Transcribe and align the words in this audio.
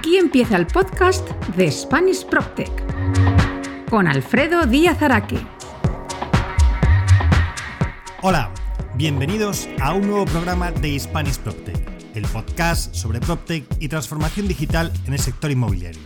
Aquí 0.00 0.16
empieza 0.16 0.56
el 0.56 0.66
podcast 0.66 1.28
de 1.58 1.70
Spanish 1.70 2.24
PropTech 2.24 2.70
con 3.90 4.08
Alfredo 4.08 4.64
Díaz 4.64 5.02
Araque. 5.02 5.38
Hola, 8.22 8.50
bienvenidos 8.94 9.68
a 9.78 9.92
un 9.92 10.06
nuevo 10.06 10.24
programa 10.24 10.72
de 10.72 10.98
Spanish 10.98 11.36
PropTech, 11.36 11.76
el 12.14 12.22
podcast 12.28 12.94
sobre 12.94 13.20
PropTech 13.20 13.66
y 13.78 13.88
transformación 13.88 14.48
digital 14.48 14.90
en 15.04 15.12
el 15.12 15.18
sector 15.18 15.50
inmobiliario. 15.50 16.00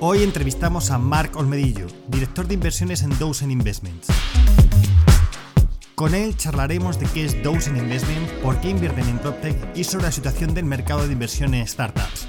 Hoy 0.00 0.24
entrevistamos 0.24 0.90
a 0.90 0.98
Marc 0.98 1.36
Olmedillo, 1.36 1.86
director 2.08 2.48
de 2.48 2.54
inversiones 2.54 3.04
en 3.04 3.16
Dozen 3.16 3.52
Investments. 3.52 4.08
Con 6.02 6.14
él 6.16 6.36
charlaremos 6.36 6.98
de 6.98 7.06
qué 7.06 7.24
es 7.24 7.40
Dozen 7.44 7.76
Investment, 7.76 8.28
por 8.42 8.60
qué 8.60 8.70
invierten 8.70 9.08
en 9.08 9.20
PropTech 9.20 9.56
y 9.76 9.84
sobre 9.84 10.06
la 10.06 10.10
situación 10.10 10.52
del 10.52 10.64
mercado 10.64 11.06
de 11.06 11.12
inversión 11.12 11.54
en 11.54 11.64
startups. 11.64 12.26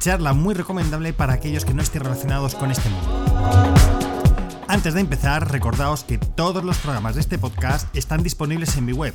Charla 0.00 0.32
muy 0.32 0.56
recomendable 0.56 1.12
para 1.12 1.34
aquellos 1.34 1.64
que 1.64 1.72
no 1.72 1.82
estén 1.82 2.02
relacionados 2.02 2.56
con 2.56 2.72
este 2.72 2.90
mundo. 2.90 3.24
Antes 4.66 4.94
de 4.94 5.02
empezar, 5.02 5.52
recordaos 5.52 6.02
que 6.02 6.18
todos 6.18 6.64
los 6.64 6.78
programas 6.78 7.14
de 7.14 7.20
este 7.20 7.38
podcast 7.38 7.86
están 7.94 8.24
disponibles 8.24 8.76
en 8.76 8.86
mi 8.86 8.92
web, 8.92 9.14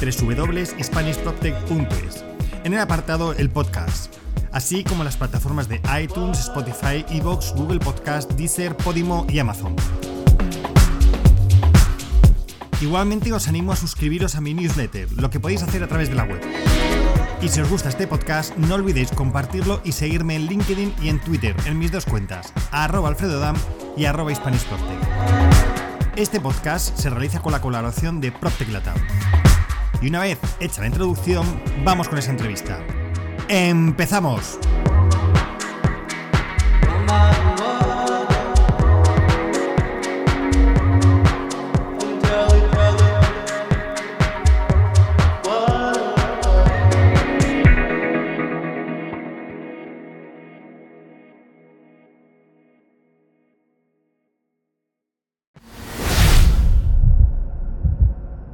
www.spanishproptech.es, 0.00 2.24
en 2.62 2.72
el 2.72 2.78
apartado 2.78 3.32
El 3.32 3.50
Podcast, 3.50 4.14
así 4.52 4.84
como 4.84 5.02
las 5.02 5.16
plataformas 5.16 5.68
de 5.68 5.80
iTunes, 6.00 6.38
Spotify, 6.38 7.04
Evox, 7.10 7.52
Google 7.52 7.80
Podcast, 7.80 8.30
Deezer, 8.34 8.76
Podimo 8.76 9.26
y 9.28 9.40
Amazon. 9.40 9.74
Igualmente 12.80 13.32
os 13.32 13.48
animo 13.48 13.72
a 13.72 13.76
suscribiros 13.76 14.36
a 14.36 14.40
mi 14.40 14.54
newsletter, 14.54 15.10
lo 15.12 15.30
que 15.30 15.40
podéis 15.40 15.62
hacer 15.62 15.82
a 15.82 15.88
través 15.88 16.08
de 16.10 16.14
la 16.14 16.24
web. 16.24 16.40
Y 17.42 17.48
si 17.48 17.60
os 17.60 17.68
gusta 17.68 17.88
este 17.88 18.06
podcast, 18.06 18.56
no 18.56 18.74
olvidéis 18.76 19.10
compartirlo 19.10 19.80
y 19.84 19.92
seguirme 19.92 20.36
en 20.36 20.46
LinkedIn 20.46 20.94
y 21.02 21.08
en 21.08 21.20
Twitter, 21.20 21.56
en 21.66 21.78
mis 21.78 21.90
dos 21.90 22.04
cuentas, 22.04 22.52
arroba 22.70 23.08
alfredodam 23.08 23.56
y 23.96 24.04
arroba 24.04 24.32
Este 26.14 26.40
podcast 26.40 26.96
se 26.96 27.10
realiza 27.10 27.40
con 27.40 27.52
la 27.52 27.60
colaboración 27.60 28.20
de 28.20 28.30
PropTech 28.30 28.68
Latam. 28.68 28.96
Y 30.00 30.08
una 30.08 30.20
vez 30.20 30.38
hecha 30.60 30.80
la 30.80 30.86
introducción, 30.86 31.44
vamos 31.84 32.08
con 32.08 32.18
esa 32.18 32.30
entrevista. 32.30 32.78
¡Empezamos! 33.48 34.58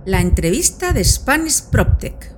La 0.07 0.21
entrevista 0.21 0.93
de 0.93 1.03
Spanish 1.03 1.71
PropTech. 1.71 2.37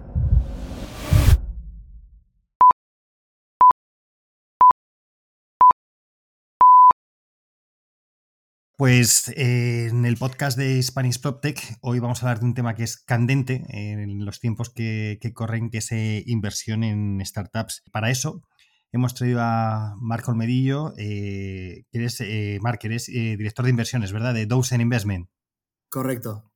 Pues 8.77 9.29
eh, 9.31 9.89
en 9.89 10.05
el 10.05 10.17
podcast 10.17 10.57
de 10.57 10.81
Spanish 10.81 11.21
PropTech 11.21 11.79
hoy 11.81 11.99
vamos 11.99 12.23
a 12.23 12.27
hablar 12.27 12.39
de 12.39 12.45
un 12.45 12.55
tema 12.55 12.77
que 12.77 12.85
es 12.85 12.99
candente 12.99 13.65
en 13.69 14.25
los 14.25 14.39
tiempos 14.39 14.71
que, 14.71 15.19
corren, 15.35 15.69
que 15.69 15.79
es 15.79 15.91
eh, 15.91 16.23
inversión 16.25 16.85
en 16.85 17.21
startups. 17.27 17.83
Para 17.91 18.13
eso 18.13 18.45
hemos 18.93 19.15
traído 19.15 19.41
a 19.43 19.97
Marco 19.99 20.31
Olmedillo, 20.31 20.93
eh, 20.99 21.83
que 21.91 21.99
eres 21.99 22.19
director 22.19 23.65
de 23.65 23.71
inversiones, 23.71 24.13
¿verdad? 24.13 24.35
De 24.35 24.47
Dozen 24.47 24.81
Investment. 24.81 25.29
Correcto. 25.89 26.53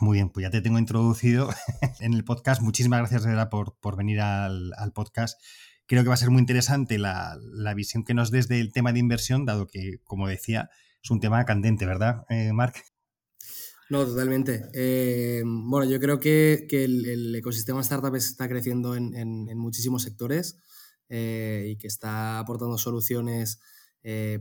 Muy 0.00 0.18
bien, 0.18 0.30
pues 0.30 0.44
ya 0.44 0.50
te 0.50 0.60
tengo 0.60 0.78
introducido 0.78 1.48
en 2.00 2.14
el 2.14 2.24
podcast. 2.24 2.62
Muchísimas 2.62 3.00
gracias, 3.00 3.24
de 3.24 3.30
verdad, 3.30 3.50
por, 3.50 3.76
por 3.80 3.96
venir 3.96 4.20
al, 4.20 4.92
podcast. 4.94 5.40
Creo 5.86 6.02
que 6.02 6.08
va 6.08 6.14
a 6.14 6.18
ser 6.18 6.30
muy 6.30 6.40
interesante 6.40 6.98
la, 6.98 7.38
visión 7.74 8.04
que 8.04 8.14
nos 8.14 8.30
des 8.30 8.46
del 8.46 8.72
tema 8.72 8.92
de 8.92 9.00
inversión, 9.00 9.44
dado 9.44 9.66
que, 9.66 9.98
como 10.04 10.28
decía, 10.28 10.70
es 11.02 11.10
un 11.10 11.20
tema 11.20 11.44
candente, 11.44 11.86
¿verdad, 11.86 12.24
eh, 12.28 12.52
Marc? 12.52 12.84
No, 13.90 14.04
totalmente. 14.04 14.68
Eh, 14.74 15.42
bueno, 15.44 15.90
yo 15.90 15.98
creo 15.98 16.20
que, 16.20 16.66
el, 16.70 17.34
ecosistema 17.34 17.80
startup 17.80 18.14
está 18.14 18.48
creciendo 18.48 18.94
en, 18.94 19.58
muchísimos 19.58 20.02
sectores 20.02 20.58
eh, 21.08 21.66
y 21.70 21.76
que 21.76 21.88
está 21.88 22.38
aportando 22.38 22.78
soluciones, 22.78 23.60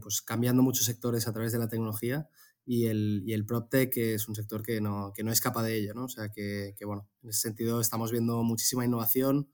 pues 0.01 0.21
cambiando 0.21 0.61
muchos 0.61 0.85
sectores 0.85 1.27
a 1.27 1.33
través 1.33 1.51
de 1.51 1.59
la 1.59 1.67
tecnología 1.67 2.27
y 2.69 2.87
el, 2.87 3.23
y 3.25 3.31
el 3.31 3.45
PropTech 3.45 3.95
es 3.95 4.27
un 4.27 4.35
sector 4.35 4.61
que 4.61 4.81
no, 4.81 5.13
que 5.15 5.23
no 5.23 5.31
escapa 5.31 5.63
de 5.63 5.77
ello, 5.77 5.93
¿no? 5.93 6.03
O 6.03 6.09
sea 6.09 6.29
que, 6.29 6.75
que, 6.77 6.83
bueno, 6.83 7.07
en 7.23 7.29
ese 7.29 7.39
sentido 7.39 7.79
estamos 7.79 8.11
viendo 8.11 8.43
muchísima 8.43 8.83
innovación 8.83 9.49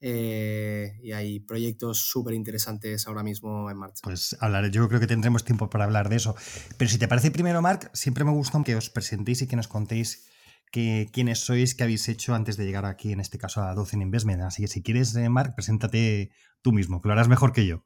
eh, 0.00 0.96
y 1.02 1.10
hay 1.10 1.40
proyectos 1.40 1.98
súper 1.98 2.32
interesantes 2.34 3.08
ahora 3.08 3.24
mismo 3.24 3.68
en 3.72 3.76
marcha. 3.76 4.02
Pues 4.04 4.36
hablaré, 4.38 4.70
yo 4.70 4.88
creo 4.88 5.00
que 5.00 5.08
tendremos 5.08 5.44
tiempo 5.44 5.68
para 5.68 5.84
hablar 5.84 6.08
de 6.08 6.14
eso. 6.14 6.36
Pero 6.78 6.88
si 6.88 6.96
te 6.96 7.08
parece 7.08 7.32
primero, 7.32 7.60
Marc, 7.60 7.90
siempre 7.92 8.22
me 8.22 8.30
gusta 8.30 8.62
que 8.62 8.76
os 8.76 8.88
presentéis 8.88 9.42
y 9.42 9.48
que 9.48 9.56
nos 9.56 9.66
contéis 9.66 10.28
que, 10.70 11.10
quiénes 11.12 11.40
sois, 11.40 11.74
qué 11.74 11.82
habéis 11.82 12.08
hecho 12.08 12.36
antes 12.36 12.56
de 12.56 12.66
llegar 12.66 12.84
aquí, 12.84 13.10
en 13.10 13.18
este 13.18 13.36
caso 13.36 13.62
a 13.62 13.74
Dozen 13.74 14.00
Investment. 14.00 14.42
Así 14.42 14.62
que 14.62 14.68
si 14.68 14.80
quieres, 14.80 15.16
eh, 15.16 15.28
Marc, 15.28 15.56
preséntate 15.56 16.30
tú 16.62 16.70
mismo, 16.70 17.02
que 17.02 17.08
lo 17.08 17.14
harás 17.14 17.26
mejor 17.26 17.52
que 17.52 17.66
yo. 17.66 17.84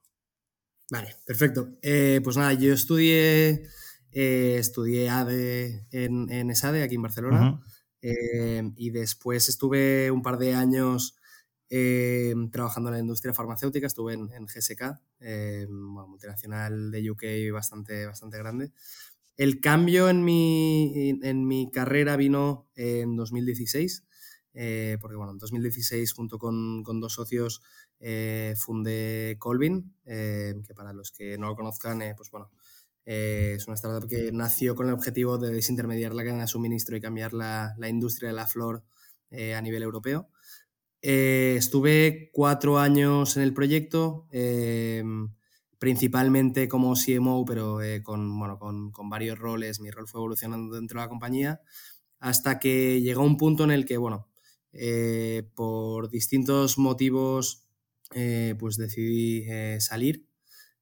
Vale, 0.91 1.17
perfecto. 1.25 1.71
Eh, 1.81 2.21
pues 2.23 2.37
nada, 2.37 2.53
yo 2.53 2.75
estudié 2.75 3.62
eh, 4.13 4.57
estudié 4.59 5.11
ADE 5.11 5.87
en, 5.91 6.31
en, 6.31 6.51
ESADE, 6.51 6.83
aquí 6.83 6.95
en 6.95 7.03
Barcelona, 7.03 7.61
eh, 8.01 8.63
y 8.77 8.91
después 8.91 9.49
estuve 9.49 10.11
un 10.11 10.23
par 10.23 10.39
de 10.39 10.55
años 10.55 11.17
eh, 11.69 12.35
trabajando 12.51 12.89
en 12.89 12.95
la 12.95 13.01
industria 13.01 13.35
farmacéutica, 13.35 13.87
estuve 13.87 14.15
en, 14.15 14.29
GSK, 14.47 14.99
multinacional 15.69 16.91
de 16.91 17.11
UK 17.11 17.25
bastante, 17.53 18.07
bastante 18.07 18.39
grande. 18.39 18.73
El 19.37 19.61
cambio 19.61 20.09
en 20.09 20.25
mi, 20.25 21.21
en 21.23 21.47
mi 21.47 21.71
carrera 21.71 22.17
vino 22.17 22.67
en 22.75 23.15
2016, 23.15 24.05
porque 25.01 25.17
bueno, 25.17 25.33
en 25.33 25.39
2016 25.39 26.13
junto 26.13 26.39
con, 26.39 26.83
con 26.83 26.99
dos 27.01 27.13
socios 27.13 27.61
fundé 28.57 29.37
Colvin, 29.39 29.95
que 30.05 30.75
para 30.75 30.93
los 30.93 31.13
que 31.13 31.37
no 31.37 31.49
lo 31.49 31.55
conozcan, 31.55 32.03
pues 32.17 32.31
bueno, 32.31 32.51
eh, 33.11 33.55
es 33.57 33.67
una 33.67 33.75
startup 33.75 34.07
que 34.07 34.31
nació 34.33 34.75
con 34.75 34.87
el 34.87 34.93
objetivo 34.93 35.39
de 35.39 35.51
desintermediar 35.51 36.13
la 36.13 36.25
cadena 36.25 36.43
de 36.43 36.47
suministro 36.47 36.95
y 36.95 37.01
cambiar 37.01 37.33
la, 37.33 37.75
industria 37.89 38.29
de 38.29 38.35
la 38.35 38.47
flor 38.47 38.85
eh, 39.31 39.55
a 39.55 39.63
nivel 39.63 39.83
europeo. 39.83 40.29
Eh, 41.01 41.55
estuve 41.57 42.29
cuatro 42.35 42.79
años 42.79 43.39
en 43.39 43.45
el 43.45 43.55
proyecto, 43.55 44.27
principalmente 45.79 46.69
como 46.69 46.95
CMO, 46.97 47.47
pero 47.47 47.79
con, 48.03 48.39
bueno, 48.39 48.59
con, 48.59 48.93
con, 48.93 49.09
varios 49.09 49.39
roles. 49.39 49.81
Mi 49.81 49.91
rol 49.91 50.07
fue 50.07 50.21
evolucionando 50.21 50.77
dentro 50.77 51.01
de 51.01 51.07
la 51.07 51.09
compañía 51.09 51.63
hasta 52.19 52.59
que 52.59 53.01
llegó 53.01 53.23
un 53.23 53.39
punto 53.39 53.65
en 53.65 53.71
el 53.71 53.87
que, 53.87 53.97
bueno, 53.97 54.29
por 55.55 56.11
distintos 56.11 56.77
motivos, 56.77 57.65
pues 58.11 58.77
decidí 58.77 59.47
salir 59.81 60.28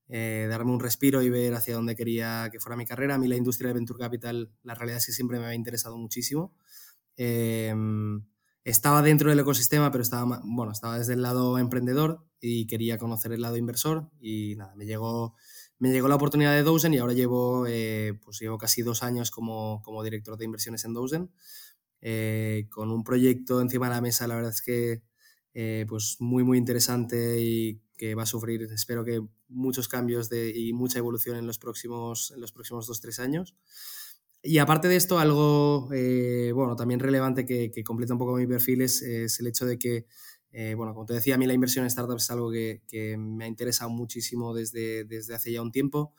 eh, 0.08 0.46
darme 0.48 0.70
un 0.70 0.80
respiro 0.80 1.20
y 1.22 1.30
ver 1.30 1.54
hacia 1.54 1.74
dónde 1.74 1.96
quería 1.96 2.48
que 2.52 2.60
fuera 2.60 2.76
mi 2.76 2.86
carrera. 2.86 3.16
A 3.16 3.18
mí 3.18 3.26
la 3.26 3.36
industria 3.36 3.68
de 3.68 3.74
Venture 3.74 3.98
Capital, 3.98 4.52
la 4.62 4.74
realidad 4.74 4.98
es 4.98 5.06
que 5.06 5.12
siempre 5.12 5.38
me 5.38 5.46
había 5.46 5.56
interesado 5.56 5.96
muchísimo. 5.96 6.54
Em, 7.16 8.24
estaba 8.64 9.02
dentro 9.02 9.30
del 9.30 9.40
ecosistema, 9.40 9.90
pero 9.90 10.02
estaba, 10.02 10.40
bueno, 10.44 10.72
estaba 10.72 10.98
desde 10.98 11.14
el 11.14 11.22
lado 11.22 11.58
emprendedor 11.58 12.24
y 12.40 12.66
quería 12.66 12.98
conocer 12.98 13.32
el 13.32 13.42
lado 13.42 13.56
inversor 13.56 14.10
y 14.20 14.54
nada, 14.56 14.74
me 14.76 14.86
llegó, 14.86 15.34
me 15.78 15.90
llegó 15.90 16.08
la 16.08 16.16
oportunidad 16.16 16.52
de 16.52 16.62
Dozen 16.62 16.94
y 16.94 16.98
ahora 16.98 17.12
llevo, 17.12 17.66
eh, 17.66 18.18
pues 18.24 18.38
llevo 18.40 18.58
casi 18.58 18.82
dos 18.82 19.02
años 19.02 19.30
como, 19.30 19.82
como 19.82 20.04
director 20.04 20.36
de 20.36 20.44
inversiones 20.44 20.84
en 20.84 20.94
Dozen. 20.94 21.30
Eh, 22.02 22.66
con 22.70 22.90
un 22.90 23.02
proyecto 23.04 23.60
encima 23.60 23.88
de 23.88 23.94
la 23.94 24.00
mesa, 24.00 24.26
la 24.28 24.36
verdad 24.36 24.52
es 24.52 24.62
que 24.62 25.02
pues 25.88 26.16
muy, 26.20 26.44
muy 26.44 26.58
interesante 26.58 27.40
y 27.40 27.80
que 27.96 28.14
va 28.14 28.24
a 28.24 28.26
sufrir, 28.26 28.62
espero 28.64 29.04
que 29.04 29.26
muchos 29.48 29.88
cambios 29.88 30.28
de, 30.28 30.50
y 30.54 30.72
mucha 30.72 30.98
evolución 30.98 31.36
en 31.36 31.46
los 31.46 31.58
próximos, 31.58 32.32
en 32.32 32.40
los 32.40 32.52
próximos 32.52 32.86
dos, 32.86 33.00
tres 33.00 33.18
años. 33.20 33.54
Y 34.42 34.58
aparte 34.58 34.88
de 34.88 34.96
esto, 34.96 35.18
algo, 35.18 35.88
eh, 35.92 36.52
bueno, 36.54 36.76
también 36.76 37.00
relevante 37.00 37.44
que, 37.44 37.70
que, 37.70 37.82
completa 37.82 38.12
un 38.12 38.18
poco 38.18 38.36
mi 38.36 38.46
perfil 38.46 38.82
es, 38.82 39.02
el 39.02 39.46
hecho 39.46 39.66
de 39.66 39.78
que, 39.78 40.06
eh, 40.52 40.74
bueno, 40.74 40.94
como 40.94 41.06
te 41.06 41.14
decía, 41.14 41.34
a 41.34 41.38
mí 41.38 41.46
la 41.46 41.54
inversión 41.54 41.84
en 41.84 41.90
startups 41.90 42.24
es 42.24 42.30
algo 42.30 42.50
que, 42.50 42.82
que 42.86 43.16
me 43.16 43.44
ha 43.44 43.48
interesado 43.48 43.90
muchísimo 43.90 44.54
desde, 44.54 45.04
desde 45.04 45.34
hace 45.34 45.52
ya 45.52 45.62
un 45.62 45.72
tiempo. 45.72 46.14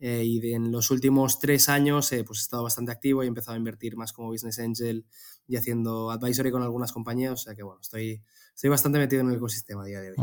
y 0.00 0.52
en 0.52 0.70
los 0.72 0.90
últimos 0.90 1.38
tres 1.40 1.68
años 1.68 2.10
pues 2.26 2.38
he 2.38 2.42
estado 2.42 2.62
bastante 2.62 2.92
activo 2.92 3.22
y 3.22 3.26
he 3.26 3.28
empezado 3.28 3.54
a 3.54 3.58
invertir 3.58 3.96
más 3.96 4.12
como 4.12 4.28
business 4.30 4.58
angel 4.60 5.04
y 5.48 5.56
haciendo 5.56 6.10
advisory 6.10 6.50
con 6.50 6.62
algunas 6.62 6.92
compañías, 6.92 7.32
o 7.32 7.36
sea 7.36 7.54
que 7.54 7.62
bueno, 7.62 7.80
estoy, 7.80 8.22
estoy 8.54 8.68
bastante 8.68 8.98
metido 8.98 9.22
en 9.22 9.30
el 9.30 9.36
ecosistema 9.36 9.82
a 9.82 9.86
día 9.86 10.00
de 10.00 10.10
hoy. 10.10 10.16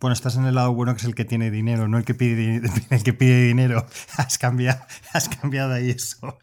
Bueno, 0.00 0.12
estás 0.12 0.36
en 0.36 0.44
el 0.44 0.56
lado 0.56 0.74
bueno 0.74 0.92
que 0.92 0.98
es 0.98 1.04
el 1.04 1.14
que 1.14 1.24
tiene 1.24 1.52
dinero, 1.52 1.86
no 1.86 1.98
el 1.98 2.04
que 2.04 2.14
pide, 2.14 2.60
el 2.90 3.02
que 3.04 3.12
pide 3.12 3.44
dinero. 3.44 3.86
Has 4.16 4.38
cambiado, 4.38 4.80
has 5.12 5.28
cambiado 5.28 5.72
ahí 5.72 5.90
eso. 5.90 6.36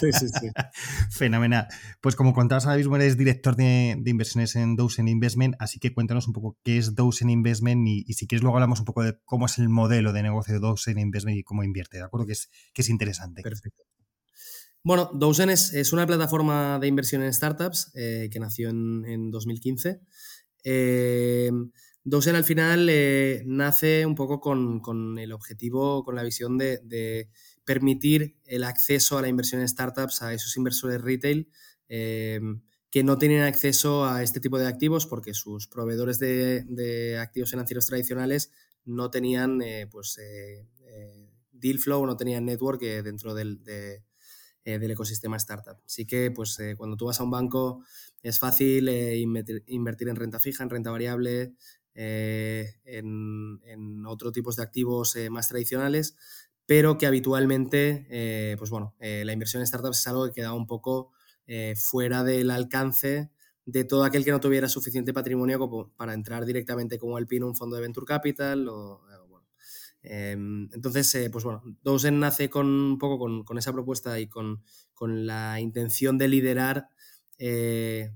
Sí, 0.00 0.10
sí, 0.12 0.28
sí. 0.28 0.48
Fenomenal. 1.10 1.68
Pues 2.00 2.16
como 2.16 2.32
contabas 2.32 2.64
ahora 2.64 2.78
mismo, 2.78 2.96
eres 2.96 3.18
director 3.18 3.56
de, 3.56 4.00
inversiones 4.06 4.56
en 4.56 4.74
Dozen 4.74 5.08
Investment, 5.08 5.54
así 5.58 5.78
que 5.78 5.92
cuéntanos 5.92 6.26
un 6.26 6.32
poco 6.32 6.58
qué 6.64 6.78
es 6.78 6.94
Dozen 6.94 7.28
Investment 7.28 7.86
y, 7.86 8.14
si 8.14 8.26
quieres 8.26 8.42
luego 8.42 8.56
hablamos 8.56 8.78
un 8.78 8.86
poco 8.86 9.02
de 9.02 9.18
cómo 9.26 9.44
es 9.46 9.58
el 9.58 9.68
modelo 9.68 10.14
de 10.14 10.22
negocio 10.22 10.54
de 10.54 10.60
Dozen 10.60 10.98
Investment 10.98 11.36
y 11.36 11.42
cómo 11.42 11.62
invierte, 11.62 11.98
¿de 11.98 12.04
acuerdo? 12.04 12.26
Que 12.26 12.32
es, 12.32 12.50
que 12.72 12.80
es 12.80 12.88
interesante. 12.88 13.42
Perfecto. 13.42 13.82
Bueno, 14.82 15.10
Dozen 15.12 15.50
es, 15.50 15.92
una 15.92 16.06
plataforma 16.06 16.78
de 16.78 16.86
inversión 16.86 17.22
en 17.22 17.32
startups 17.32 17.90
eh, 17.94 18.28
que 18.32 18.40
nació 18.40 18.70
en, 18.70 19.04
en 19.04 19.30
2015 19.30 20.00
eh, 20.64 21.50
Dosen 22.02 22.34
al 22.34 22.44
final 22.44 22.88
eh, 22.88 23.42
nace 23.46 24.06
un 24.06 24.14
poco 24.14 24.40
con, 24.40 25.18
el 25.18 25.32
objetivo, 25.32 26.02
con 26.02 26.16
la 26.16 26.22
visión 26.22 26.56
de, 26.56 27.28
permitir 27.64 28.38
el 28.46 28.64
acceso 28.64 29.18
a 29.18 29.22
la 29.22 29.28
inversión 29.28 29.60
en 29.60 29.68
startups 29.68 30.22
a 30.22 30.32
esos 30.32 30.56
inversores 30.56 31.00
retail 31.02 31.48
eh, 31.88 32.40
que 32.90 33.04
no 33.04 33.18
tienen 33.18 33.42
acceso 33.42 34.06
a 34.06 34.22
este 34.22 34.40
tipo 34.40 34.58
de 34.58 34.66
activos 34.66 35.06
porque 35.06 35.34
sus 35.34 35.68
proveedores 35.68 36.18
de, 36.18 37.18
activos 37.20 37.50
financieros 37.50 37.86
tradicionales 37.86 38.50
no 38.84 39.10
tenían 39.10 39.60
pues, 39.90 40.18
deal 41.52 41.78
flow, 41.78 42.06
no 42.06 42.16
tenían 42.16 42.46
network 42.46 42.80
dentro 42.80 43.34
del, 43.34 43.60
del 44.64 44.90
ecosistema 44.90 45.36
startup. 45.36 45.78
Así 45.84 46.06
que 46.06 46.30
pues, 46.30 46.58
cuando 46.76 46.96
tú 46.96 47.06
vas 47.06 47.20
a 47.20 47.24
un 47.24 47.30
banco 47.30 47.82
es 48.22 48.38
fácil 48.38 48.88
eh, 48.88 49.18
invertir, 49.18 50.08
en 50.08 50.16
renta 50.16 50.38
fija, 50.40 50.62
en 50.62 50.70
renta 50.70 50.90
variable, 50.90 51.54
eh, 51.94 52.74
en, 52.84 54.04
otros 54.06 54.32
tipos 54.32 54.56
de 54.56 54.62
activos 54.62 55.16
eh, 55.16 55.30
más 55.30 55.48
tradicionales, 55.48 56.16
pero 56.66 56.98
que 56.98 57.06
habitualmente, 57.06 58.54
pues 58.56 58.70
bueno, 58.70 58.94
la 59.00 59.32
inversión 59.32 59.60
en 59.60 59.66
startups 59.66 59.98
es 59.98 60.06
algo 60.06 60.26
que 60.26 60.34
queda 60.34 60.52
un 60.52 60.68
poco 60.68 61.10
fuera 61.74 62.22
del 62.22 62.48
alcance 62.52 63.32
de 63.66 63.84
todo 63.84 64.04
aquel 64.04 64.24
que 64.24 64.30
no 64.30 64.38
tuviera 64.38 64.68
suficiente 64.68 65.12
patrimonio 65.12 65.58
como 65.58 65.90
para 65.96 66.14
entrar 66.14 66.44
directamente 66.44 66.96
como 66.96 67.18
el 67.18 67.26
un 67.42 67.56
fondo 67.56 67.74
de 67.74 67.82
venture 67.82 68.06
capital 68.06 68.60
em, 68.60 69.09
entonces, 70.02 71.28
pues 71.30 71.44
bueno, 71.44 71.62
Dozen 71.82 72.20
nace 72.20 72.48
con 72.48 72.66
un 72.66 72.98
poco 72.98 73.44
con, 73.44 73.58
esa 73.58 73.72
propuesta 73.72 74.18
y 74.18 74.28
con, 74.28 74.62
la 75.00 75.60
intención 75.60 76.18
de 76.18 76.28
liderar 76.28 76.88
eh, 77.40 78.10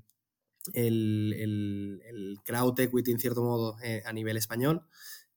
el, 0.75 2.39
crowd 2.45 2.79
equity 2.79 3.11
en 3.11 3.19
cierto 3.19 3.43
modo 3.43 3.77
eh, 3.83 4.03
a 4.05 4.13
nivel 4.13 4.37
español. 4.37 4.87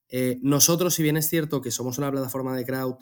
Eh, 0.08 0.38
nosotros, 0.42 0.94
si 0.94 1.02
bien 1.02 1.16
es 1.16 1.28
cierto 1.28 1.60
que 1.60 1.70
somos 1.70 1.98
una 1.98 2.10
plataforma 2.10 2.56
de 2.56 2.64
crowd, 2.64 2.96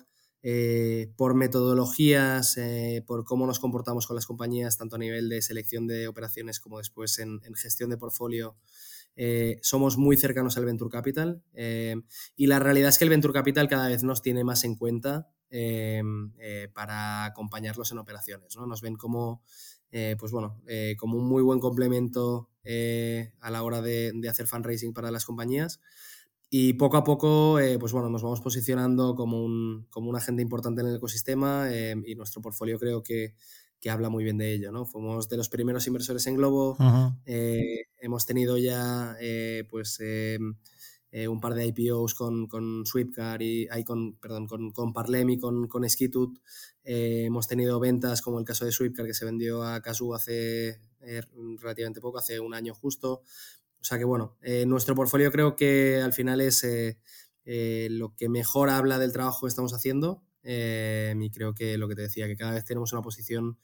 por 1.17 1.35
metodologías, 1.35 2.57
por 3.05 3.25
cómo 3.25 3.49
nos 3.49 3.59
comportamos 3.59 4.07
con 4.07 4.15
las 4.15 4.27
compañías, 4.27 4.79
tanto 4.79 4.95
a 4.95 4.99
nivel 5.01 5.29
de 5.29 5.43
selección 5.43 5.89
de 5.89 6.07
operaciones 6.07 6.61
como 6.61 6.79
después 6.79 7.19
en, 7.19 7.41
gestión 7.57 7.91
de 7.91 7.97
portfolio, 7.97 8.57
somos 9.63 9.97
muy 9.97 10.17
cercanos 10.17 10.57
al 10.57 10.65
Venture 10.65 10.91
Capital. 10.91 11.43
y 12.37 12.47
la 12.47 12.59
realidad 12.59 12.91
es 12.91 12.99
que 12.99 13.05
el 13.05 13.11
Venture 13.11 13.33
Capital 13.33 13.69
cada 13.69 13.89
vez 13.89 14.03
nos 14.03 14.23
tiene 14.23 14.45
más 14.45 14.65
en 14.65 14.77
cuenta 14.77 15.29
para 16.75 17.25
acompañarlos 17.25 17.93
en 17.93 17.99
operaciones. 17.99 18.57
¿no? 18.57 18.67
Nos 18.67 18.81
ven 18.81 18.97
como 18.97 19.43
eh, 19.93 20.17
pues 20.19 20.33
bueno, 20.33 20.61
eh, 20.67 20.95
como 20.99 21.17
un 21.17 21.27
muy 21.27 21.43
buen 21.43 21.61
complemento 21.61 22.51
eh, 22.65 23.33
a 23.41 23.51
la 23.51 23.63
hora 23.63 23.81
de, 23.81 24.13
hacer 24.29 24.47
fundraising 24.47 24.93
para 24.93 25.11
las 25.11 25.25
compañías. 25.25 25.81
Y 26.51 26.75
poco 26.75 26.97
a 26.97 27.05
poco, 27.05 27.59
pues 27.81 27.93
bueno, 27.93 28.09
nos 28.09 28.23
vamos 28.23 28.41
posicionando 28.41 29.17
como 29.17 29.43
un, 29.45 29.87
como 29.91 30.11
un 30.11 30.17
agente 30.17 30.43
importante 30.43 30.81
en 30.81 30.89
el 30.89 30.97
ecosistema 30.97 31.69
y 31.73 32.15
nuestro 32.15 32.41
portfolio 32.41 32.79
creo 32.79 33.03
que, 33.03 33.35
que, 33.81 33.91
habla 33.91 34.09
muy 34.09 34.25
bien 34.25 34.39
de 34.39 34.53
ello, 34.53 34.73
¿no? 34.73 34.85
Fuimos 34.85 35.29
de 35.29 35.37
los 35.37 35.49
primeros 35.49 35.87
inversores 35.87 36.27
en 36.27 36.37
Globo, 36.37 36.77
hemos 37.27 38.27
tenido 38.27 38.59
ya, 38.59 39.17
pues 39.71 40.01
eh, 41.19 41.29
un 41.29 41.41
par 41.41 41.55
de 41.55 41.65
IPOs 41.67 42.15
con, 42.15 42.47
con 42.47 42.85
Sweepcar 42.85 43.41
y 43.41 43.69
con, 43.87 44.19
perdón, 44.19 44.47
con, 44.47 44.71
con 44.71 44.93
Parlem 44.93 45.31
y 45.31 45.39
con, 45.39 45.67
con 45.67 45.89
Skitut. 45.89 46.39
Eh, 46.85 47.25
hemos 47.25 47.49
tenido 47.49 47.81
ventas 47.81 48.21
como 48.21 48.39
el 48.39 48.45
caso 48.45 48.67
de 48.67 48.73
Sweepcar 48.73 49.07
que 49.07 49.15
se 49.15 49.25
vendió 49.25 49.63
a 49.63 49.81
Casu 49.81 50.15
hace 50.15 50.79
eh, 51.01 51.23
relativamente 51.59 52.03
poco, 52.03 52.19
hace 52.19 52.39
un 52.39 52.53
año 52.53 52.75
justo. 52.75 53.23
O 53.81 53.85
sea 53.85 53.97
que 53.97 54.05
bueno, 54.05 54.37
nuestro 54.67 54.95
portfolio 54.95 55.31
creo 55.31 55.57
que 55.57 56.03
al 56.03 56.13
final 56.13 56.43
es 56.43 56.67
lo 57.47 58.15
que 58.15 58.29
mejor 58.29 58.69
habla 58.69 58.99
del 58.99 59.13
trabajo 59.13 59.47
que 59.47 59.51
estamos 59.51 59.73
haciendo 59.73 60.23
y 60.47 61.31
creo 61.31 61.55
que 61.55 61.77
lo 61.77 61.89
que 61.89 61.97
te 61.97 62.03
decía, 62.03 62.27
que 62.27 62.37
cada 62.37 62.53
vez 62.53 62.65
tenemos 62.65 62.93
una 62.93 63.03
posición 63.03 63.59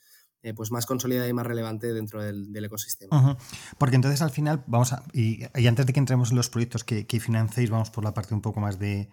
eh, 0.44 0.55
pues 0.55 0.73
más 0.73 0.87
consolidada 0.87 1.29
y 1.29 1.32
más 1.32 1.46
relevante 1.46 1.93
dentro 1.93 2.20
del, 2.20 2.52
ecosistema. 2.64 3.38
Porque 3.79 3.94
entonces 3.94 4.23
al 4.23 4.31
final, 4.31 4.64
vamos 4.67 4.93
a, 4.93 5.05
y, 5.12 5.44
antes 5.69 5.87
de 5.87 5.93
que 5.93 6.00
entremos 6.00 6.31
en 6.31 6.37
los 6.37 6.50
proyectos 6.50 6.82
que, 6.82 7.06
que, 7.06 7.20
financéis, 7.20 7.70
vamos 7.70 7.90
por 7.90 8.02
la 8.02 8.12
parte 8.12 8.34
un 8.34 8.40
poco 8.40 8.58
más 8.58 8.81
de, 8.81 9.08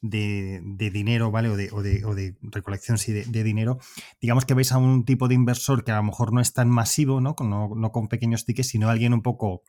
dinero, 0.00 1.32
¿vale? 1.32 1.48
O 1.48 1.56
de, 1.56 1.72
o 1.72 1.82
de, 1.82 2.36
recolección 2.42 2.96
sí, 2.96 3.12
de, 3.12 3.42
dinero. 3.42 3.80
Digamos 4.20 4.44
que 4.44 4.54
veis 4.54 4.70
a 4.70 4.78
un 4.78 5.04
tipo 5.04 5.26
de 5.26 5.34
inversor 5.34 5.82
que 5.82 5.90
a 5.90 5.96
lo 5.96 6.04
mejor 6.04 6.32
no 6.32 6.40
es 6.40 6.52
tan 6.52 6.70
masivo, 6.70 7.20
¿no? 7.20 7.34
No, 7.40 7.70
no 7.74 7.90
con 7.90 8.06
pequeños 8.06 8.44
tickets, 8.44 8.68
sino 8.68 8.88
alguien 8.88 9.14
un 9.14 9.22
poco, 9.22 9.64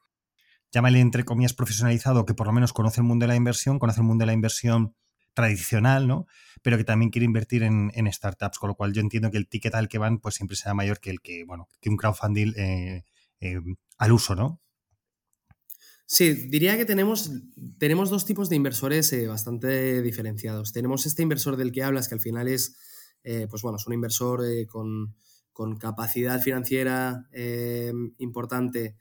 llámale 0.72 1.00
entre 1.00 1.26
comillas, 1.26 1.54
profesionalizado, 1.56 2.28
que 2.28 2.36
por 2.36 2.46
lo 2.46 2.54
menos 2.54 2.72
conoce 2.72 3.02
el 3.02 3.08
mundo 3.08 3.24
de 3.24 3.30
la 3.30 3.36
inversión, 3.36 3.80
conoce 3.80 4.02
el 4.02 4.06
mundo 4.06 4.22
de 4.22 4.28
la 4.28 4.34
inversión 4.34 4.94
tradicional, 5.34 6.08
¿no? 6.08 6.28
Pero 6.62 6.78
que 6.78 6.84
también 6.84 7.12
quiere 7.12 7.26
invertir 7.26 7.64
en, 7.64 8.12
startups, 8.12 8.60
con 8.60 8.70
lo 8.70 8.76
cual 8.76 8.94
yo 8.94 9.02
entiendo 9.02 9.32
que 9.32 9.38
el 9.38 9.48
ticket 9.48 9.76
al 9.76 9.88
que 9.88 9.98
van 9.98 10.20
pues 10.20 10.36
siempre 10.36 10.58
será 10.58 10.74
mayor 10.74 11.00
que 11.00 11.10
el 11.10 11.22
que, 11.22 11.44
bueno, 11.46 11.68
que 11.80 11.90
un 11.90 11.98
crowdfunding 11.98 12.54
eh, 12.56 13.04
eh, 13.40 13.60
al 13.98 14.12
uso, 14.12 14.36
¿no? 14.36 14.62
Sí, 16.06 16.34
diría 16.34 16.76
que 16.76 16.86
tenemos, 16.86 17.32
tenemos 17.78 18.10
dos 18.10 18.26
tipos 18.26 18.50
de 18.50 18.56
inversores 18.56 19.14
eh, 19.14 19.28
bastante 19.28 20.02
diferenciados. 20.02 20.74
Tenemos 20.74 21.06
este 21.06 21.22
inversor 21.22 21.56
del 21.56 21.72
que 21.72 21.84
hablas, 21.84 22.08
que 22.08 22.16
al 22.16 22.22
final 22.22 22.48
es, 22.48 22.76
pues 23.24 23.62
bueno, 23.62 23.78
es 23.78 23.86
un 23.86 23.94
inversor 23.94 24.42
con, 24.68 25.16
con, 25.54 25.78
capacidad 25.78 26.42
financiera 26.42 27.30
importante 28.18 28.96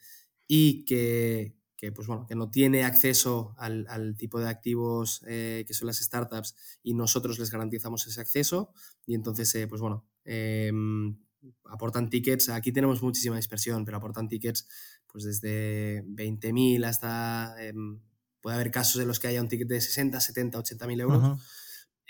y 0.47 0.85
que, 0.85 1.58
que, 1.79 1.93
pues 1.93 2.09
bueno, 2.09 2.27
que 2.27 2.35
no 2.35 2.51
tiene 2.51 2.85
acceso 2.85 3.55
al, 3.57 4.17
tipo 4.19 4.41
de 4.41 4.49
activos 4.49 5.23
eh, 5.29 5.65
que 5.67 5.75
son 5.75 5.87
las 5.87 5.99
startups 5.99 6.57
y 6.83 6.93
nosotros 6.93 7.39
les 7.39 7.53
garantizamos 7.53 8.05
ese 8.09 8.21
acceso 8.21 8.73
y 9.07 9.15
entonces, 9.15 9.55
eh, 9.55 9.69
pues 9.69 9.81
bueno, 9.81 10.05
em, 10.25 11.17
aportan 11.65 12.11
tickets, 12.11 12.49
aquí 12.49 12.73
tenemos 12.73 13.01
muchísima 13.01 13.37
dispersión, 13.37 13.85
pero 13.85 13.99
aportan 13.99 14.27
tickets 14.27 14.67
pues 15.07 15.23
desde 15.23 16.03
20.000 16.09 16.85
hasta, 16.85 17.55
em, 17.61 18.01
puede 18.41 18.57
haber 18.57 18.73
casos 18.73 19.01
en 19.01 19.07
los 19.07 19.21
que 19.21 19.29
haya 19.29 19.41
un 19.41 19.49
ticket 19.49 19.69
de 19.69 19.81
60, 19.81 20.21
70, 20.21 20.59
80.000 20.59 21.01
euros. 21.01 21.41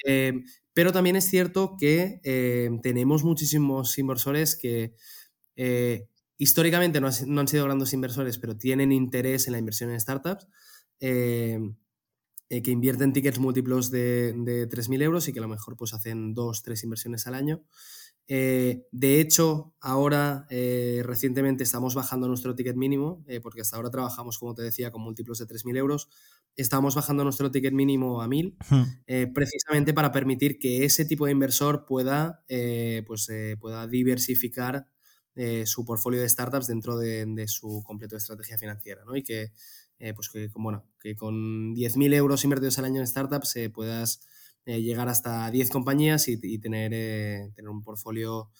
Em, 0.03 0.47
pero 0.73 0.93
también 0.93 1.17
es 1.17 1.29
cierto 1.29 1.77
que 1.79 2.21
tenemos 2.83 3.23
muchísimos 3.23 3.99
inversores 3.99 4.57
que 4.57 4.95
eh, 5.57 6.09
históricamente 6.39 7.01
no, 7.01 7.09
han 7.09 7.49
sido 7.49 7.65
grandes 7.65 7.93
inversores, 7.93 8.39
pero 8.39 8.57
tienen 8.57 8.93
interés 8.93 9.47
en 9.47 9.53
la 9.53 9.59
inversión 9.59 9.91
en 9.91 10.01
startups, 10.01 10.47
eh, 11.01 11.59
eh, 12.49 12.63
que 12.63 12.71
invierten 12.71 13.13
tickets 13.13 13.41
múltiplos 13.41 13.91
de, 13.91 14.33
de 14.33 14.69
3.000 14.69 15.03
euros 15.03 15.29
y 15.29 15.33
que 15.33 15.41
a 15.41 15.43
lo 15.43 15.49
mejor 15.49 15.77
pues, 15.77 15.93
hacen 15.93 16.33
dos, 16.33 16.63
tres 16.63 16.83
inversiones 16.85 17.27
al 17.27 17.35
año. 17.35 17.65
Eh, 18.31 18.87
de 18.93 19.21
hecho, 19.21 19.75
ahora 19.81 20.47
recientemente 21.03 21.65
estamos 21.65 21.95
bajando 21.95 22.29
nuestro 22.29 22.55
ticket 22.55 22.77
mínimo, 22.77 23.25
porque 23.43 23.63
hasta 23.63 23.77
ahora 23.77 23.91
trabajamos, 23.91 24.39
como 24.39 24.55
te 24.55 24.63
decía, 24.63 24.91
con 24.93 25.03
múltiplos 25.03 25.39
de 25.39 25.47
3.000 25.47 25.77
euros. 25.79 26.09
Estamos 26.55 26.95
bajando 26.95 27.25
nuestro 27.25 27.51
ticket 27.51 27.73
mínimo 27.73 28.21
a 28.21 28.29
1.000, 28.29 29.33
precisamente 29.33 29.95
para 29.95 30.13
permitir 30.13 30.59
que 30.59 30.85
ese 30.85 31.07
tipo 31.07 31.25
de 31.25 31.33
inversor 31.33 31.87
pueda, 31.87 32.45
pues, 33.07 33.29
pueda 33.59 33.87
diversificar 33.87 34.87
eh, 35.41 35.67
su 35.67 35.85
portfolio 35.85 36.21
de 36.21 36.29
startups 36.29 36.67
dentro 36.67 36.99
de, 36.99 37.47
su 37.47 37.85
completo 37.87 38.17
estrategia 38.17 38.59
financiera, 38.59 39.05
¿no? 39.05 39.15
Y 39.15 39.23
que, 39.23 39.53
eh, 40.01 40.13
pues 40.13 40.29
que, 40.29 40.51
bueno, 40.57 40.85
que 40.99 41.15
con 41.15 41.77
10.000 41.77 42.13
euros 42.15 42.43
invertidos 42.43 42.77
al 42.81 42.87
año 42.87 42.99
en 42.99 43.07
startups 43.07 43.55
eh, 43.55 43.71
puedas 43.71 44.21
llegar 44.67 45.09
hasta 45.09 45.49
10 45.49 45.71
compañías 45.71 46.27
y, 46.27 46.59
tener, 46.59 46.91
tener 47.55 47.69
un 47.71 47.85
portfolio 47.85 48.51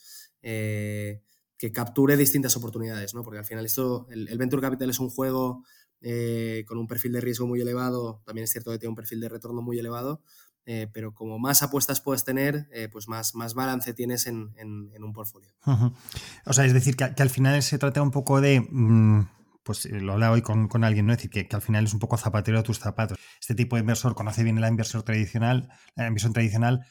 que 0.41 1.73
capture 1.73 2.17
distintas 2.17 2.57
oportunidades, 2.57 3.13
¿no? 3.13 3.25
Porque 3.25 3.41
al 3.41 3.45
final 3.45 3.67
esto, 3.67 4.07
el, 4.11 4.29
el 4.29 4.39
Venture 4.39 4.63
Capital 4.63 4.89
es 4.89 5.01
un 5.01 5.11
juego 5.11 5.65
con 6.01 6.79
un 6.79 6.87
perfil 6.87 7.13
de 7.13 7.21
riesgo 7.21 7.49
muy 7.49 7.61
elevado, 7.61 8.23
también 8.25 8.45
es 8.45 8.51
cierto 8.51 8.71
que 8.71 8.79
tiene 8.79 8.91
un 8.91 8.97
perfil 8.97 9.21
de 9.21 9.29
retorno 9.29 9.63
muy 9.63 9.79
elevado, 9.81 10.23
pero 10.93 11.15
como 11.15 11.39
más 11.39 11.63
apuestas 11.63 12.01
puedes 12.01 12.25
tener, 12.25 12.69
pues 12.93 13.09
más, 13.09 13.35
más 13.35 13.55
balance 13.55 13.95
tienes 13.95 14.27
en, 14.27 14.53
un 14.63 15.13
portfolio. 15.15 15.51
O 16.45 16.53
sea, 16.53 16.65
es 16.65 16.75
decir, 16.75 16.97
que, 16.97 17.05
al 17.05 17.31
final 17.31 17.63
se 17.63 17.79
trata 17.79 18.03
un 18.03 18.11
poco 18.11 18.41
de... 18.41 18.61
Mm, 18.61 19.29
pues 19.63 19.85
lo 19.85 20.15
hablaba 20.15 20.35
hoy 20.35 20.41
con, 20.41 20.83
alguien, 20.83 21.07
¿no? 21.07 21.13
Es 21.13 21.19
decir, 21.19 21.31
que, 21.31 21.47
que, 21.47 21.55
al 21.55 21.61
final 21.61 21.85
es 21.85 21.93
un 21.93 22.01
poco 22.01 22.17
zapatero 22.17 22.57
de 22.57 22.65
tus 22.65 22.79
zapatos. 22.79 23.19
Este 23.39 23.55
tipo 23.55 23.77
de 23.77 23.81
inversor 23.81 24.15
conoce 24.15 24.43
bien 24.43 24.59
la 24.61 24.69
inversión 24.69 25.03
tradicional, 25.05 25.69
la 25.95 26.07
inversión 26.07 26.33
tradicional, 26.33 26.87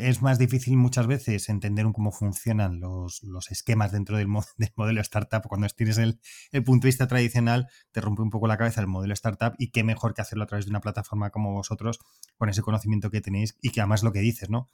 es 0.00 0.20
más 0.20 0.38
difícil 0.38 0.76
muchas 0.76 1.06
veces 1.06 1.48
entender 1.48 1.86
cómo 1.94 2.12
funcionan 2.12 2.78
los, 2.80 3.22
esquemas 3.50 3.90
dentro 3.90 4.16
del, 4.18 4.28
modelo 4.28 5.00
startup. 5.00 5.42
Cuando 5.48 5.66
tienes 5.68 5.98
el, 5.98 6.18
punto 6.64 6.84
de 6.84 6.88
vista 6.88 7.06
tradicional, 7.06 7.68
te 7.92 8.00
rompe 8.00 8.22
un 8.22 8.30
poco 8.30 8.46
la 8.46 8.58
cabeza 8.58 8.80
el 8.80 8.86
modelo 8.86 9.14
startup 9.14 9.54
y 9.58 9.70
qué 9.70 9.82
mejor 9.82 10.14
que 10.14 10.22
hacerlo 10.22 10.44
a 10.44 10.46
través 10.46 10.66
de 10.66 10.70
una 10.70 10.80
plataforma 10.80 11.30
como 11.30 11.52
vosotros, 11.52 12.00
con 12.36 12.48
ese 12.48 12.62
conocimiento 12.62 13.10
que 13.10 13.20
tenéis 13.20 13.56
y 13.62 13.70
que 13.70 13.80
además 13.80 14.02
lo 14.02 14.12
que 14.12 14.20
dices, 14.20 14.50
¿no? 14.50 14.70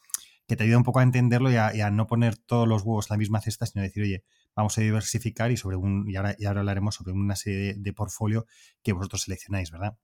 Que 0.48 0.56
te 0.56 0.64
ayuda 0.64 0.78
un 0.78 0.84
poco 0.84 0.98
a 0.98 1.04
entenderlo 1.04 1.50
y 1.52 1.56
a, 1.56 1.90
no 1.90 2.08
poner 2.08 2.36
todos 2.36 2.66
los 2.66 2.82
huevos 2.82 3.08
en 3.08 3.14
la 3.14 3.18
misma 3.18 3.40
cesta, 3.40 3.66
sino 3.66 3.82
decir, 3.82 4.02
oye, 4.02 4.24
vamos 4.56 4.76
a 4.78 4.80
diversificar 4.80 5.52
y 5.52 5.56
sobre 5.56 5.76
un, 5.76 6.10
y 6.10 6.16
ahora, 6.16 6.34
y 6.36 6.46
ahora 6.46 6.60
hablaremos 6.60 6.96
sobre 6.96 7.12
una 7.12 7.36
serie 7.36 7.58
de, 7.58 7.74
de 7.78 7.92
portfolio 7.92 8.46
que 8.82 8.92
vosotros 8.92 9.22
seleccionáis, 9.22 9.70
¿verdad? 9.70 9.96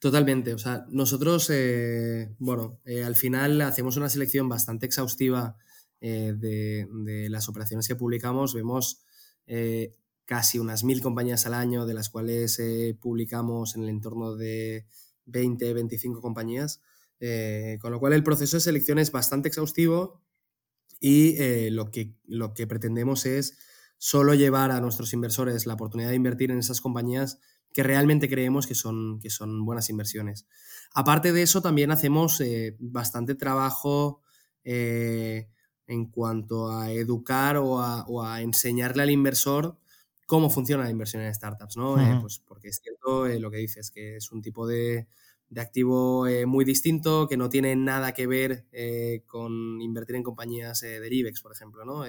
Totalmente, 0.00 0.54
o 0.54 0.58
sea, 0.58 0.86
nosotros, 0.88 1.50
eh, 1.50 2.34
bueno, 2.38 2.80
eh, 2.86 3.04
al 3.04 3.16
final 3.16 3.60
hacemos 3.60 3.98
una 3.98 4.08
selección 4.08 4.48
bastante 4.48 4.86
exhaustiva 4.86 5.58
eh, 6.00 6.32
de, 6.34 7.28
las 7.28 7.50
operaciones 7.50 7.86
que 7.86 7.96
publicamos, 7.96 8.54
vemos 8.54 9.04
casi 10.24 10.58
unas 10.58 10.84
mil 10.84 11.02
compañías 11.02 11.44
al 11.44 11.54
año, 11.54 11.84
de 11.84 11.92
las 11.92 12.08
cuales 12.08 12.62
publicamos 13.00 13.74
en 13.74 13.82
el 13.82 13.88
entorno 13.90 14.36
de 14.36 14.86
20, 15.26 15.74
25 15.74 16.22
compañías, 16.22 16.80
con 17.80 17.90
lo 17.90 17.98
cual 17.98 18.12
el 18.12 18.22
proceso 18.22 18.56
de 18.56 18.60
selección 18.60 19.00
es 19.00 19.10
bastante 19.10 19.48
exhaustivo 19.48 20.22
y 21.00 21.68
lo, 21.70 21.90
que, 21.90 22.14
lo 22.26 22.54
que 22.54 22.68
pretendemos 22.68 23.26
es 23.26 23.58
solo 23.98 24.34
llevar 24.34 24.70
a 24.70 24.80
nuestros 24.80 25.12
inversores 25.12 25.66
la 25.66 25.74
oportunidad 25.74 26.10
de 26.10 26.16
invertir 26.16 26.52
en 26.52 26.60
esas 26.60 26.80
compañías 26.80 27.40
que 27.72 27.82
realmente 27.82 28.28
creemos 28.28 28.66
que 28.66 28.74
son, 28.74 29.20
que 29.20 29.30
son 29.30 29.64
buenas 29.64 29.90
inversiones. 29.90 30.46
Aparte 30.94 31.32
de 31.32 31.42
eso, 31.42 31.62
también 31.62 31.90
hacemos 31.90 32.40
eh, 32.40 32.76
bastante 32.80 33.34
trabajo 33.34 34.22
eh, 34.64 35.48
en 35.86 36.06
cuanto 36.06 36.70
a 36.70 36.92
educar 36.92 37.56
o 37.56 37.80
a, 37.80 38.42
enseñarle 38.42 39.02
al 39.02 39.10
inversor 39.10 39.78
cómo 40.26 40.50
funciona 40.50 40.84
la 40.84 40.90
inversión 40.90 41.22
en 41.22 41.34
startups, 41.34 41.76
¿no? 41.76 42.00
Eh, 42.00 42.18
pues 42.20 42.40
porque 42.46 42.68
es 42.68 42.80
cierto 42.80 43.26
lo 43.26 43.50
que 43.50 43.56
dices, 43.56 43.90
que 43.90 44.16
es 44.16 44.30
un 44.30 44.42
tipo 44.42 44.66
de, 44.66 45.08
de 45.48 45.60
activo 45.60 46.26
muy 46.46 46.64
distinto, 46.64 47.26
que 47.26 47.36
no 47.36 47.48
tiene 47.48 47.74
nada 47.74 48.12
que 48.12 48.28
ver 48.28 48.66
con 49.26 49.80
invertir 49.80 50.14
en 50.14 50.22
compañías 50.22 50.80
de 50.82 51.08
IBEX, 51.08 51.40
por 51.40 51.50
ejemplo, 51.50 51.84
¿no? 51.84 52.04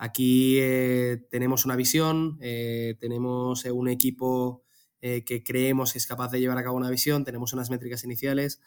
Aquí 0.00 0.58
eh, 0.60 1.26
tenemos 1.28 1.64
una 1.64 1.74
visión, 1.74 2.38
eh, 2.40 2.94
tenemos 3.00 3.64
eh, 3.64 3.72
un 3.72 3.88
equipo 3.88 4.64
que 5.00 5.44
creemos 5.44 5.92
que 5.92 5.98
es 5.98 6.08
capaz 6.08 6.32
de 6.32 6.40
llevar 6.40 6.58
a 6.58 6.64
cabo 6.64 6.76
una 6.76 6.90
visión, 6.90 7.24
tenemos 7.24 7.52
unas 7.52 7.70
métricas 7.70 8.02
iniciales, 8.02 8.60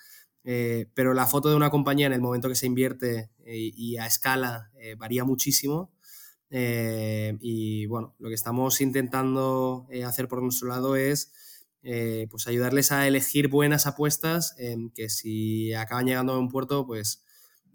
pero 0.44 1.14
la 1.14 1.28
foto 1.28 1.50
de 1.50 1.58
una 1.58 1.70
compañía 1.70 2.08
en 2.08 2.14
el 2.14 2.22
momento 2.22 2.48
que 2.48 2.56
se 2.56 2.68
invierte 2.68 3.32
y 3.46 3.98
a 3.98 4.06
escala 4.06 4.72
varía 4.98 5.26
muchísimo. 5.26 5.92
y 6.50 7.86
bueno, 7.88 8.16
lo 8.18 8.30
que 8.30 8.36
estamos 8.36 8.80
intentando 8.80 9.88
hacer 10.06 10.30
por 10.30 10.42
nuestro 10.42 10.70
lado 10.70 10.96
es 10.96 11.34
pues 11.82 12.48
ayudarles 12.48 12.94
a 12.94 13.06
elegir 13.10 13.50
buenas 13.50 13.86
apuestas 13.86 14.56
que 14.96 15.10
si 15.10 15.74
acaban 15.74 16.06
llegando 16.06 16.32
a 16.32 16.40
un 16.40 16.48
puerto, 16.48 16.88
pues 16.88 17.26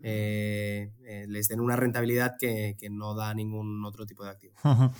eh, 0.02 0.92
eh, 1.06 1.24
les 1.28 1.48
den 1.48 1.60
una 1.60 1.76
rentabilidad 1.76 2.34
que, 2.38 2.76
no 2.90 3.14
da 3.14 3.34
ningún 3.34 3.84
otro 3.84 4.06
tipo 4.06 4.24
de 4.24 4.30
activo. 4.30 4.54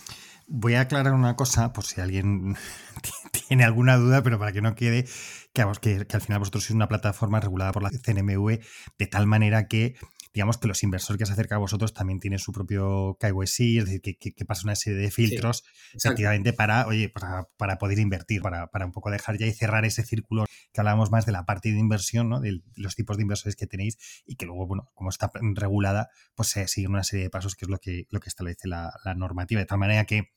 Voy 0.49 0.75
a 0.75 0.83
aclarar 0.83 1.13
una 1.13 1.35
cosa, 1.35 1.73
por 1.73 1.85
si 1.85 2.01
alguien 2.01 2.57
tiene 3.49 3.65
alguna 3.65 3.97
duda, 3.97 4.23
pero 4.23 4.39
para 4.39 4.53
que 4.53 4.63
no 4.63 4.75
quede, 4.75 5.07
que, 5.53 5.65
que, 5.81 6.07
que 6.07 6.17
al 6.17 6.23
final 6.23 6.39
vosotros 6.39 6.65
sois 6.65 6.77
una 6.77 6.89
plataforma 6.89 7.41
regulada 7.41 7.73
por 7.73 7.83
la 7.83 7.91
CNMV, 7.91 8.61
de 8.99 9.07
tal 9.07 9.27
manera 9.27 9.67
que 9.67 9.97
digamos 10.37 10.59
que 10.59 10.69
los 10.69 10.83
inversores 10.83 11.19
que 11.19 11.25
se 11.25 11.33
acercan 11.33 11.57
a 11.57 11.61
vosotros 11.61 11.95
también 11.95 12.21
tienen 12.21 12.39
su 12.39 12.53
propio 12.53 13.17
KYC, 13.19 13.79
es 13.79 13.85
decir, 13.87 14.03
que, 14.03 14.19
que, 14.19 14.45
pasa 14.45 14.65
una 14.65 14.77
serie 14.77 14.99
de 14.99 15.11
filtros 15.11 15.65
efectivamente 15.95 16.53
para, 16.53 16.87
oye, 16.87 17.09
para, 17.09 17.79
poder 17.79 17.99
invertir, 17.99 18.43
para, 18.43 18.69
un 18.85 18.93
poco 18.93 19.11
dejar 19.11 19.39
ya 19.39 19.47
y 19.47 19.53
cerrar 19.55 19.87
ese 19.87 20.05
círculo 20.05 20.45
que 20.75 20.81
hablábamos 20.83 21.11
más 21.11 21.25
de 21.25 21.33
la 21.33 21.47
parte 21.47 21.73
de 21.73 21.79
inversión, 21.79 22.29
¿no? 22.29 22.41
de 22.41 22.61
los 22.75 22.95
tipos 22.97 23.17
de 23.17 23.23
inversores 23.23 23.57
que 23.57 23.67
tenéis 23.67 23.97
y 24.27 24.37
que 24.37 24.45
luego, 24.45 24.67
bueno, 24.67 24.91
como 24.93 25.09
está 25.09 25.33
regulada, 25.55 26.11
pues 26.35 26.51
se 26.51 26.69
siguen 26.69 26.91
una 26.91 27.03
serie 27.03 27.25
de 27.25 27.31
pasos 27.31 27.55
que 27.55 27.65
es 27.65 27.71
lo 27.71 27.79
que, 27.79 28.07
lo 28.11 28.21
que 28.21 28.29
establece 28.29 28.69
la, 28.69 28.93
normativa, 29.17 29.59
de 29.61 29.67
tal 29.67 29.79
manera 29.79 30.05
que 30.05 30.35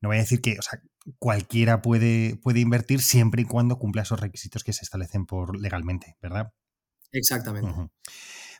no 0.00 0.08
voy 0.08 0.16
a 0.16 0.20
decir 0.20 0.40
que 0.40 0.58
o 0.58 0.62
sea, 0.62 0.80
cualquiera 1.18 1.82
puede, 1.82 2.36
puede 2.36 2.60
invertir 2.60 3.02
siempre 3.02 3.42
y 3.42 3.44
cuando 3.44 3.78
cumpla 3.78 4.00
esos 4.00 4.18
requisitos 4.18 4.64
que 4.64 4.72
se 4.72 4.82
establecen 4.82 5.26
por 5.26 5.60
legalmente, 5.60 6.16
¿verdad? 6.22 6.54
Exactamente. 7.12 7.90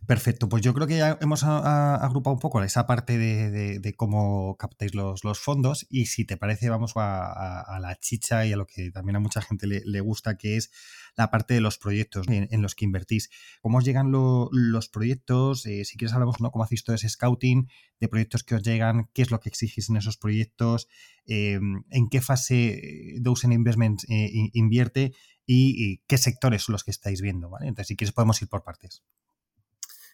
Perfecto, 0.06 0.48
pues 0.48 0.62
yo 0.62 0.74
creo 0.74 0.88
que 0.88 0.96
ya 0.96 1.18
hemos 1.20 1.44
agrupado 1.44 2.34
un 2.34 2.40
poco 2.40 2.60
esa 2.62 2.86
parte 2.86 3.16
de, 3.16 3.94
cómo 3.96 4.56
captáis 4.56 4.92
los, 4.94 5.20
fondos 5.38 5.86
y 5.88 6.06
si 6.06 6.24
te 6.24 6.36
parece 6.36 6.68
vamos 6.68 6.94
a, 6.96 7.78
la 7.80 7.96
chicha 8.00 8.44
y 8.44 8.52
a 8.52 8.56
lo 8.56 8.66
que 8.66 8.90
también 8.90 9.16
a 9.16 9.20
mucha 9.20 9.40
gente 9.40 9.66
le, 9.66 10.00
gusta, 10.00 10.36
que 10.36 10.56
es 10.56 10.72
la 11.16 11.30
parte 11.30 11.54
de 11.54 11.60
los 11.60 11.78
proyectos 11.78 12.26
en, 12.28 12.62
los 12.62 12.74
que 12.74 12.86
invertís. 12.86 13.30
¿Cómo 13.60 13.78
os 13.78 13.84
llegan 13.84 14.10
los 14.10 14.88
proyectos? 14.88 15.64
Eh, 15.66 15.84
si 15.84 15.96
quieres 15.96 16.14
hablamos 16.14 16.40
¿no? 16.40 16.50
cómo 16.50 16.64
hacéis 16.64 16.82
todo 16.82 16.96
ese 16.96 17.08
scouting 17.08 17.68
de 18.00 18.08
proyectos 18.08 18.42
que 18.42 18.56
os 18.56 18.62
llegan, 18.62 19.08
qué 19.14 19.22
es 19.22 19.30
lo 19.30 19.38
que 19.38 19.48
exigís 19.48 19.90
en 19.90 19.96
esos 19.96 20.16
proyectos, 20.16 20.88
em, 21.26 21.84
en 21.90 22.08
qué 22.08 22.20
fase 22.20 23.16
Dozen 23.20 23.52
Investment 23.52 24.02
eh, 24.08 24.50
invierte 24.54 25.12
y, 25.46 25.98
qué 26.06 26.18
sectores 26.18 26.62
son 26.62 26.72
los 26.72 26.84
que 26.84 26.90
estáis 26.90 27.20
viendo. 27.20 27.50
Entonces, 27.60 27.88
si 27.88 27.96
quieres 27.96 28.12
podemos 28.12 28.40
ir 28.42 28.48
por 28.48 28.62
partes. 28.64 29.02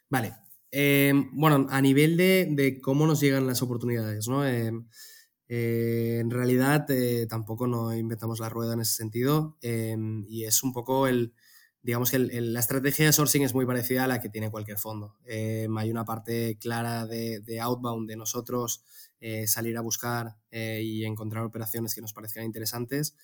Vale. 0.08 0.34
Em, 0.70 1.30
bueno, 1.32 1.66
a 1.70 1.80
nivel 1.80 2.16
de, 2.16 2.80
cómo 2.82 3.06
nos 3.06 3.20
llegan 3.20 3.46
las 3.46 3.62
oportunidades, 3.62 4.28
¿no? 4.28 4.46
Em, 4.46 4.86
eh, 5.48 6.18
en 6.20 6.30
realidad 6.30 6.90
eh, 6.90 7.26
tampoco 7.28 7.66
no 7.66 7.94
inventamos 7.96 8.40
la 8.40 8.48
rueda 8.48 8.74
en 8.74 8.80
ese 8.80 8.94
sentido 8.94 9.56
em, 9.62 10.24
y 10.28 10.44
es 10.44 10.62
un 10.64 10.72
poco 10.72 11.06
el, 11.06 11.34
digamos 11.82 12.10
que 12.10 12.18
la 12.18 12.60
estrategia 12.60 13.06
de 13.06 13.12
sourcing 13.12 13.42
es 13.42 13.54
muy 13.54 13.64
parecida 13.64 14.04
a 14.04 14.08
la 14.08 14.20
que 14.20 14.28
tiene 14.28 14.50
cualquier 14.50 14.78
fondo. 14.78 15.16
hay 15.26 15.90
una 15.90 16.04
parte 16.04 16.58
clara 16.58 17.06
de, 17.06 17.40
de 17.40 17.60
outbound 17.60 18.08
de 18.08 18.16
nosotros, 18.16 18.82
eh, 19.20 19.46
salir 19.46 19.76
a 19.78 19.82
buscar 19.82 20.36
y 20.50 21.04
encontrar 21.04 21.44
operaciones 21.44 21.94
que 21.94 22.00
nos 22.00 22.12
parezcan 22.12 22.44
interesantes, 22.44 23.14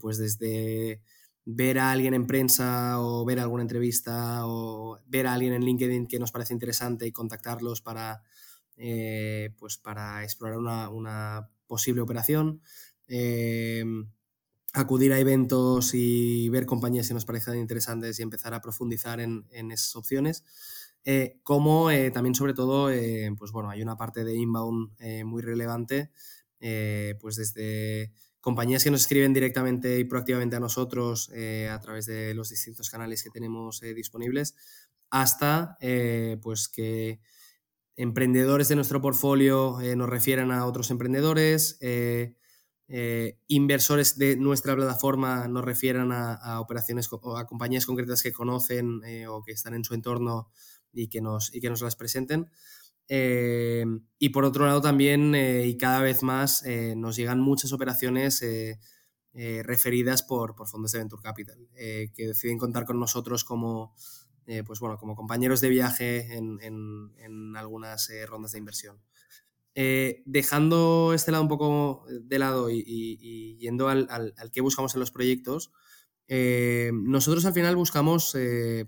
pues 0.00 0.18
desde 0.18 1.02
ver 1.50 1.78
a 1.78 1.90
alguien 1.92 2.12
en 2.12 2.26
prensa 2.26 3.00
o 3.00 3.24
ver 3.24 3.40
alguna 3.40 3.62
entrevista 3.62 4.46
o 4.46 4.98
ver 5.06 5.26
a 5.26 5.32
alguien 5.32 5.54
en 5.54 5.64
LinkedIn 5.64 6.06
que 6.06 6.18
nos 6.18 6.30
parece 6.30 6.52
interesante 6.52 7.06
y 7.06 7.12
contactarlos 7.12 7.80
para, 7.80 8.22
eh, 8.76 9.54
pues 9.58 9.78
para 9.78 10.22
explorar 10.24 10.58
una, 10.58 11.48
posible 11.66 12.02
operación. 12.02 12.60
Em, 13.06 14.10
acudir 14.74 15.12
a 15.14 15.18
eventos 15.18 15.94
y 15.94 16.50
ver 16.50 16.66
compañías 16.66 17.08
que 17.08 17.14
nos 17.14 17.24
parezcan 17.24 17.56
interesantes 17.56 18.18
y 18.18 18.22
empezar 18.22 18.52
a 18.52 18.60
profundizar 18.60 19.18
en, 19.18 19.46
esas 19.50 19.96
opciones. 19.96 20.44
Eh, 21.04 21.40
como 21.42 21.90
eh, 21.90 22.10
también 22.10 22.34
sobre 22.34 22.52
todo, 22.52 22.90
pues 23.38 23.52
bueno, 23.52 23.70
hay 23.70 23.80
una 23.80 23.96
parte 23.96 24.22
de 24.24 24.36
inbound 24.36 24.90
muy 25.24 25.40
relevante, 25.40 26.10
pues 26.58 27.36
desde 27.36 28.12
compañías 28.48 28.82
que 28.82 28.90
nos 28.90 29.02
escriben 29.02 29.34
directamente 29.34 29.98
y 29.98 30.04
proactivamente 30.04 30.56
a 30.56 30.60
nosotros 30.60 31.30
eh, 31.34 31.68
a 31.70 31.78
través 31.80 32.06
de 32.06 32.32
los 32.32 32.48
distintos 32.48 32.88
canales 32.88 33.22
que 33.22 33.28
tenemos 33.28 33.82
eh, 33.82 33.92
disponibles, 33.92 34.54
hasta 35.10 35.76
eh, 35.82 36.38
pues 36.40 36.66
que 36.66 37.20
emprendedores 37.94 38.68
de 38.68 38.76
nuestro 38.76 39.02
portfolio 39.02 39.76
nos 39.96 40.08
refieran 40.08 40.50
a 40.50 40.64
otros 40.64 40.90
emprendedores, 40.90 41.78
inversores 43.48 44.16
de 44.16 44.36
nuestra 44.36 44.74
plataforma 44.74 45.46
nos 45.46 45.62
refieran 45.62 46.10
a, 46.12 46.60
operaciones 46.60 47.06
o 47.10 47.36
a 47.36 47.44
compañías 47.44 47.84
concretas 47.84 48.22
que 48.22 48.32
conocen 48.32 49.02
o 49.28 49.42
que 49.42 49.52
están 49.52 49.74
en 49.74 49.84
su 49.84 49.92
entorno 49.92 50.50
y 50.90 51.08
que 51.08 51.20
nos, 51.20 51.54
y 51.54 51.60
que 51.60 51.68
nos 51.68 51.82
las 51.82 51.96
presenten. 51.96 52.50
Eh, 53.08 53.86
y 54.18 54.28
por 54.28 54.44
otro 54.44 54.66
lado 54.66 54.82
también, 54.82 55.34
eh, 55.34 55.66
y 55.66 55.78
cada 55.78 56.00
vez 56.00 56.22
más, 56.22 56.64
eh, 56.66 56.94
nos 56.96 57.16
llegan 57.16 57.40
muchas 57.40 57.72
operaciones 57.72 58.44
referidas 59.62 60.24
por, 60.24 60.56
por, 60.56 60.66
fondos 60.66 60.90
de 60.90 60.98
Venture 60.98 61.22
Capital, 61.22 61.68
que 61.76 62.26
deciden 62.26 62.58
contar 62.58 62.84
con 62.84 62.98
nosotros 62.98 63.44
como, 63.44 63.94
pues 64.66 64.80
bueno, 64.80 64.98
como 64.98 65.14
compañeros 65.14 65.60
de 65.60 65.68
viaje 65.68 66.34
en, 66.34 66.58
en, 66.60 67.56
algunas 67.56 68.10
rondas 68.26 68.50
de 68.50 68.58
inversión. 68.58 69.00
dejando 69.74 71.12
este 71.14 71.30
lado 71.30 71.44
un 71.44 71.48
poco 71.48 72.04
de 72.08 72.38
lado 72.40 72.68
y, 72.68 73.56
yendo 73.60 73.88
al, 73.88 74.08
al, 74.10 74.34
al, 74.38 74.50
que 74.50 74.60
buscamos 74.60 74.94
en 74.94 75.00
los 75.00 75.12
proyectos, 75.12 75.70
nosotros 76.28 77.44
al 77.44 77.54
final 77.54 77.76
buscamos 77.76 78.36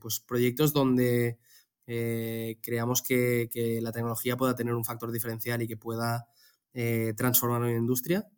pues, 0.00 0.18
proyectos 0.18 0.72
donde 0.72 1.38
creamos 2.62 3.02
que, 3.02 3.48
que, 3.52 3.80
la 3.80 3.92
tecnología 3.92 4.36
pueda 4.36 4.54
tener 4.54 4.74
un 4.74 4.84
factor 4.84 5.10
diferencial 5.12 5.62
y 5.62 5.68
que 5.68 5.76
pueda 5.76 6.28
transformar 7.16 7.62
una 7.62 7.72
industria. 7.72 8.28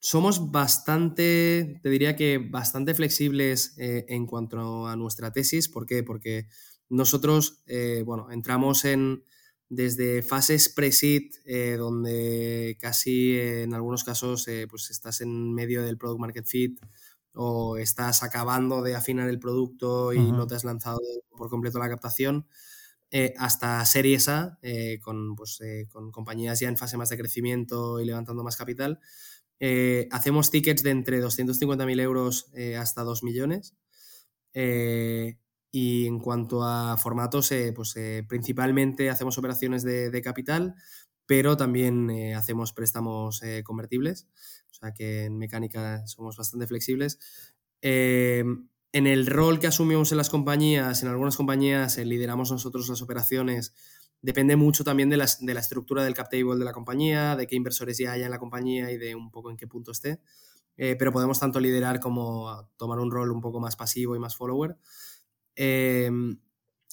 somos 0.00 0.50
bastante, 0.50 1.80
te 1.82 1.88
diría 1.88 2.16
que 2.16 2.38
bastante 2.38 2.94
flexibles 2.94 3.74
en 3.76 4.26
cuanto 4.26 4.86
a 4.86 4.96
nuestra 4.96 5.30
tesis. 5.30 5.68
¿Por 5.68 5.86
qué? 5.86 6.02
Porque 6.02 6.48
nosotros, 6.88 7.62
bueno, 8.04 8.30
entramos 8.32 8.84
en, 8.84 9.22
desde 9.68 10.22
fases 10.22 10.68
pre-seed, 10.68 11.30
eh, 11.44 11.76
donde 11.78 12.76
casi 12.80 13.38
en 13.38 13.74
algunos 13.74 14.02
casos 14.02 14.48
eh, 14.48 14.66
pues 14.68 14.90
estás 14.90 15.20
en 15.20 15.52
medio 15.52 15.82
del 15.82 15.98
product 15.98 16.20
market 16.20 16.46
fit 16.46 16.80
o 17.34 17.76
estás 17.76 18.22
acabando 18.22 18.82
de 18.82 18.94
afinar 18.94 19.28
el 19.28 19.38
producto 19.38 20.12
y 20.12 20.18
no 20.18 20.46
te 20.46 20.54
has 20.54 20.64
lanzado 20.64 20.98
por 21.30 21.48
completo 21.50 21.78
la 21.78 21.88
captación, 21.88 22.46
eh, 23.10 23.34
hasta 23.38 23.84
series 23.84 24.28
A, 24.28 24.58
con, 25.02 25.36
pues, 25.36 25.60
con 25.88 26.10
compañías 26.12 26.60
ya 26.60 26.68
en 26.68 26.76
fase 26.76 26.96
más 26.96 27.08
de 27.08 27.18
crecimiento 27.18 28.00
y 28.00 28.04
levantando 28.04 28.44
más 28.44 28.56
capital. 28.56 29.00
hacemos 30.10 30.50
tickets 30.50 30.82
de 30.82 30.90
entre 30.90 31.22
250.000 31.22 32.00
euros 32.00 32.50
hasta 32.76 33.02
2 33.02 33.22
millones. 33.22 33.74
Y 35.70 36.06
en 36.06 36.18
cuanto 36.18 36.64
a 36.64 36.96
formatos, 36.96 37.52
eh, 37.52 37.72
pues 37.74 37.94
eh, 37.96 38.24
principalmente 38.26 39.10
hacemos 39.10 39.36
operaciones 39.38 39.82
de, 39.82 40.22
capital, 40.22 40.74
pero 41.26 41.56
también 41.56 42.08
eh, 42.10 42.34
hacemos 42.34 42.72
préstamos 42.72 43.42
convertibles, 43.64 44.28
sea 44.80 44.92
que 44.92 45.24
en 45.24 45.38
mecánica 45.38 46.06
somos 46.06 46.36
bastante 46.36 46.66
flexibles. 46.66 47.18
en 47.80 49.06
el 49.06 49.26
rol 49.26 49.60
que 49.60 49.66
asumimos 49.66 50.12
en 50.12 50.18
las 50.18 50.30
compañías, 50.30 51.02
en 51.02 51.08
algunas 51.08 51.36
compañías 51.36 51.98
lideramos 51.98 52.50
nosotros 52.50 52.88
las 52.88 53.02
operaciones, 53.02 53.74
depende 54.22 54.56
mucho 54.56 54.82
también 54.82 55.10
de, 55.10 55.24
de, 55.40 55.54
la 55.54 55.60
estructura 55.60 56.02
del 56.02 56.14
cap 56.14 56.30
table 56.30 56.56
de 56.56 56.64
la 56.64 56.72
compañía, 56.72 57.36
de 57.36 57.46
qué 57.46 57.54
inversores 57.54 57.98
ya 57.98 58.12
haya 58.12 58.24
en 58.24 58.30
la 58.30 58.38
compañía 58.38 58.90
y 58.90 58.96
de 58.96 59.14
un 59.14 59.30
poco 59.30 59.50
en 59.50 59.56
qué 59.56 59.66
punto 59.66 59.92
esté. 59.92 60.20
pero 60.76 61.12
podemos 61.12 61.38
tanto 61.38 61.60
liderar 61.60 62.00
como 62.00 62.70
tomar 62.76 62.98
un 62.98 63.10
rol 63.10 63.30
un 63.32 63.40
poco 63.40 63.60
más 63.60 63.76
pasivo 63.76 64.16
y 64.16 64.18
más 64.18 64.36
follower. 64.36 64.76
Em, 65.60 66.38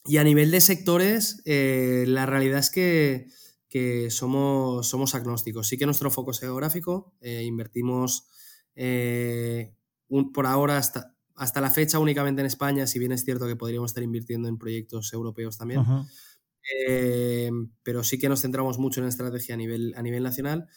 y 0.05 0.17
a 0.17 0.23
nivel 0.23 0.49
de 0.49 0.59
sectores, 0.59 1.41
eh, 1.45 2.05
la 2.07 2.25
realidad 2.25 2.59
es 2.59 2.71
que, 2.71 3.27
somos, 4.09 4.87
somos, 4.87 5.15
agnósticos. 5.15 5.67
Sí 5.67 5.77
que 5.77 5.85
nuestro 5.85 6.11
foco 6.11 6.31
es 6.31 6.39
geográfico, 6.39 7.13
eh, 7.21 7.43
invertimos 7.43 8.27
eh, 8.75 9.73
por 10.33 10.45
ahora 10.45 10.77
hasta, 10.77 11.15
hasta 11.35 11.61
la 11.61 11.69
fecha 11.69 11.99
únicamente 11.99 12.41
en 12.41 12.47
España, 12.47 12.87
si 12.87 12.99
bien 12.99 13.11
es 13.11 13.23
cierto 13.23 13.47
que 13.47 13.55
podríamos 13.55 13.91
estar 13.91 14.03
invirtiendo 14.03 14.47
en 14.47 14.57
proyectos 14.57 15.11
europeos 15.13 15.57
también. 15.57 15.81
Em, 16.87 17.71
pero 17.83 18.03
sí 18.03 18.17
que 18.17 18.29
nos 18.29 18.41
centramos 18.41 18.79
mucho 18.79 19.01
en 19.01 19.07
estrategia 19.07 19.55
a 19.55 19.57
nivel, 19.57 19.93
a 19.95 20.01
nivel 20.01 20.23
nacional. 20.23 20.67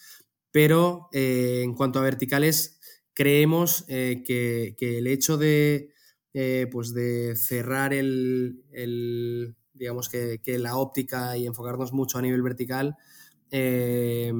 Pero 0.51 1.09
en 1.11 1.75
cuanto 1.75 1.99
a 1.99 2.03
verticales, 2.03 2.79
creemos 3.13 3.83
que, 3.87 4.75
el 4.79 5.07
hecho 5.07 5.37
de, 5.37 5.93
eh, 6.33 6.67
pues 6.71 6.93
de 6.93 7.35
cerrar 7.35 7.93
el, 7.93 9.55
digamos 9.79 10.09
que, 10.09 10.39
la 10.59 10.75
óptica 10.75 11.37
y 11.37 11.47
enfocarnos 11.47 11.93
mucho 11.93 12.17
a 12.17 12.21
nivel 12.21 12.41
vertical, 12.41 12.97
eh, 13.49 14.31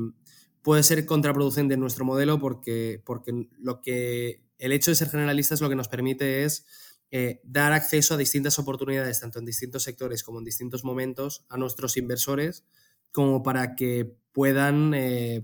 puede 0.62 0.84
ser 0.84 1.06
contraproducente 1.06 1.74
en 1.74 1.80
nuestro 1.80 2.06
modelo 2.06 2.40
porque, 2.40 3.02
porque 3.06 3.48
lo 3.58 3.82
que 3.82 4.44
el 4.58 4.72
hecho 4.72 4.92
de 4.92 4.96
ser 4.96 5.10
generalistas 5.10 5.62
lo 5.62 5.70
que 5.70 5.76
nos 5.76 5.88
permite 5.88 6.44
es 6.44 6.66
eh, 7.12 7.40
dar 7.44 7.72
acceso 7.72 8.14
a 8.14 8.18
distintas 8.18 8.60
oportunidades, 8.60 9.22
tanto 9.22 9.40
en 9.40 9.46
distintos 9.46 9.84
sectores 9.84 10.24
como 10.24 10.40
en 10.40 10.46
distintos 10.46 10.84
momentos, 10.84 11.46
a 11.50 11.58
nuestros 11.58 11.98
inversores, 11.98 12.66
como 13.12 13.42
para 13.42 13.76
que 13.76 14.18
puedan 14.32 14.94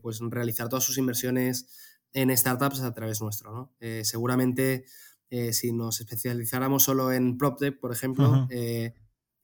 pues 0.01 0.19
realizar 0.19 0.69
todas 0.69 0.83
sus 0.83 0.99
inversiones 0.99 1.67
en 2.13 2.35
startups 2.37 2.81
a 2.81 2.93
través 2.93 3.19
nuestro. 3.19 3.73
seguramente 4.03 4.85
eh, 5.29 5.53
si 5.53 5.73
nos 5.73 5.99
especializáramos 5.99 6.83
solo 6.83 7.11
en 7.11 7.37
PropTech, 7.37 7.79
por 7.79 7.91
ejemplo, 7.91 8.47
eh, 8.49 8.93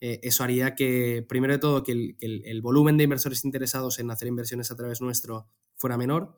eh, 0.01 0.19
eso 0.23 0.43
haría 0.43 0.75
que, 0.75 1.25
primero 1.27 1.53
de 1.53 1.59
todo, 1.59 1.83
que, 1.83 2.17
el, 2.19 2.61
volumen 2.61 2.97
de 2.97 3.05
inversores 3.05 3.45
interesados 3.45 3.99
en 3.99 4.11
hacer 4.11 4.27
inversiones 4.27 4.69
a 4.71 4.75
través 4.75 4.99
nuestro 4.99 5.47
fuera 5.75 5.97
menor. 5.97 6.35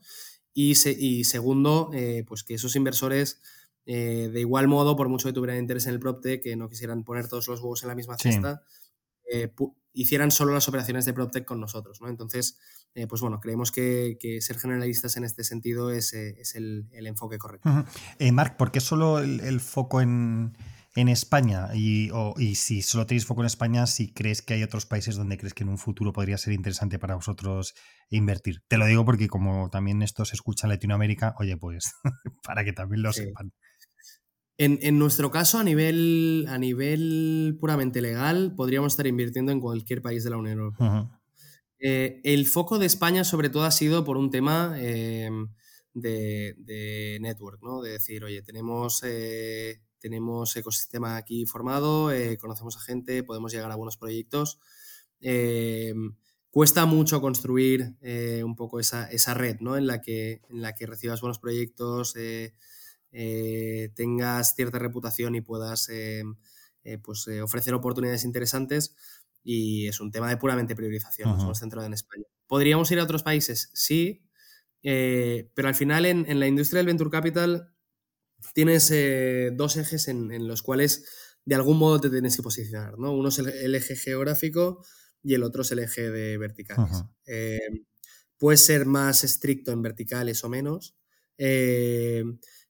Y, 0.54 0.76
segundo, 0.76 1.90
pues 2.28 2.44
que 2.44 2.54
esos 2.54 2.76
inversores, 2.76 3.42
de 3.86 4.40
igual 4.40 4.68
modo, 4.68 4.96
por 4.96 5.10
mucho 5.10 5.28
que 5.28 5.34
tuvieran 5.34 5.58
interés 5.58 5.88
en 5.88 5.94
el 5.94 6.00
PropTech, 6.00 6.44
que 6.44 6.56
no 6.56 6.70
quisieran 6.70 7.04
poner 7.04 7.28
todos 7.28 7.48
los 7.48 7.60
huevos 7.60 7.82
en 7.82 7.90
la 7.90 7.96
misma 7.96 8.20
cesta, 8.20 8.62
hicieran 9.94 10.32
solo 10.32 10.54
las 10.54 10.68
operaciones 10.68 11.06
de 11.06 11.14
PropTech 11.14 11.46
con 11.46 11.60
nosotros. 11.60 12.02
¿no? 12.02 12.10
Entonces, 12.10 12.58
eh, 12.96 13.08
pues 13.08 13.22
bueno, 13.22 13.40
creemos 13.40 13.72
que, 13.72 14.18
ser 14.42 14.58
generalistas 14.58 15.18
en 15.18 15.24
este 15.24 15.44
sentido 15.44 15.92
es, 15.92 16.14
eh, 16.14 16.42
el, 16.56 17.08
enfoque 17.08 17.38
correcto. 17.38 17.86
Eh, 18.20 18.32
Marc, 18.32 18.58
¿por 18.58 18.72
qué 18.72 18.80
solo 18.80 19.20
el, 19.20 19.60
foco 19.60 20.02
en, 20.02 20.58
España? 20.96 21.70
Y, 21.74 22.10
si 22.56 22.82
solo 22.82 23.06
tenéis 23.06 23.26
foco 23.26 23.42
en 23.42 23.48
España, 23.48 23.88
si 23.88 24.14
crees 24.14 24.42
que 24.42 24.54
hay 24.54 24.64
otros 24.64 24.86
países 24.86 25.16
donde 25.16 25.38
crees 25.38 25.54
que 25.54 25.64
en 25.64 25.70
un 25.70 25.78
futuro 25.78 26.14
podría 26.14 26.38
ser 26.38 26.54
interesante 26.54 27.00
para 27.00 27.16
vosotros 27.16 27.74
invertir. 28.10 28.62
Te 28.68 28.78
lo 28.78 28.86
digo 28.86 29.06
porque 29.06 29.28
como 29.28 29.70
también 29.70 30.02
esto 30.02 30.26
se 30.26 30.36
escucha 30.36 30.68
en 30.68 30.72
Latinoamérica, 30.72 31.36
oye, 31.40 31.58
pues 31.58 31.94
para 32.44 32.64
que 32.64 32.74
también 32.74 33.02
lo 33.02 33.14
sepan. 33.14 33.52
En, 34.58 35.00
nuestro 35.00 35.32
caso, 35.32 35.58
a 35.58 35.64
nivel, 35.64 36.46
a 36.48 36.58
nivel 36.58 37.58
puramente 37.60 38.02
legal, 38.02 38.54
podríamos 38.56 38.94
estar 38.94 39.08
invirtiendo 39.08 39.52
en 39.52 39.60
cualquier 39.60 40.02
país 40.02 40.24
de 40.24 40.30
la 40.30 40.38
Unión 40.38 40.60
Europea. 40.60 41.10
Eh, 41.80 42.22
el 42.24 42.46
foco 42.46 42.80
de 42.80 42.86
España, 42.86 43.26
sobre 43.26 43.50
todo, 43.50 43.66
ha 43.66 43.72
sido 43.72 44.06
por 44.06 44.16
un 44.16 44.30
tema 44.30 44.76
em, 44.80 45.50
de, 45.94 47.18
network, 47.20 47.62
¿no? 47.62 47.82
De 47.82 47.92
decir, 47.92 48.24
oye, 48.24 48.42
tenemos, 48.42 49.02
eh, 49.04 49.82
tenemos 50.04 50.56
ecosistema 50.56 51.16
aquí 51.18 51.46
formado, 51.46 52.12
eh, 52.12 52.38
conocemos 52.38 52.78
a 52.78 52.82
gente, 52.82 53.24
podemos 53.24 53.52
llegar 53.54 53.72
a 53.72 53.76
buenos 53.76 53.98
proyectos. 53.98 54.60
Em, 55.22 56.16
cuesta 56.52 56.86
mucho 56.86 57.22
construir 57.22 57.96
un 58.44 58.56
poco 58.56 58.80
esa, 58.80 59.10
esa, 59.10 59.34
red, 59.34 59.60
¿no? 59.62 59.78
En 59.78 59.88
la 59.88 60.02
que, 60.02 60.42
en 60.50 60.62
la 60.62 60.76
que 60.76 60.86
recibas 60.86 61.22
buenos 61.22 61.40
proyectos 61.40 62.16
eh, 63.16 63.92
tengas 63.96 64.56
cierta 64.56 64.80
reputación 64.80 65.36
y 65.36 65.42
puedas 65.42 65.88
eh, 65.90 66.24
eh, 66.84 66.98
pues, 66.98 67.28
ofrecer 67.42 67.74
oportunidades 67.76 68.26
interesantes. 68.26 68.96
Y 69.44 69.88
es 69.88 70.00
un 70.00 70.12
tema 70.12 70.30
de 70.30 70.38
puramente 70.38 70.76
priorización, 70.76 71.30
nos 71.30 71.44
hemos 71.44 71.60
centrado 71.60 71.86
en 71.86 71.94
España. 71.94 72.24
¿Podríamos 72.48 72.90
ir 72.92 73.00
a 73.00 73.04
otros 73.04 73.24
países? 73.24 73.70
Sí, 73.74 74.26
pero 74.82 75.68
al 75.68 75.76
final 75.76 76.06
en, 76.06 76.40
la 76.40 76.48
industria 76.48 76.80
del 76.80 76.88
Venture 76.88 77.10
Capital 77.10 77.73
tienes 78.54 78.94
dos 79.56 79.78
ejes 79.78 80.08
en, 80.08 80.48
los 80.48 80.64
cuales 80.64 81.06
de 81.46 81.56
algún 81.56 81.78
modo 81.78 82.00
te 82.02 82.10
tienes 82.10 82.36
que 82.36 82.44
posicionar. 82.44 82.98
¿no? 82.98 83.14
Uno 83.14 83.30
es 83.30 83.40
el, 83.40 83.76
eje 83.76 83.96
geográfico 83.96 84.86
y 85.22 85.34
el 85.34 85.44
otro 85.44 85.62
es 85.62 85.72
el 85.72 85.80
eje 85.80 86.10
de 86.10 86.38
verticales. 86.38 87.04
puedes 88.38 88.66
ser 88.66 88.86
más 88.86 89.24
estricto 89.24 89.72
en 89.72 89.82
verticales 89.82 90.44
o 90.44 90.50
menos. 90.50 90.96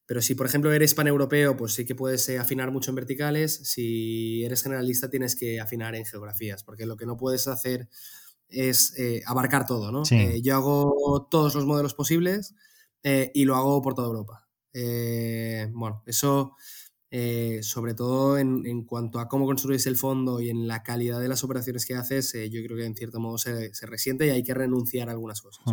Pero 0.06 0.22
si, 0.22 0.36
por 0.36 0.46
ejemplo, 0.46 0.72
eres 0.74 0.94
paneuropeo, 0.94 1.56
pues 1.56 1.74
sí 1.74 1.86
que 1.86 1.96
puedes 1.96 2.28
eh, 2.30 2.38
afinar 2.38 2.72
mucho 2.72 2.92
en 2.92 2.96
verticales. 2.96 3.62
Si 3.64 4.44
eres 4.44 4.62
generalista, 4.64 5.10
tienes 5.10 5.36
que 5.36 5.60
afinar 5.60 5.96
en 5.96 6.06
geografías, 6.06 6.64
porque 6.64 6.86
lo 6.86 6.98
que 6.98 7.06
no 7.06 7.16
puedes 7.16 7.48
hacer 7.48 7.88
es 8.50 8.94
eh, 8.98 9.22
abarcar 9.26 9.66
todo, 9.66 9.92
¿no? 9.92 10.04
Eh, 10.12 10.42
yo 10.44 10.56
hago 10.56 11.28
todos 11.32 11.56
los 11.56 11.66
modelos 11.66 11.94
posibles 11.94 12.54
y 13.34 13.44
lo 13.46 13.56
hago 13.56 13.82
por 13.82 13.96
toda 13.96 14.08
Europa. 14.08 14.43
Bueno, 14.74 16.04
eso 16.06 16.56
eh, 17.16 17.60
sobre 17.62 17.94
todo 17.94 18.40
en, 18.40 18.86
cuanto 18.86 19.20
a 19.20 19.28
cómo 19.28 19.46
construyes 19.46 19.86
el 19.86 19.98
fondo 19.98 20.42
y 20.42 20.50
en 20.50 20.68
la 20.68 20.82
calidad 20.82 21.20
de 21.20 21.28
las 21.28 21.44
operaciones 21.44 21.86
que 21.86 21.94
haces, 21.94 22.34
eh, 22.34 22.50
yo 22.50 22.60
creo 22.64 22.76
que 22.76 22.86
en 22.86 22.96
cierto 22.96 23.20
modo 23.20 23.38
se, 23.38 23.70
resiente 23.84 24.26
y 24.26 24.32
hay 24.32 24.42
que 24.42 24.56
renunciar 24.56 25.10
a 25.10 25.12
algunas 25.12 25.40
cosas. 25.40 25.64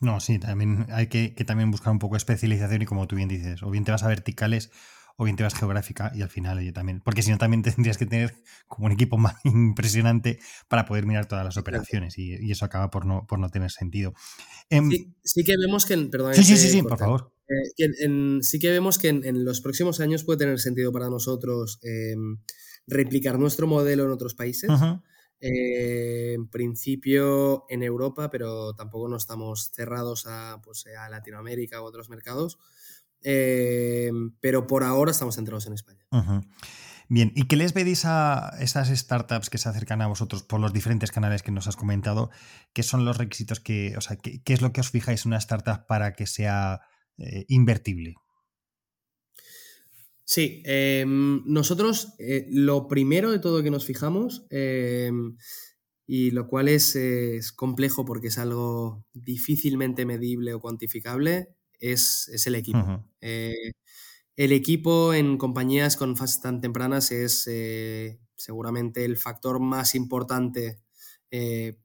No, 0.00 0.18
sí, 0.18 0.40
también 0.40 0.86
hay 0.90 1.06
que, 1.06 1.28
también 1.46 1.70
buscar 1.70 1.92
un 1.92 2.00
poco 2.00 2.16
de 2.16 2.18
especialización 2.18 2.82
y 2.82 2.84
como 2.84 3.06
tú 3.06 3.14
bien 3.14 3.28
dices, 3.28 3.62
o 3.62 3.70
bien 3.70 3.84
te 3.84 3.92
vas 3.92 4.02
a 4.02 4.08
verticales 4.08 4.72
o 5.16 5.22
bien 5.22 5.36
te 5.36 5.44
vas 5.44 5.54
geográfica 5.54 6.10
y 6.16 6.22
al 6.22 6.30
final 6.30 6.58
oye, 6.58 6.72
también, 6.72 7.00
porque 7.04 7.22
si 7.22 7.30
no 7.30 7.38
también 7.38 7.62
tendrías 7.76 7.96
que 7.96 8.06
tener 8.06 8.34
como 8.66 8.86
un 8.86 8.92
equipo 8.92 9.18
más 9.18 9.36
impresionante 9.44 10.40
para 10.66 10.84
poder 10.84 11.06
mirar 11.06 11.26
todas 11.26 11.44
las 11.44 11.56
operaciones 11.56 12.18
y, 12.18 12.50
eso 12.50 12.64
acaba 12.64 12.90
por 12.90 13.06
no, 13.06 13.24
por 13.24 13.38
no 13.38 13.50
tener 13.50 13.70
sentido. 13.70 14.14
Em, 14.68 14.90
sí, 15.22 15.44
que 15.44 15.54
vemos 15.64 15.86
que... 15.86 15.96
Perdón, 15.96 16.34
sí, 16.34 16.42
sí, 16.42 16.56
sí, 16.56 16.70
sí, 16.70 16.82
por 16.82 16.98
favor. 16.98 17.37
Eh, 17.48 18.38
sí 18.42 18.58
que 18.58 18.70
vemos 18.70 18.98
que 18.98 19.08
en, 19.08 19.44
los 19.44 19.60
próximos 19.60 20.00
años 20.00 20.24
puede 20.24 20.38
tener 20.38 20.58
sentido 20.58 20.92
para 20.92 21.08
nosotros 21.08 21.78
em, 21.82 22.38
replicar 22.86 23.38
nuestro 23.38 23.66
modelo 23.66 24.04
en 24.04 24.10
otros 24.10 24.34
países. 24.34 24.70
Eh, 25.40 26.32
en 26.34 26.48
principio 26.48 27.64
en 27.68 27.84
Europa, 27.84 28.28
pero 28.28 28.74
tampoco 28.74 29.08
no 29.08 29.16
estamos 29.16 29.70
cerrados 29.72 30.26
a, 30.26 30.60
pues, 30.64 30.84
a 30.98 31.08
Latinoamérica 31.08 31.80
u 31.80 31.84
otros 31.84 32.08
mercados. 32.08 32.58
pero 33.22 34.66
por 34.66 34.84
ahora 34.84 35.10
estamos 35.10 35.36
centrados 35.36 35.66
en 35.66 35.72
España. 35.74 36.06
Bien, 37.10 37.32
¿y 37.34 37.44
qué 37.44 37.56
les 37.56 37.72
pedís 37.72 38.04
a 38.04 38.52
esas 38.60 38.88
startups 38.88 39.48
que 39.48 39.56
se 39.56 39.70
acercan 39.70 40.02
a 40.02 40.06
vosotros 40.08 40.42
por 40.42 40.60
los 40.60 40.74
diferentes 40.74 41.10
canales 41.10 41.42
que 41.42 41.50
nos 41.50 41.66
has 41.66 41.76
comentado? 41.76 42.30
¿Qué 42.74 42.82
son 42.82 43.06
los 43.06 43.16
requisitos 43.16 43.60
que, 43.60 43.96
o 43.96 44.02
sea, 44.02 44.16
qué, 44.16 44.42
es 44.52 44.60
lo 44.60 44.74
que 44.74 44.82
os 44.82 44.90
fijáis 44.90 45.24
en 45.24 45.30
una 45.30 45.38
startup 45.38 45.86
para 45.86 46.12
que 46.12 46.26
sea 46.26 46.82
eh, 47.18 47.44
invertible? 47.48 48.14
Sí, 50.24 50.62
em, 50.66 51.42
nosotros 51.46 52.14
eh, 52.18 52.46
lo 52.50 52.86
primero 52.86 53.30
de 53.30 53.38
todo 53.38 53.62
que 53.62 53.70
nos 53.70 53.86
fijamos, 53.86 54.46
em, 54.50 55.36
y 56.06 56.30
lo 56.30 56.46
cual 56.48 56.68
es, 56.68 56.96
complejo 57.56 58.04
porque 58.04 58.28
es 58.28 58.38
algo 58.38 59.04
difícilmente 59.12 60.06
medible 60.06 60.54
o 60.54 60.60
cuantificable, 60.60 61.48
es, 61.78 62.30
el 62.46 62.54
equipo. 62.54 63.04
El 64.38 64.52
equipo 64.52 65.14
en 65.14 65.36
compañías 65.36 65.96
con 65.96 66.16
fases 66.16 66.40
tan 66.40 66.60
tempranas 66.60 67.10
es 67.10 67.48
eh, 67.48 68.20
seguramente 68.36 69.04
el 69.04 69.16
factor 69.16 69.58
más 69.58 69.96
importante 69.96 70.78
eh, 71.32 71.76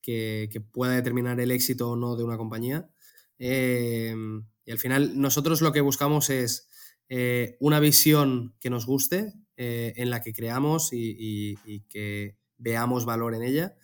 que, 0.00 0.48
pueda 0.72 0.94
determinar 0.94 1.38
el 1.40 1.50
éxito 1.50 1.90
o 1.90 1.96
no 1.96 2.16
de 2.16 2.24
una 2.24 2.38
compañía. 2.38 2.88
Eh, 4.70 4.70
y 4.70 4.72
al 4.72 4.78
final 4.78 5.20
nosotros 5.20 5.60
lo 5.60 5.72
que 5.72 5.80
buscamos 5.80 6.30
es 6.30 6.68
una 7.58 7.80
visión 7.80 8.54
que 8.60 8.70
nos 8.70 8.86
guste, 8.86 9.34
en 9.56 10.10
la 10.10 10.22
que 10.22 10.32
creamos 10.32 10.90
y, 10.92 11.56
que 11.88 12.36
veamos 12.56 13.04
valor 13.04 13.34
en 13.34 13.42
ella, 13.42 13.74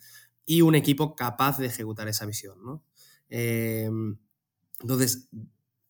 y 0.45 0.61
un 0.61 0.75
equipo 0.75 1.15
capaz 1.15 1.57
de 1.57 1.67
ejecutar 1.67 2.07
esa 2.07 2.25
visión. 2.25 2.81
entonces, 3.29 5.29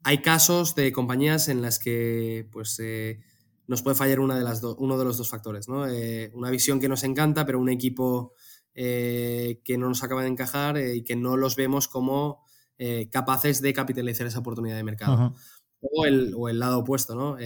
hay 0.07 0.21
casos 0.21 0.73
de 0.73 0.93
compañías 0.93 1.49
en 1.49 1.61
las 1.61 1.79
que 1.79 2.47
pues, 2.53 2.79
eh, 2.79 3.19
nos 3.67 3.81
puede 3.81 3.97
fallar 3.97 4.21
una 4.21 4.37
de 4.37 4.43
las 4.45 4.63
uno 4.63 4.97
de 4.97 5.03
los 5.03 5.17
dos 5.17 5.29
factores. 5.29 5.67
¿no? 5.67 5.85
Eh, 5.85 6.31
una 6.33 6.49
visión 6.49 6.79
que 6.79 6.87
nos 6.87 7.03
encanta, 7.03 7.45
pero 7.45 7.59
un 7.59 7.67
equipo 7.67 8.31
eh, 8.73 9.59
que 9.65 9.77
no 9.77 9.89
nos 9.89 10.03
acaba 10.03 10.21
de 10.21 10.29
encajar 10.29 10.77
y 10.77 11.03
que 11.03 11.17
no 11.17 11.35
los 11.35 11.57
vemos 11.57 11.89
como 11.89 12.45
capaces 13.11 13.61
de 13.61 13.73
capitalizar 13.73 14.27
esa 14.27 14.39
oportunidad 14.39 14.75
de 14.75 14.83
mercado. 14.83 15.35
o, 15.81 16.05
el, 16.05 16.59
lado 16.59 16.79
opuesto, 16.79 17.15
¿no? 17.15 17.37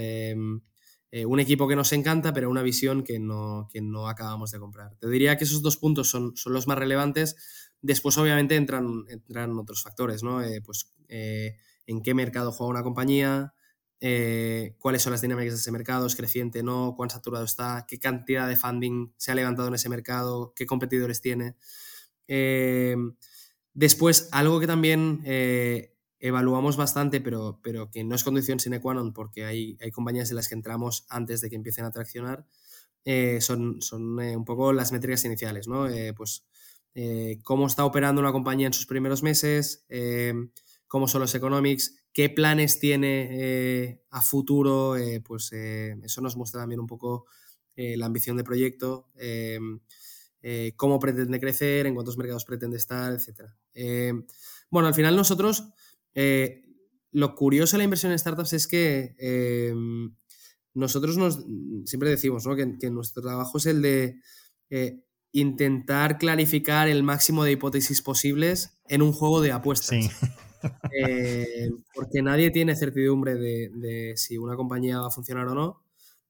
un 1.28 1.40
equipo 1.40 1.68
que 1.68 1.76
nos 1.76 1.92
encanta, 1.94 2.34
pero 2.34 2.50
una 2.50 2.62
visión 2.62 3.04
que 3.04 3.20
no, 3.20 3.68
que 3.72 3.82
no 3.82 4.08
acabamos 4.08 4.52
de 4.52 4.60
comprar. 4.60 4.96
Te 4.96 5.08
diría 5.10 5.38
que 5.38 5.44
esos 5.44 5.62
dos 5.62 5.78
puntos 5.78 6.10
son, 6.10 6.36
son 6.36 6.54
los 6.54 6.68
más 6.68 6.78
relevantes. 6.78 7.36
Después, 7.82 8.18
obviamente, 8.18 8.56
entran, 8.56 9.06
entran 9.10 9.58
otros 9.58 9.84
factores, 9.84 10.24
¿no? 10.24 10.42
pues 10.64 10.92
en 11.88 12.02
qué 12.02 12.14
mercado 12.14 12.52
juega 12.52 12.72
una 12.72 12.84
compañía, 12.84 13.54
eh, 14.04 14.76
cuáles 14.80 15.04
son 15.04 15.12
las 15.12 15.22
dinámicas 15.22 15.54
de 15.54 15.60
ese 15.60 15.72
mercado, 15.72 16.08
es 16.08 16.16
creciente, 16.16 16.64
no, 16.64 16.96
cuán 16.98 17.12
saturado 17.12 17.46
está, 17.46 17.86
qué 17.88 18.00
cantidad 18.00 18.48
de 18.48 18.56
funding 18.56 19.14
se 19.18 19.32
ha 19.32 19.36
levantado 19.36 19.68
en 19.68 19.76
ese 19.76 19.90
mercado, 19.90 20.54
qué 20.56 20.66
competidores 20.66 21.22
tiene. 21.22 21.56
Eh, 22.28 22.96
después, 23.74 24.30
algo 24.32 24.60
que 24.60 24.68
también 24.68 25.22
eh, 25.26 25.96
evaluamos 26.20 26.78
bastante, 26.78 27.22
pero, 27.22 27.60
pero 27.64 27.90
que 27.90 28.04
no 28.04 28.16
es 28.16 28.24
condición 28.24 28.60
sine 28.60 28.82
qua 28.82 28.94
non, 28.94 29.14
porque 29.14 29.46
hay, 29.46 29.78
hay 29.82 29.92
compañías 29.92 30.30
en 30.30 30.38
las 30.38 30.48
que 30.48 30.56
entramos 30.56 31.06
antes 31.10 31.42
de 31.42 31.50
que 31.50 31.56
empiecen 31.56 31.86
a 31.86 31.92
traccionar, 31.92 32.46
son, 33.40 33.82
son 33.82 34.20
un 34.20 34.46
poco 34.46 34.74
las 34.74 34.92
métricas 34.92 35.26
iniciales, 35.26 35.68
¿no? 35.68 35.88
pues 36.16 36.46
cómo 37.44 37.66
está 37.66 37.84
operando 37.84 38.22
una 38.22 38.32
compañía 38.32 38.68
en 38.68 38.74
sus 38.74 38.86
primeros 38.86 39.24
meses, 39.24 39.88
cómo 40.92 41.08
son 41.08 41.22
los 41.22 41.34
economics, 41.34 42.02
qué 42.12 42.30
planes 42.30 42.80
tiene 42.80 43.30
eh, 43.32 44.04
a 44.10 44.22
futuro, 44.22 44.98
eh, 44.98 45.22
pues 45.22 45.52
eh, 45.54 45.96
eso 46.04 46.20
nos 46.20 46.36
muestra 46.36 46.60
también 46.60 46.82
un 46.82 46.88
poco 46.88 47.26
la 47.74 48.06
ambición 48.06 48.38
de 48.38 48.44
proyecto, 48.44 49.10
em, 50.42 50.72
cómo 50.76 51.00
pretende 51.00 51.40
crecer, 51.40 51.88
en 51.88 51.94
cuántos 51.94 52.18
mercados 52.18 52.46
pretende 52.46 52.78
estar, 52.78 53.14
etc. 53.14 53.50
Em, 53.74 54.26
bueno, 54.70 54.88
al 54.88 54.94
final 54.94 55.16
nosotros, 55.16 55.70
lo 57.12 57.36
curioso 57.36 57.76
de 57.76 57.80
la 57.80 57.84
inversión 57.84 58.12
en 58.12 58.20
startups 58.20 58.54
es 58.54 58.68
que 58.68 59.74
nosotros 60.74 61.18
nos, 61.18 61.46
siempre 61.86 62.10
decimos 62.10 62.48
que, 62.80 62.90
nuestro 62.90 63.22
trabajo 63.22 63.58
es 63.58 63.66
el 63.66 63.82
de 63.82 64.20
intentar 65.32 66.18
clarificar 66.18 66.88
el 66.88 67.04
máximo 67.04 67.44
de 67.44 67.54
hipótesis 67.54 68.02
posibles 68.02 68.78
en 68.88 69.02
un 69.02 69.14
juego 69.14 69.42
de 69.42 69.52
apuestas. 69.52 69.90
Sí. 69.90 70.10
Eh, 70.96 71.72
porque 71.96 72.22
nadie 72.22 72.52
tiene 72.52 72.76
certidumbre 72.76 73.34
de, 73.34 74.14
si 74.16 74.38
una 74.38 74.56
compañía 74.56 75.00
va 75.00 75.08
a 75.08 75.10
funcionar 75.10 75.48
o 75.48 75.56
no. 75.56 75.84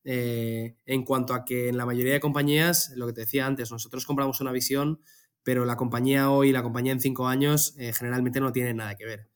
Eh, 0.04 0.78
en 0.86 1.04
cuanto 1.04 1.34
a 1.34 1.46
que 1.46 1.70
en 1.70 1.78
la 1.78 1.86
mayoría 1.86 2.14
de 2.14 2.20
compañías, 2.20 2.92
lo 2.96 3.08
que 3.08 3.14
te 3.14 3.22
decía 3.22 3.46
antes, 3.46 3.72
nosotros 3.72 4.06
compramos 4.06 4.42
una 4.42 4.52
visión, 4.52 5.02
pero 5.44 5.66
la 5.66 5.76
compañía 5.76 6.30
hoy, 6.30 6.52
la 6.52 6.64
compañía 6.64 6.92
en 6.92 7.00
cinco 7.00 7.28
años, 7.28 7.76
eh, 7.78 7.94
generalmente 7.94 8.40
no 8.40 8.52
tiene 8.52 8.74
nada 8.74 8.96
que 8.96 9.06
ver. 9.06 9.30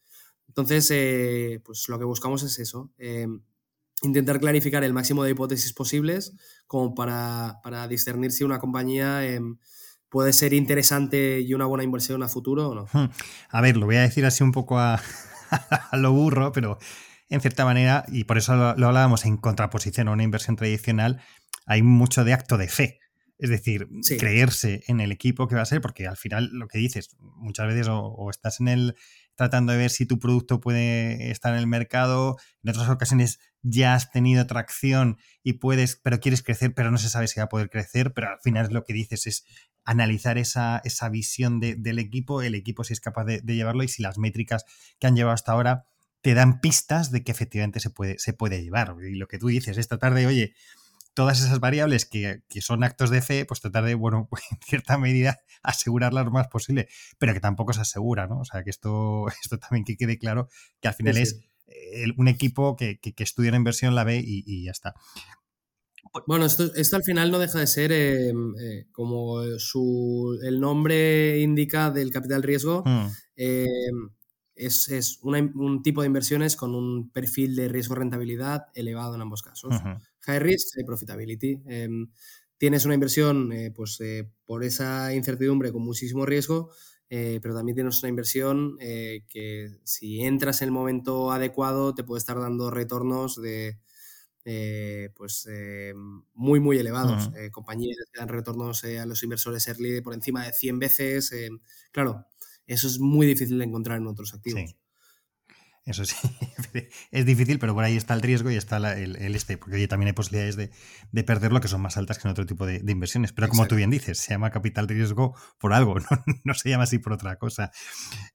Entonces, 0.47 0.87
pues 1.63 1.89
lo 1.89 1.99
que 1.99 2.05
buscamos 2.05 2.41
es 2.43 2.59
eso, 2.59 2.93
intentar 4.01 4.39
clarificar 4.39 4.85
el 4.85 4.93
máximo 4.93 5.23
de 5.23 5.31
hipótesis 5.31 5.73
posibles 5.73 6.33
como 6.65 6.95
para, 6.95 7.59
para 7.61 7.87
discernir 7.89 8.31
si 8.31 8.45
una 8.45 8.59
compañía 8.59 9.21
puede 10.15 10.31
ser 10.31 10.53
interesante 10.53 11.41
y 11.41 11.53
una 11.53 11.65
buena 11.65 11.83
inversión 11.83 12.23
a 12.23 12.29
futuro 12.29 12.69
o 12.69 12.75
no. 12.75 12.87
A 13.49 13.61
ver, 13.61 13.75
lo 13.75 13.85
voy 13.85 13.97
a 13.97 14.01
decir 14.01 14.25
así 14.25 14.45
un 14.45 14.53
poco 14.53 14.79
a, 14.79 15.01
lo 15.93 16.13
burro, 16.13 16.53
pero 16.53 16.77
en 17.29 17.41
cierta 17.41 17.65
manera, 17.65 18.05
y 18.07 18.25
por 18.25 18.37
eso 18.37 18.55
lo, 18.55 18.87
hablábamos 18.87 19.25
en 19.25 19.37
contraposición 19.37 20.07
a 20.07 20.11
una 20.11 20.23
inversión 20.23 20.55
tradicional, 20.55 21.21
hay 21.65 21.81
mucho 21.81 22.23
de 22.23 22.33
acto 22.33 22.57
de 22.57 22.67
fe. 22.67 22.99
Es 23.37 23.49
decir, 23.49 23.89
creerse 24.17 24.83
en 24.87 25.01
el 25.01 25.11
equipo 25.11 25.47
que 25.47 25.55
va 25.55 25.61
a 25.61 25.65
ser, 25.65 25.81
porque 25.81 26.07
al 26.07 26.15
final 26.15 26.49
lo 26.53 26.69
que 26.69 26.77
dices, 26.77 27.17
muchas 27.19 27.67
veces 27.67 27.87
o, 27.89 28.29
estás 28.29 28.61
en 28.61 28.69
el 28.69 28.95
tratando 29.35 29.73
de 29.73 29.79
ver 29.79 29.89
si 29.89 30.05
tu 30.05 30.19
producto 30.19 30.61
puede 30.61 31.31
estar 31.31 31.51
en 31.53 31.59
el 31.59 31.67
mercado, 31.67 32.37
en 32.63 32.69
otras 32.69 32.87
ocasiones 32.87 33.39
ya 33.61 33.93
has 33.93 34.09
tenido 34.11 34.47
tracción 34.47 35.17
y 35.43 35.53
puedes, 35.53 35.97
pero 35.97 36.21
quieres 36.21 36.43
crecer, 36.43 36.73
pero 36.73 36.91
no 36.91 36.97
se 36.97 37.09
sabe 37.09 37.27
si 37.27 37.41
va 37.41 37.45
a 37.45 37.49
poder 37.49 37.69
crecer, 37.69 38.13
pero 38.13 38.29
al 38.29 38.39
final 38.41 38.69
lo 38.71 38.85
que 38.85 38.93
dices 38.93 39.27
es 39.27 39.45
analizar 39.83 40.37
esa, 40.37 40.81
esa 40.83 41.09
visión 41.09 41.59
del 41.59 41.99
equipo, 41.99 42.41
el 42.41 42.55
equipo 42.55 42.83
si 42.83 42.93
es 42.93 43.01
capaz 43.01 43.25
de, 43.25 43.41
llevarlo 43.41 43.83
y 43.83 43.87
si 43.87 44.01
las 44.01 44.17
métricas 44.17 44.65
que 44.99 45.07
han 45.07 45.15
llevado 45.15 45.33
hasta 45.33 45.51
ahora 45.51 45.87
te 46.25 46.33
dan 46.33 46.59
pistas 46.59 47.11
de 47.11 47.23
que 47.23 47.31
efectivamente 47.31 47.79
se 47.79 47.91
puede, 47.91 48.17
se 48.17 48.33
puede 48.33 48.63
llevar. 48.63 48.95
Y 49.07 49.13
lo 49.13 49.27
que 49.27 49.37
tú 49.37 49.45
dices, 49.45 49.77
esta 49.77 49.99
tarde, 49.99 50.25
oye, 50.25 50.55
todas 51.13 51.39
esas 51.39 51.59
variables 51.59 52.07
que, 52.07 52.41
son 52.61 52.83
actos 52.83 53.11
de 53.11 53.21
fe, 53.21 53.45
pues 53.45 53.61
tratar 53.61 53.83
de, 53.83 53.93
bueno, 53.93 54.27
en 54.51 54.57
cierta 54.65 54.97
medida 54.97 55.39
asegurarlas 55.61 56.25
lo 56.25 56.31
más 56.31 56.47
posible, 56.47 56.87
pero 57.19 57.35
que 57.35 57.39
tampoco 57.39 57.73
se 57.73 57.81
asegura, 57.81 58.25
¿no? 58.25 58.39
O 58.39 58.43
sea, 58.43 58.63
que 58.63 58.71
esto, 58.71 59.27
esto 59.43 59.59
también 59.59 59.85
que 59.85 59.97
quede 59.97 60.17
claro, 60.17 60.49
que 60.81 60.87
al 60.87 60.95
final 60.95 61.15
es 61.17 61.41
un 62.17 62.27
equipo 62.27 62.75
que, 62.75 62.99
estudia 63.17 63.51
una 63.51 63.57
inversión, 63.57 63.93
la 63.93 64.03
ve 64.03 64.17
y, 64.17 64.43
y 64.47 64.65
ya 64.65 64.71
está. 64.71 64.95
Bueno, 66.25 66.47
esto, 66.47 66.71
al 66.95 67.03
final 67.03 67.29
no 67.29 67.37
deja 67.37 67.59
de 67.59 67.67
ser 67.67 67.91
em, 67.91 68.55
eh, 68.59 68.87
como 68.91 69.43
su, 69.59 70.39
el 70.41 70.59
nombre 70.59 71.39
indica 71.41 71.91
del 71.91 72.09
capital 72.09 72.41
riesgo. 72.41 72.81
Hmm. 72.83 73.11
Em, 73.35 74.09
es, 74.55 75.19
un 75.21 75.83
tipo 75.83 76.01
de 76.01 76.07
inversiones 76.07 76.55
con 76.55 76.75
un 76.75 77.09
perfil 77.11 77.55
de 77.55 77.67
riesgo-rentabilidad 77.67 78.67
elevado 78.73 79.15
en 79.15 79.21
ambos 79.21 79.41
casos. 79.41 79.75
High 80.21 80.39
risk, 80.39 80.75
high 80.75 80.85
profitability. 80.85 81.61
Em, 81.65 82.11
tienes 82.57 82.85
una 82.85 82.93
inversión 82.93 83.51
eh, 83.51 83.71
pues, 83.71 83.99
eh, 84.01 84.29
por 84.45 84.63
esa 84.63 85.13
incertidumbre 85.13 85.71
con 85.71 85.83
muchísimo 85.83 86.25
riesgo, 86.25 86.71
pero 87.07 87.55
también 87.55 87.75
tienes 87.75 88.01
una 88.01 88.09
inversión 88.09 88.77
que 88.77 89.69
si 89.83 90.21
entras 90.21 90.61
en 90.61 90.67
el 90.67 90.71
momento 90.73 91.31
adecuado 91.31 91.93
te 91.93 92.03
puede 92.03 92.17
estar 92.17 92.37
dando 92.39 92.71
retornos 92.71 93.41
de 93.41 93.79
eh, 94.47 95.09
pues 95.15 95.47
eh, 95.51 95.95
muy 96.35 96.59
muy 96.59 96.77
elevados. 96.77 97.31
Eh, 97.35 97.49
compañías 97.49 97.97
que 98.13 98.19
dan 98.19 98.29
retornos 98.29 98.83
a 98.83 99.05
los 99.07 99.23
inversores 99.23 99.67
early 99.67 100.01
por 100.01 100.13
encima 100.13 100.45
de 100.45 100.53
100 100.53 100.77
veces. 100.77 101.33
claro, 101.91 102.27
eso 102.67 102.87
es 102.87 102.99
muy 102.99 103.27
difícil 103.27 103.57
de 103.57 103.65
encontrar 103.65 103.97
en 103.99 104.07
otros 104.07 104.33
activos. 104.33 104.75
Eso 105.85 106.03
sí, 106.03 106.15
es 107.11 107.25
difícil, 107.27 107.59
pero 107.59 107.75
por 107.75 107.83
ahí 107.83 107.95
está 107.95 108.15
el 108.15 108.23
riesgo 108.23 108.49
y 108.49 108.55
está 108.55 108.77
el, 108.77 109.15
este, 109.35 109.55
porque 109.55 109.75
oye, 109.75 109.87
también 109.87 110.07
hay 110.07 110.13
posibilidades 110.13 110.55
de, 110.55 110.71
de, 111.11 111.23
perderlo 111.23 111.61
que 111.61 111.67
son 111.67 111.79
más 111.79 111.95
altas 111.95 112.17
que 112.17 112.27
en 112.27 112.31
otro 112.31 112.47
tipo 112.47 112.65
de, 112.65 112.81
inversiones. 112.87 113.33
Pero 113.33 113.49
como 113.49 113.67
tú 113.67 113.75
bien 113.75 113.91
dices, 113.91 114.17
se 114.17 114.31
llama 114.33 114.49
capital 114.49 114.87
riesgo 114.87 115.35
por 115.59 115.73
algo, 115.73 115.97
no, 116.43 116.53
se 116.55 116.71
llama 116.71 116.85
así 116.85 116.97
por 116.97 117.13
otra 117.13 117.35
cosa. 117.35 117.71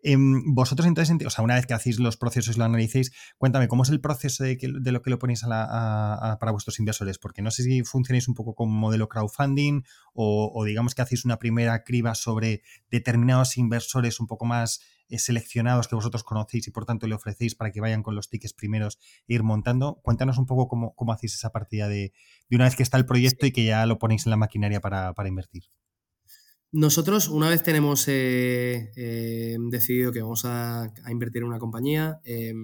Em, 0.00 0.54
vosotros 0.54 0.86
entonces, 0.86 1.12
o 1.26 1.30
sea, 1.30 1.42
una 1.42 1.56
vez 1.56 1.66
que 1.66 1.74
hacéis 1.74 1.98
los 1.98 2.16
procesos 2.16 2.54
y 2.54 2.58
lo 2.60 2.66
analicéis, 2.66 3.10
cuéntame, 3.36 3.66
¿cómo 3.66 3.82
es 3.82 3.88
el 3.88 4.00
proceso 4.00 4.44
de, 4.44 4.56
lo 4.62 5.02
que 5.02 5.10
lo 5.10 5.18
ponéis 5.18 5.42
para 5.42 6.52
vuestros 6.52 6.78
inversores? 6.78 7.18
Porque 7.18 7.42
no 7.42 7.50
sé 7.50 7.64
si 7.64 7.82
funcionáis 7.82 8.28
un 8.28 8.34
poco 8.34 8.54
como 8.54 8.72
modelo 8.72 9.08
crowdfunding 9.08 9.82
o, 10.14 10.52
o 10.54 10.64
digamos 10.64 10.94
que 10.94 11.02
hacéis 11.02 11.24
una 11.24 11.40
primera 11.40 11.82
criba 11.82 12.14
sobre 12.14 12.62
determinados 12.92 13.56
inversores 13.56 14.20
un 14.20 14.28
poco 14.28 14.44
más 14.44 14.80
seleccionados 15.18 15.88
que 15.88 15.94
vosotros 15.94 16.24
conocéis 16.24 16.68
y 16.68 16.70
por 16.70 16.84
tanto 16.84 17.06
le 17.06 17.14
ofrecéis 17.14 17.54
para 17.54 17.70
que 17.70 17.80
vayan 17.80 18.02
con 18.02 18.14
los 18.14 18.28
tickets 18.28 18.54
primeros 18.54 18.98
e 19.28 19.34
ir 19.34 19.42
montando. 19.42 20.00
Cuéntanos 20.02 20.38
un 20.38 20.46
poco 20.46 20.68
cómo, 20.68 20.94
cómo 20.94 21.12
hacéis 21.12 21.34
esa 21.34 21.50
partida 21.50 21.88
de, 21.88 22.12
de, 22.48 22.56
una 22.56 22.64
vez 22.64 22.76
que 22.76 22.82
está 22.82 22.96
el 22.96 23.06
proyecto 23.06 23.46
y 23.46 23.52
que 23.52 23.64
ya 23.64 23.86
lo 23.86 23.98
ponéis 23.98 24.26
en 24.26 24.30
la 24.30 24.36
maquinaria 24.36 24.80
para, 24.80 25.12
para 25.14 25.28
invertir. 25.28 25.64
Nosotros, 26.72 27.28
una 27.28 27.48
vez 27.48 27.62
tenemos 27.64 28.06
eh, 28.06 28.92
eh, 28.94 29.56
decidido 29.70 30.12
que 30.12 30.22
vamos 30.22 30.44
a, 30.44 30.82
a, 30.84 31.10
invertir 31.10 31.42
en 31.42 31.48
una 31.48 31.58
compañía, 31.58 32.20
eh, 32.24 32.54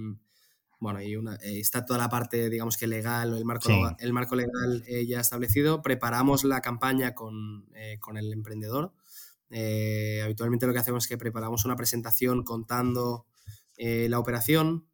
bueno, 0.78 1.00
y 1.00 1.16
una, 1.16 1.36
eh, 1.36 1.58
está 1.58 1.84
toda 1.84 1.98
la 1.98 2.08
parte, 2.08 2.50
digamos 2.50 2.76
que 2.76 2.86
legal 2.86 3.32
o 3.32 3.36
el 3.36 3.44
marco, 3.44 3.68
sí. 3.68 3.80
el 3.98 4.12
marco 4.12 4.36
legal 4.36 4.84
eh, 4.86 5.06
ya 5.06 5.20
establecido, 5.20 5.80
preparamos 5.82 6.44
la 6.44 6.60
campaña 6.60 7.14
con, 7.14 7.66
eh, 7.74 7.98
con 7.98 8.18
el 8.18 8.32
emprendedor. 8.32 8.92
Habitualmente 9.50 10.66
lo 10.66 10.72
que 10.72 10.78
hacemos 10.78 11.04
es 11.04 11.08
que 11.08 11.18
preparamos 11.18 11.64
una 11.64 11.76
presentación 11.76 12.42
contando 12.42 13.26
la 13.78 14.18
operación, 14.18 14.86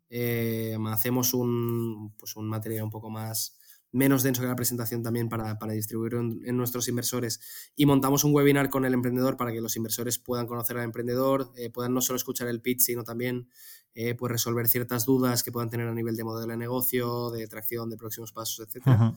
hacemos 0.88 1.34
un, 1.34 2.14
pues 2.16 2.36
un 2.36 2.48
material 2.48 2.84
un 2.84 2.90
poco 2.90 3.10
más 3.10 3.58
menos 3.94 4.22
denso 4.22 4.40
que 4.40 4.48
la 4.48 4.56
presentación 4.56 5.02
también 5.02 5.28
para, 5.28 5.58
para 5.58 5.74
distribuirlo 5.74 6.20
en, 6.20 6.40
en, 6.46 6.56
nuestros 6.56 6.88
inversores 6.88 7.40
y 7.76 7.84
montamos 7.84 8.24
un 8.24 8.34
webinar 8.34 8.70
con 8.70 8.86
el 8.86 8.94
emprendedor 8.94 9.36
para 9.36 9.52
que 9.52 9.60
los 9.60 9.76
inversores 9.76 10.18
puedan 10.18 10.46
conocer 10.46 10.78
al 10.78 10.84
emprendedor, 10.84 11.52
puedan 11.74 11.92
no 11.92 12.00
solo 12.00 12.16
escuchar 12.16 12.48
el 12.48 12.62
pitch, 12.62 12.80
sino 12.80 13.04
también 13.04 13.48
eh, 13.94 14.14
pues 14.14 14.32
resolver 14.32 14.68
ciertas 14.68 15.04
dudas 15.04 15.42
que 15.42 15.52
puedan 15.52 15.68
tener 15.68 15.86
a 15.86 15.92
nivel 15.92 16.16
de 16.16 16.24
modelo 16.24 16.52
de 16.52 16.56
negocio, 16.56 17.30
de 17.30 17.46
tracción, 17.46 17.90
de 17.90 17.98
próximos 17.98 18.32
pasos, 18.32 18.66
etc. 18.66 18.86
Uh 18.86 18.90
-huh. 18.90 19.16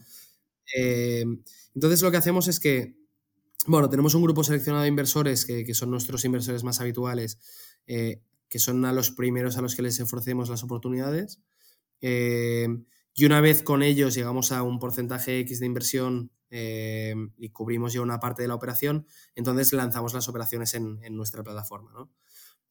eh, 0.76 1.26
entonces 1.74 2.02
lo 2.02 2.12
que 2.12 2.18
hacemos 2.18 2.50
es 2.50 2.60
que, 2.60 2.98
bueno, 3.68 3.90
tenemos 3.90 4.14
un 4.14 4.24
grupo 4.24 4.44
seleccionado 4.44 4.84
de 4.84 4.90
inversores 4.90 5.46
que, 5.46 5.74
son 5.74 5.90
nuestros 5.90 6.24
inversores 6.26 6.64
más 6.64 6.80
habituales, 6.82 7.40
eh, 7.88 8.22
que 8.48 8.60
son 8.60 8.86
a 8.86 8.94
los 8.94 9.12
primeros 9.12 9.58
a 9.58 9.62
los 9.62 9.76
que 9.76 9.82
les 9.82 10.00
ofrecemos 10.00 10.50
las 10.50 10.64
oportunidades. 10.64 11.40
Eh, 12.02 12.68
y 13.14 13.26
una 13.26 13.42
vez 13.42 13.64
con 13.64 13.82
ellos 13.82 14.14
llegamos 14.14 14.52
a 14.52 14.62
un 14.62 14.80
porcentaje 14.80 15.40
X 15.40 15.60
de 15.60 15.66
inversión 15.66 16.32
eh, 16.52 17.16
y 17.38 17.50
cubrimos 17.50 17.94
ya 17.94 18.02
una 18.02 18.20
parte 18.20 18.44
de 18.44 18.50
la 18.50 18.56
operación, 18.56 19.08
entonces 19.36 19.74
lanzamos 19.74 20.14
las 20.14 20.28
operaciones 20.28 20.74
en, 20.76 21.00
nuestra 21.16 21.44
plataforma. 21.44 21.92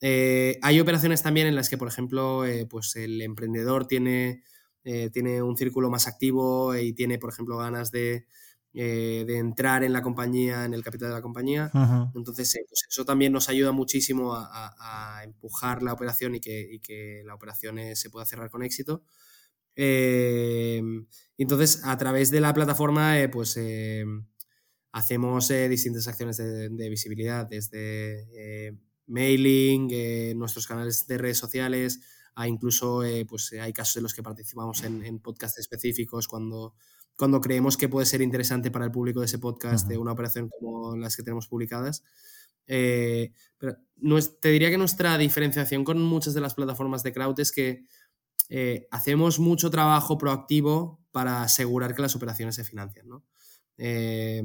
hay 0.00 0.80
operaciones 0.80 1.22
también 1.22 1.46
en 1.46 1.56
las 1.56 1.68
que, 1.68 1.78
por 1.78 1.88
ejemplo, 1.88 2.44
pues 2.68 2.94
el 2.96 3.20
emprendedor 3.22 3.86
tiene, 3.86 4.42
tiene, 5.12 5.42
un 5.42 5.56
círculo 5.56 5.90
más 5.90 6.06
activo 6.06 6.76
y 6.76 6.92
tiene, 6.92 7.18
por 7.18 7.32
ejemplo, 7.32 7.56
ganas 7.56 7.90
de, 7.90 8.26
eh, 8.74 9.24
de 9.26 9.38
entrar 9.38 9.84
en 9.84 9.92
la 9.92 10.02
compañía, 10.02 10.64
en 10.64 10.74
el 10.74 10.82
capital 10.82 11.08
de 11.08 11.14
la 11.14 11.22
compañía. 11.22 11.70
Uh 11.72 11.78
-huh. 11.78 12.12
Entonces, 12.14 12.54
eh, 12.56 12.64
pues 12.68 12.84
eso 12.88 13.04
también 13.04 13.32
nos 13.32 13.48
ayuda 13.48 13.72
muchísimo 13.72 14.34
a, 14.34 14.46
a, 14.52 15.18
a 15.18 15.24
empujar 15.24 15.82
la 15.82 15.92
operación 15.92 16.34
y 16.34 16.40
que, 16.40 16.60
y 16.70 16.80
que, 16.80 17.22
la 17.24 17.34
operación 17.34 17.78
se 17.94 18.10
pueda 18.10 18.26
cerrar 18.26 18.50
con 18.50 18.62
éxito. 18.62 19.02
entonces, 21.36 21.82
a 21.84 21.96
través 21.96 22.30
de 22.30 22.40
la 22.40 22.52
plataforma, 22.52 23.16
pues 23.32 23.58
hacemos 24.92 25.48
distintas 25.48 26.06
acciones 26.06 26.36
de, 26.36 26.68
de, 26.68 26.88
visibilidad, 26.88 27.46
desde 27.46 28.78
mailing, 29.06 29.88
eh, 29.90 30.34
nuestros 30.36 30.66
canales 30.66 31.06
de 31.06 31.18
redes 31.18 31.38
sociales, 31.38 32.00
a 32.34 32.48
incluso 32.48 33.04
eh, 33.04 33.24
pues, 33.26 33.52
hay 33.52 33.72
casos 33.72 33.96
en 33.96 34.02
los 34.04 34.14
que 34.14 34.22
participamos 34.22 34.82
en, 34.82 35.04
en 35.04 35.20
podcasts 35.20 35.58
específicos 35.58 36.26
cuando, 36.28 36.74
cuando 37.16 37.40
creemos 37.40 37.76
que 37.76 37.88
puede 37.88 38.06
ser 38.06 38.22
interesante 38.22 38.70
para 38.70 38.84
el 38.84 38.90
público 38.90 39.20
de 39.20 39.26
ese 39.26 39.38
podcast, 39.38 39.86
de 39.88 39.98
una 39.98 40.12
operación 40.12 40.48
como 40.48 40.96
las 40.96 41.16
que 41.16 41.22
tenemos 41.22 41.48
publicadas. 41.48 42.02
Eh, 42.66 43.32
pero 43.58 43.76
te 44.40 44.48
diría 44.48 44.70
que 44.70 44.78
nuestra 44.78 45.16
diferenciación 45.18 45.84
con 45.84 46.00
muchas 46.00 46.34
de 46.34 46.40
las 46.40 46.54
plataformas 46.54 47.02
de 47.02 47.12
crowd 47.12 47.38
es 47.38 47.52
que 47.52 47.86
eh, 48.48 48.88
hacemos 48.90 49.38
mucho 49.38 49.70
trabajo 49.70 50.18
proactivo 50.18 51.00
para 51.12 51.42
asegurar 51.42 51.94
que 51.94 52.02
las 52.02 52.16
operaciones 52.16 52.56
se 52.56 52.64
financian. 52.64 53.08
¿no? 53.08 53.24
Eh, 53.78 54.42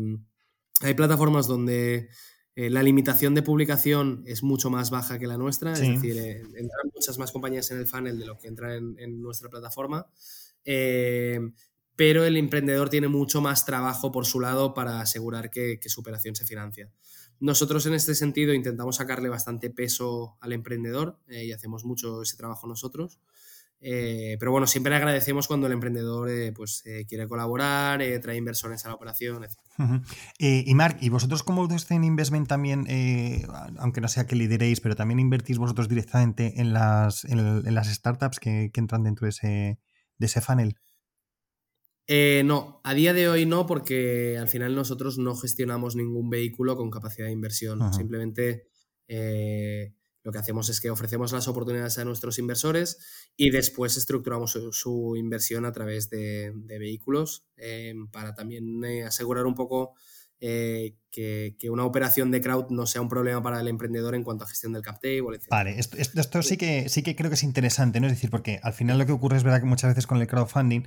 hay 0.81 0.93
plataformas 0.93 1.47
donde 1.47 2.09
eh, 2.55 2.69
la 2.69 2.83
limitación 2.83 3.35
de 3.35 3.41
publicación 3.41 4.23
es 4.25 4.43
mucho 4.43 4.69
más 4.69 4.89
baja 4.89 5.17
que 5.17 5.27
la 5.27 5.37
nuestra, 5.37 5.75
sí. 5.75 5.87
es 5.87 6.01
decir, 6.01 6.17
entran 6.17 6.91
muchas 6.93 7.17
más 7.17 7.31
compañías 7.31 7.69
en 7.71 7.79
el 7.79 7.87
funnel 7.87 8.19
de 8.19 8.25
lo 8.25 8.37
que 8.37 8.47
entran 8.47 8.71
en, 8.71 8.99
en 8.99 9.21
nuestra 9.21 9.49
plataforma, 9.49 10.07
eh, 10.65 11.39
pero 11.99 12.23
el 12.23 12.37
emprendedor 12.37 12.89
tiene 12.89 13.09
mucho 13.09 13.41
más 13.41 13.65
trabajo 13.65 14.09
por 14.09 14.25
su 14.25 14.39
lado 14.39 14.73
para 14.73 15.01
asegurar 15.01 15.51
que, 15.51 15.77
su 15.87 15.99
operación 15.99 16.33
se 16.33 16.45
financia. 16.45 16.89
Nosotros 17.41 17.85
en 17.87 17.93
este 17.93 18.15
sentido 18.15 18.53
intentamos 18.53 18.95
sacarle 18.95 19.27
bastante 19.27 19.69
peso 19.69 20.37
al 20.39 20.53
emprendedor 20.53 21.19
eh, 21.27 21.43
y 21.43 21.51
hacemos 21.51 21.83
mucho 21.83 22.21
ese 22.21 22.37
trabajo 22.37 22.67
nosotros. 22.67 23.19
Eh, 23.81 24.37
pero 24.39 24.53
bueno, 24.53 24.65
siempre 24.65 24.95
agradecemos 24.95 25.45
cuando 25.45 25.67
el 25.67 25.73
emprendedor 25.73 26.29
eh, 26.29 26.53
pues, 26.53 26.85
quiere 27.09 27.27
colaborar, 27.27 28.01
trae 28.21 28.37
inversores 28.37 28.85
a 28.85 28.87
la 28.87 28.93
operación, 28.93 29.43
etc. 29.43 29.57
Y 30.39 30.73
Marc, 30.75 30.99
¿y 31.01 31.09
vosotros 31.09 31.43
como 31.43 31.67
en 31.67 32.03
Investment 32.05 32.47
también, 32.47 32.85
aunque 33.77 33.99
no 33.99 34.07
sea 34.07 34.25
que 34.25 34.37
lideréis, 34.37 34.79
pero 34.79 34.95
también 34.95 35.19
invertís 35.19 35.57
vosotros 35.57 35.89
directamente 35.89 36.61
en 36.61 36.71
las, 36.71 37.25
startups 37.25 38.39
que, 38.39 38.69
que, 38.73 38.79
entran 38.79 39.03
dentro 39.03 39.25
de 39.25 39.31
ese, 39.31 39.79
de 40.17 40.25
ese 40.25 40.39
funnel? 40.39 40.77
Eh, 42.11 42.41
no, 42.43 42.81
a 42.83 42.95
día 42.95 43.13
de 43.13 43.29
hoy 43.29 43.45
no, 43.45 43.67
porque 43.67 44.35
al 44.39 44.47
final 44.47 44.73
nosotros 44.73 45.19
no 45.19 45.35
gestionamos 45.35 45.95
ningún 45.95 46.31
vehículo 46.31 46.75
con 46.75 46.89
capacidad 46.89 47.27
de 47.27 47.33
inversión. 47.33 47.93
Simplemente 47.93 48.67
eh, 49.07 49.93
lo 50.23 50.31
que 50.31 50.39
hacemos 50.39 50.69
es 50.69 50.81
que 50.81 50.89
ofrecemos 50.89 51.31
las 51.33 51.47
oportunidades 51.47 51.99
a 51.99 52.05
nuestros 52.05 52.39
inversores 52.39 52.97
y 53.37 53.51
después 53.51 53.95
estructuramos 53.95 54.49
su, 54.51 54.73
su 54.73 55.15
inversión 55.17 55.65
a 55.65 55.71
través 55.71 56.09
de, 56.09 56.51
de 56.55 56.79
vehículos 56.79 57.45
eh, 57.57 57.93
para 58.11 58.33
también 58.33 58.83
eh, 58.83 59.03
asegurar 59.03 59.45
un 59.45 59.53
poco 59.53 59.93
eh, 60.39 60.95
que, 61.11 61.57
que, 61.59 61.69
una 61.69 61.85
operación 61.85 62.31
de 62.31 62.41
crowd 62.41 62.71
no 62.71 62.87
sea 62.87 63.01
un 63.01 63.09
problema 63.09 63.43
para 63.43 63.59
el 63.59 63.67
emprendedor 63.67 64.15
en 64.15 64.23
cuanto 64.23 64.45
a 64.45 64.47
gestión 64.47 64.73
del 64.73 64.81
cap 64.81 64.99
table, 64.99 65.37
etc. 65.37 65.47
Vale, 65.51 65.77
esto, 65.77 65.97
esto, 65.97 66.41
sí, 66.41 66.57
que, 66.57 66.89
sí 66.89 67.03
que 67.03 67.15
creo 67.15 67.29
que 67.29 67.35
es 67.35 67.43
interesante, 67.43 67.99
¿no? 67.99 68.07
Es 68.07 68.13
decir, 68.13 68.29
porque 68.31 68.59
al 68.63 68.73
final 68.73 68.97
lo 68.97 69.05
que 69.05 69.11
ocurre 69.11 69.37
es 69.37 69.43
verdad 69.43 69.59
que 69.59 69.65
muchas 69.65 69.91
veces 69.91 70.07
con 70.07 70.19
el 70.19 70.27
crowdfunding, 70.27 70.83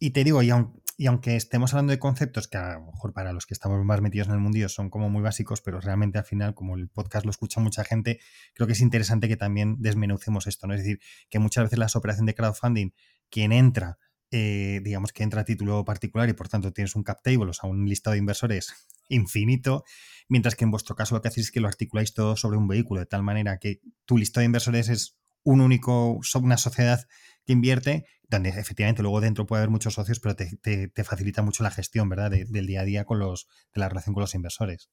y 0.00 0.10
te 0.10 0.24
digo, 0.24 0.42
y 0.42 0.50
aun, 0.50 0.82
y 0.96 1.06
aunque 1.06 1.36
estemos 1.36 1.72
hablando 1.72 1.92
de 1.92 1.98
conceptos 1.98 2.48
que 2.48 2.58
a 2.58 2.74
lo 2.74 2.86
mejor 2.92 3.12
para 3.12 3.32
los 3.32 3.46
que 3.46 3.54
estamos 3.54 3.82
más 3.84 4.00
metidos 4.00 4.28
en 4.28 4.34
el 4.34 4.40
mundillo 4.40 4.68
son 4.68 4.90
como 4.90 5.08
muy 5.08 5.22
básicos, 5.22 5.60
pero 5.60 5.80
realmente 5.80 6.18
al 6.18 6.24
final, 6.24 6.54
como 6.54 6.76
el 6.76 6.88
podcast 6.88 7.24
lo 7.24 7.30
escucha 7.30 7.60
mucha 7.60 7.84
gente, 7.84 8.20
creo 8.54 8.66
que 8.66 8.72
es 8.72 8.80
interesante 8.80 9.28
que 9.28 9.36
también 9.36 9.76
desmenucemos 9.78 10.46
esto, 10.46 10.66
¿no? 10.66 10.74
Es 10.74 10.80
decir, 10.80 11.00
que 11.28 11.38
muchas 11.38 11.64
veces 11.64 11.78
las 11.78 11.96
operaciones 11.96 12.26
de 12.26 12.34
crowdfunding, 12.34 12.92
quien 13.30 13.52
entra, 13.52 13.98
eh, 14.30 14.80
digamos 14.84 15.12
que 15.12 15.22
entra 15.22 15.40
a 15.40 15.44
título 15.44 15.84
particular 15.84 16.28
y 16.28 16.34
por 16.34 16.48
tanto 16.48 16.72
tienes 16.72 16.94
un 16.96 17.02
cap 17.02 17.20
table, 17.22 17.50
o 17.50 17.52
sea, 17.52 17.68
un 17.68 17.86
listado 17.86 18.12
de 18.12 18.18
inversores 18.18 18.72
infinito, 19.08 19.84
mientras 20.28 20.54
que 20.54 20.64
en 20.64 20.70
vuestro 20.70 20.96
caso 20.96 21.14
lo 21.14 21.22
que 21.22 21.28
hacéis 21.28 21.46
es 21.46 21.50
que 21.52 21.60
lo 21.60 21.68
articuláis 21.68 22.14
todo 22.14 22.36
sobre 22.36 22.58
un 22.58 22.68
vehículo, 22.68 23.00
de 23.00 23.06
tal 23.06 23.22
manera 23.22 23.58
que 23.58 23.80
tu 24.04 24.18
listado 24.18 24.42
de 24.42 24.46
inversores 24.46 24.88
es 24.88 25.16
un 25.42 25.60
único, 25.60 26.20
una 26.34 26.56
sociedad 26.56 27.06
que 27.46 27.52
invierte, 27.52 28.06
donde 28.28 28.50
efectivamente 28.50 29.02
luego 29.02 29.20
dentro 29.20 29.46
puede 29.46 29.60
haber 29.60 29.70
muchos 29.70 29.94
socios, 29.94 30.20
pero 30.20 30.36
te, 30.36 30.56
te, 30.62 30.88
te 30.88 31.04
facilita 31.04 31.42
mucho 31.42 31.62
la 31.62 31.70
gestión, 31.70 32.08
¿verdad? 32.08 32.30
De, 32.30 32.44
del 32.44 32.66
día 32.66 32.82
a 32.82 32.84
día 32.84 33.04
con 33.04 33.18
los, 33.18 33.48
de 33.74 33.80
la 33.80 33.88
relación 33.88 34.14
con 34.14 34.22
los 34.22 34.34
inversores. 34.34 34.90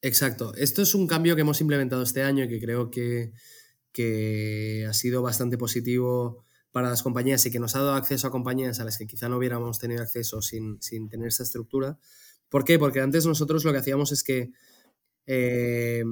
Exacto. 0.00 0.54
Esto 0.54 0.82
es 0.82 0.94
un 0.94 1.06
cambio 1.06 1.34
que 1.34 1.42
hemos 1.42 1.60
implementado 1.60 2.02
este 2.02 2.22
año 2.22 2.44
y 2.44 2.48
que 2.48 2.60
creo 2.60 2.90
que, 2.90 3.32
que 3.92 4.86
ha 4.88 4.92
sido 4.92 5.22
bastante 5.22 5.58
positivo 5.58 6.44
para 6.70 6.90
las 6.90 7.02
compañías 7.02 7.44
y 7.46 7.50
que 7.50 7.58
nos 7.58 7.74
ha 7.74 7.80
dado 7.80 7.94
acceso 7.94 8.28
a 8.28 8.30
compañías 8.30 8.78
a 8.78 8.84
las 8.84 8.98
que 8.98 9.06
quizá 9.06 9.28
no 9.28 9.38
hubiéramos 9.38 9.78
tenido 9.78 10.02
acceso 10.02 10.40
sin, 10.42 10.80
sin 10.80 11.08
tener 11.08 11.28
esa 11.28 11.42
estructura. 11.42 11.98
¿Por 12.48 12.64
qué? 12.64 12.78
Porque 12.78 13.00
antes 13.00 13.26
nosotros 13.26 13.64
lo 13.64 13.72
que 13.72 13.78
hacíamos 13.78 14.12
es 14.12 14.22
que 14.22 14.52
eh, 15.26 16.04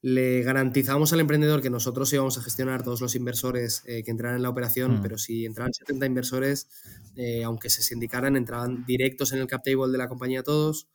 le 0.00 0.42
garantizamos 0.42 1.12
al 1.12 1.20
emprendedor 1.20 1.60
que 1.60 1.70
nosotros 1.70 2.12
íbamos 2.12 2.38
a 2.38 2.42
gestionar 2.42 2.82
todos 2.82 3.00
los 3.00 3.16
inversores 3.16 3.82
eh, 3.86 4.02
que 4.04 4.10
entraran 4.10 4.36
en 4.36 4.42
la 4.42 4.48
operación, 4.48 4.98
mm. 4.98 5.02
pero 5.02 5.18
si 5.18 5.44
entraban 5.44 5.72
70 5.72 6.06
inversores, 6.06 6.68
eh, 7.16 7.42
aunque 7.44 7.68
se 7.68 7.82
sindicaran, 7.82 8.36
entraban 8.36 8.84
directos 8.86 9.32
en 9.32 9.40
el 9.40 9.46
cap 9.46 9.62
table 9.64 9.90
de 9.90 9.98
la 9.98 10.08
compañía 10.08 10.42
todos. 10.42 10.88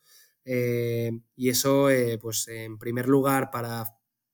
Eh, 0.46 1.10
y 1.36 1.48
eso, 1.50 1.90
eh, 1.90 2.18
pues 2.18 2.48
en 2.48 2.78
primer 2.78 3.08
lugar, 3.08 3.50
para 3.50 3.84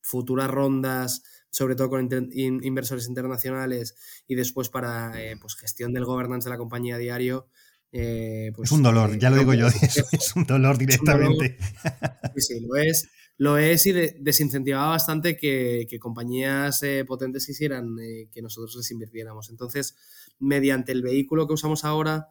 futuras 0.01 0.51
rondas, 0.51 1.23
sobre 1.51 1.75
todo 1.75 1.91
con 1.91 2.01
inter 2.01 2.29
in 2.33 2.61
inversores 2.63 3.09
internacionales, 3.09 3.97
y 4.27 4.35
después 4.35 4.69
para 4.69 5.13
pues 5.41 5.57
gestión 5.57 5.93
del 5.93 6.05
governance 6.05 6.49
de 6.49 6.51
la 6.51 6.59
compañía 6.59 6.95
a 6.95 6.99
diario, 6.99 7.49
eh, 7.93 8.53
pues, 8.55 8.69
es 8.71 8.73
un 8.73 8.83
dolor, 8.83 9.19
ya 9.19 9.31
lo 9.31 9.37
digo 9.37 9.55
yo, 9.55 9.67
es, 9.67 10.05
es 10.13 10.37
un 10.37 10.45
dolor 10.45 10.79
directamente. 10.79 11.57
Un 11.59 12.01
dolor. 12.01 12.33
Sí, 12.37 12.41
sí, 12.41 12.61
lo 12.61 12.77
es 12.77 13.09
lo 13.41 13.57
es 13.57 13.87
y 13.87 13.93
de, 13.93 14.17
desincentivaba 14.21 14.91
bastante 14.91 15.35
que, 15.35 15.87
que 15.89 15.99
compañías 15.99 16.83
eh, 16.83 17.07
potentes 17.07 17.47
quisieran 17.47 17.97
eh, 17.99 18.29
que 18.31 18.43
nosotros 18.43 18.77
les 18.77 18.91
invirtiéramos. 18.91 19.49
Entonces, 19.49 19.97
mediante 20.39 20.93
el 20.93 21.01
vehículo 21.01 21.47
que 21.47 21.55
usamos 21.55 21.87
ahora, 21.87 22.29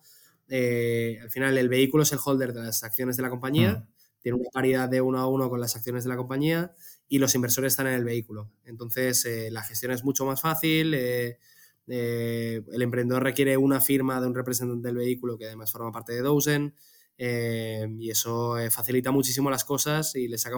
eh, 0.50 1.18
al 1.20 1.32
final 1.32 1.58
el 1.58 1.68
vehículo 1.68 2.04
es 2.04 2.12
el 2.12 2.20
holder 2.24 2.54
de 2.54 2.62
las 2.62 2.84
acciones 2.84 3.18
de 3.18 3.24
la 3.24 3.32
compañía, 3.32 3.88
tiene 4.22 4.38
una 4.38 4.52
paridad 4.52 4.88
de 4.88 5.02
uno 5.02 5.18
a 5.18 5.26
uno 5.26 5.50
con 5.50 5.60
las 5.60 5.76
acciones 5.76 6.04
de 6.04 6.10
la 6.10 6.16
compañía 6.16 6.76
y 7.08 7.18
los 7.18 7.34
inversores 7.34 7.74
están 7.74 7.88
en 7.88 7.96
el 7.96 8.04
vehículo. 8.04 8.52
Entonces, 8.64 9.28
la 9.50 9.64
gestión 9.64 9.92
es 9.92 10.04
mucho 10.04 10.28
más 10.28 10.42
fácil. 10.42 10.94
el 10.94 11.42
emprendedor 11.88 13.24
requiere 13.24 13.58
una 13.58 13.82
firma 13.82 14.22
de 14.22 14.28
un 14.28 14.36
representante 14.36 14.90
del 14.90 14.98
vehículo 14.98 15.40
que 15.40 15.48
además 15.48 15.72
forma 15.72 15.92
parte 15.92 16.14
de 16.14 16.22
Dozen. 16.22 16.76
y 17.18 18.12
eso 18.12 18.58
facilita 18.70 19.10
muchísimo 19.10 19.50
las 19.50 19.66
cosas 19.66 20.16
y 20.16 20.28
le 20.28 20.38
saca, 20.38 20.58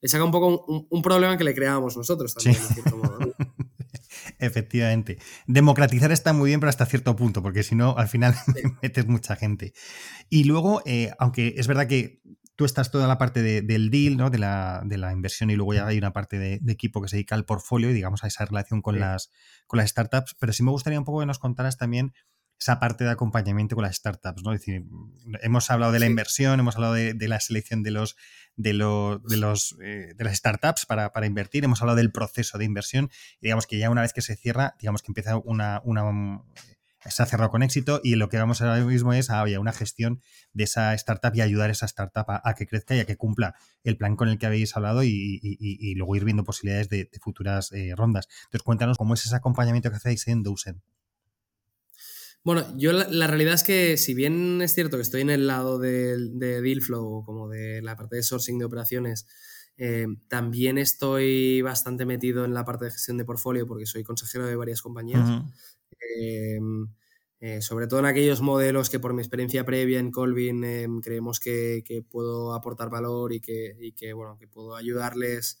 le 0.00 0.08
saca 0.08 0.24
un 0.24 0.30
poco 0.30 0.64
un, 0.90 1.02
problema 1.02 1.36
que 1.36 1.44
le 1.44 1.54
creábamos 1.54 1.96
nosotros 1.96 2.34
también, 2.34 2.62
cierto 2.62 2.96
modo. 2.96 3.18
Efectivamente. 4.38 5.18
Democratizar 5.46 6.12
está 6.12 6.32
muy 6.32 6.50
bien, 6.50 6.60
pero 6.60 6.70
hasta 6.70 6.86
cierto 6.86 7.16
punto, 7.16 7.42
porque 7.42 7.62
si 7.62 7.74
no, 7.74 7.96
al 7.96 8.08
final 8.08 8.34
metes 8.82 9.06
mucha 9.06 9.36
gente. 9.36 9.72
Y 10.28 10.44
luego, 10.44 10.82
eh, 10.84 11.12
aunque 11.18 11.54
es 11.56 11.66
verdad 11.66 11.86
que 11.86 12.20
tú 12.56 12.64
estás 12.64 12.90
toda 12.90 13.06
la 13.06 13.18
parte 13.18 13.42
del 13.62 13.90
deal, 13.90 14.16
¿no? 14.16 14.30
De 14.30 14.38
la, 14.38 14.82
de 14.84 14.96
la, 14.96 15.12
inversión, 15.12 15.50
y 15.50 15.56
luego 15.56 15.74
ya 15.74 15.86
hay 15.86 15.98
una 15.98 16.12
parte 16.12 16.38
de, 16.38 16.60
equipo 16.68 17.02
que 17.02 17.08
se 17.08 17.16
dedica 17.16 17.34
al 17.34 17.44
portfolio 17.44 17.90
y 17.90 17.94
digamos 17.94 18.24
a 18.24 18.26
esa 18.28 18.46
relación 18.46 18.80
con, 18.82 18.98
las, 18.98 19.30
con 19.66 19.78
las 19.78 19.90
startups. 19.90 20.36
Pero 20.40 20.52
sí 20.52 20.62
me 20.62 20.70
gustaría 20.70 20.98
un 20.98 21.04
poco 21.04 21.20
que 21.20 21.26
nos 21.26 21.38
contaras 21.38 21.76
también 21.76 22.12
esa 22.58 22.80
parte 22.80 23.04
de 23.04 23.10
acompañamiento 23.10 23.76
con 23.76 23.84
las 23.84 23.96
startups, 23.96 24.42
¿no? 24.42 24.52
Es 24.52 24.60
decir, 24.60 24.84
hemos 25.42 25.70
hablado 25.70 25.92
de 25.92 26.00
la 26.00 26.06
inversión, 26.06 26.58
hemos 26.58 26.76
hablado 26.76 26.94
de, 26.94 27.14
la 27.28 27.40
selección 27.40 27.82
de 27.82 27.90
los 27.90 28.16
de, 28.56 28.72
de 28.72 29.36
los 29.36 29.76
eh, 29.82 30.14
de 30.16 30.24
las 30.24 30.36
startups 30.36 30.86
para, 30.86 31.26
invertir, 31.26 31.64
hemos 31.64 31.82
hablado 31.82 31.96
del 31.96 32.12
proceso 32.12 32.56
de 32.58 32.64
inversión, 32.64 33.10
y 33.40 33.46
digamos 33.46 33.66
que 33.66 33.78
ya 33.78 33.90
una 33.90 34.02
vez 34.02 34.12
que 34.12 34.22
se 34.22 34.36
cierra, 34.36 34.74
digamos 34.80 35.02
que 35.02 35.10
empieza 35.10 35.36
una, 35.36 35.82
una 35.84 36.42
se 37.10 37.22
ha 37.22 37.26
cerrado 37.26 37.50
con 37.50 37.62
éxito 37.62 38.00
y 38.02 38.16
lo 38.16 38.28
que 38.28 38.38
vamos 38.38 38.60
ahora 38.62 38.82
mismo 38.84 39.12
es 39.12 39.30
a 39.30 39.44
una 39.60 39.72
gestión 39.72 40.22
de 40.52 40.64
esa 40.64 40.92
startup 40.94 41.32
y 41.34 41.40
ayudar 41.40 41.68
a 41.68 41.72
esa 41.72 41.86
startup 41.86 42.24
a, 42.26 42.54
que 42.54 42.66
crezca 42.66 42.96
y 42.96 43.00
a 43.00 43.04
que 43.04 43.16
cumpla 43.16 43.54
el 43.84 43.96
plan 43.96 44.16
con 44.16 44.28
el 44.28 44.38
que 44.38 44.46
habéis 44.46 44.76
hablado 44.76 45.04
y, 45.04 45.94
luego 45.96 46.16
ir 46.16 46.24
viendo 46.24 46.42
posibilidades 46.42 46.88
de, 46.88 47.08
futuras 47.20 47.70
eh, 47.72 47.92
rondas. 47.96 48.26
Entonces 48.46 48.62
cuéntanos 48.62 48.98
cómo 48.98 49.14
es 49.14 49.24
ese 49.24 49.36
acompañamiento 49.36 49.90
que 49.90 49.96
hacéis 49.96 50.26
en 50.26 50.42
Dousen. 50.42 50.82
Bueno, 52.46 52.64
yo 52.76 52.92
la, 52.92 53.26
realidad 53.26 53.54
es 53.54 53.64
que 53.64 53.96
si 53.96 54.14
bien 54.14 54.62
es 54.62 54.72
cierto 54.72 54.96
que 54.96 55.02
estoy 55.02 55.20
en 55.20 55.30
el 55.30 55.48
lado 55.48 55.80
de, 55.80 56.16
de 56.30 56.62
Dealflow, 56.62 57.24
como 57.24 57.48
de 57.48 57.82
la 57.82 57.96
parte 57.96 58.14
de 58.14 58.22
sourcing 58.22 58.56
de 58.56 58.64
operaciones, 58.64 59.26
eh, 59.76 60.06
también 60.28 60.78
estoy 60.78 61.60
bastante 61.62 62.06
metido 62.06 62.44
en 62.44 62.54
la 62.54 62.64
parte 62.64 62.84
de 62.84 62.92
gestión 62.92 63.16
de 63.16 63.24
portfolio 63.24 63.66
porque 63.66 63.84
soy 63.84 64.04
consejero 64.04 64.46
de 64.46 64.54
varias 64.54 64.80
compañías. 64.80 65.28
Eh, 66.20 66.60
eh, 67.40 67.62
sobre 67.62 67.88
todo 67.88 67.98
en 67.98 68.06
aquellos 68.06 68.40
modelos 68.42 68.90
que 68.90 69.00
por 69.00 69.12
mi 69.12 69.22
experiencia 69.22 69.66
previa 69.66 69.98
en 69.98 70.12
Colvin 70.12 71.00
creemos 71.02 71.40
que, 71.40 71.82
puedo 72.08 72.54
aportar 72.54 72.90
valor 72.90 73.32
y 73.32 73.40
que, 73.40 73.76
y 73.80 73.90
que, 73.90 74.12
bueno, 74.12 74.38
que 74.38 74.46
puedo 74.46 74.76
ayudarles 74.76 75.60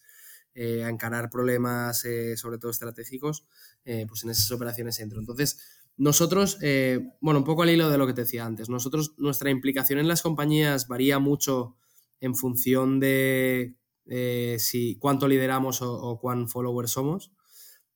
a 0.54 0.88
encarar 0.88 1.30
problemas, 1.30 2.04
sobre 2.36 2.58
todo 2.58 2.70
estratégicos, 2.70 3.44
pues 3.82 4.22
en 4.22 4.30
esas 4.30 4.52
operaciones 4.52 5.00
entro. 5.00 5.18
Entonces, 5.18 5.58
nosotros, 5.98 6.58
eh, 6.60 7.00
bueno, 7.20 7.40
un 7.40 7.44
poco 7.44 7.62
al 7.62 7.70
hilo 7.70 7.88
de 7.88 7.96
lo 7.96 8.06
que 8.06 8.12
te 8.12 8.22
decía 8.22 8.44
antes, 8.44 8.68
nosotros, 8.68 9.14
nuestra 9.16 9.50
implicación 9.50 9.98
en 9.98 10.08
las 10.08 10.20
compañías 10.20 10.88
varía 10.88 11.18
mucho 11.18 11.76
en 12.20 12.34
función 12.34 13.00
de 13.00 13.76
eh, 14.04 14.56
si 14.58 14.96
cuánto 14.98 15.26
lideramos 15.26 15.80
o, 15.80 16.18
cuán 16.20 16.48
followers 16.48 16.90
somos. 16.90 17.32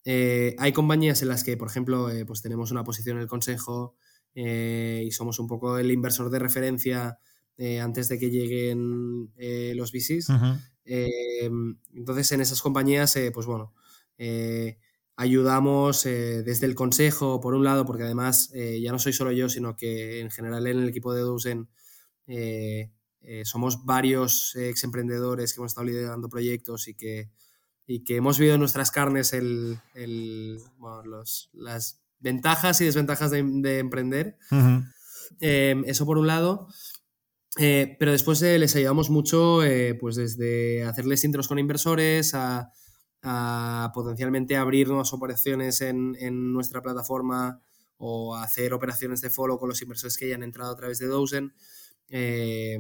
Eh, 0.05 0.57
hay 0.59 0.73
compañías 0.73 1.21
en 1.21 1.29
las 1.29 1.45
que, 1.45 1.59
por 1.59 1.69
ejemplo, 1.69 2.09
pues 2.27 2.41
tenemos 2.41 2.71
una 2.71 2.85
posición 2.85 3.17
en 3.17 3.23
el 3.23 3.29
consejo 3.29 3.97
y 4.35 5.11
somos 5.11 5.39
un 5.39 5.47
poco 5.47 5.77
el 5.77 5.91
inversor 5.91 6.31
de 6.31 6.39
referencia 6.39 7.19
antes 7.83 8.09
de 8.09 8.19
que 8.19 8.31
lleguen 8.31 9.31
los 9.77 9.93
VCs. 9.93 10.29
entonces, 10.85 12.33
en 12.33 12.41
esas 12.41 12.63
compañías, 12.63 13.19
pues 13.35 13.45
bueno, 13.45 13.75
ayudamos 15.21 16.07
eh, 16.07 16.43
desde 16.43 16.65
el 16.65 16.75
consejo, 16.75 17.43
por 17.43 17.53
un 17.53 17.63
lado, 17.63 17.85
porque 17.85 18.05
además 18.05 18.51
eh, 18.55 18.81
ya 18.81 18.91
no 18.91 18.99
soy 18.99 19.13
solo 19.13 19.33
yo, 19.33 19.51
sino 19.51 19.77
que 19.77 20.21
en 20.21 20.31
general 20.31 20.67
en 20.67 20.79
el 20.79 20.89
equipo 20.89 21.13
de 21.13 21.21
Dozen 21.21 21.69
eh, 22.27 22.91
somos 23.45 23.85
varios 23.85 24.57
ex 24.57 24.83
emprendedores 24.83 25.53
que 25.53 25.61
hemos 25.61 25.73
estado 25.73 25.87
liderando 25.89 26.31
proyectos 26.31 26.89
y 26.89 26.95
que, 26.95 27.29
y 27.87 28.03
que 28.03 28.17
hemos 28.17 28.39
vivido 28.39 28.55
en 28.55 28.61
nuestras 28.61 28.91
carnes 28.91 29.35
el, 29.35 29.79
las 31.53 32.01
ventajas 32.19 32.81
y 32.81 32.87
desventajas 32.87 33.31
de, 33.31 33.79
emprender. 33.79 34.39
eso 35.39 36.07
por 36.07 36.17
un 36.17 36.29
lado. 36.29 36.67
pero 37.59 38.13
después 38.13 38.41
les 38.41 38.75
ayudamos 38.75 39.11
mucho, 39.11 39.61
pues 40.01 40.17
desde 40.17 40.85
hacerles 40.85 41.25
intros 41.25 41.47
con 41.47 41.59
inversores 41.59 42.33
a 42.35 42.73
a 43.23 43.91
potencialmente 43.95 44.57
abrir 44.57 44.89
nuevas 44.89 45.13
operaciones 45.13 45.81
en, 45.81 46.53
nuestra 46.53 46.83
plataforma 46.83 47.61
o 47.99 48.35
hacer 48.35 48.73
operaciones 48.73 49.21
de 49.21 49.31
follow 49.31 49.59
con 49.59 49.69
los 49.69 49.83
inversores 49.83 50.17
que 50.17 50.27
hayan 50.27 50.43
entrado 50.43 50.73
a 50.73 50.77
través 50.77 50.99
de 50.99 51.07
Dozen, 51.07 51.53
eh, 52.09 52.79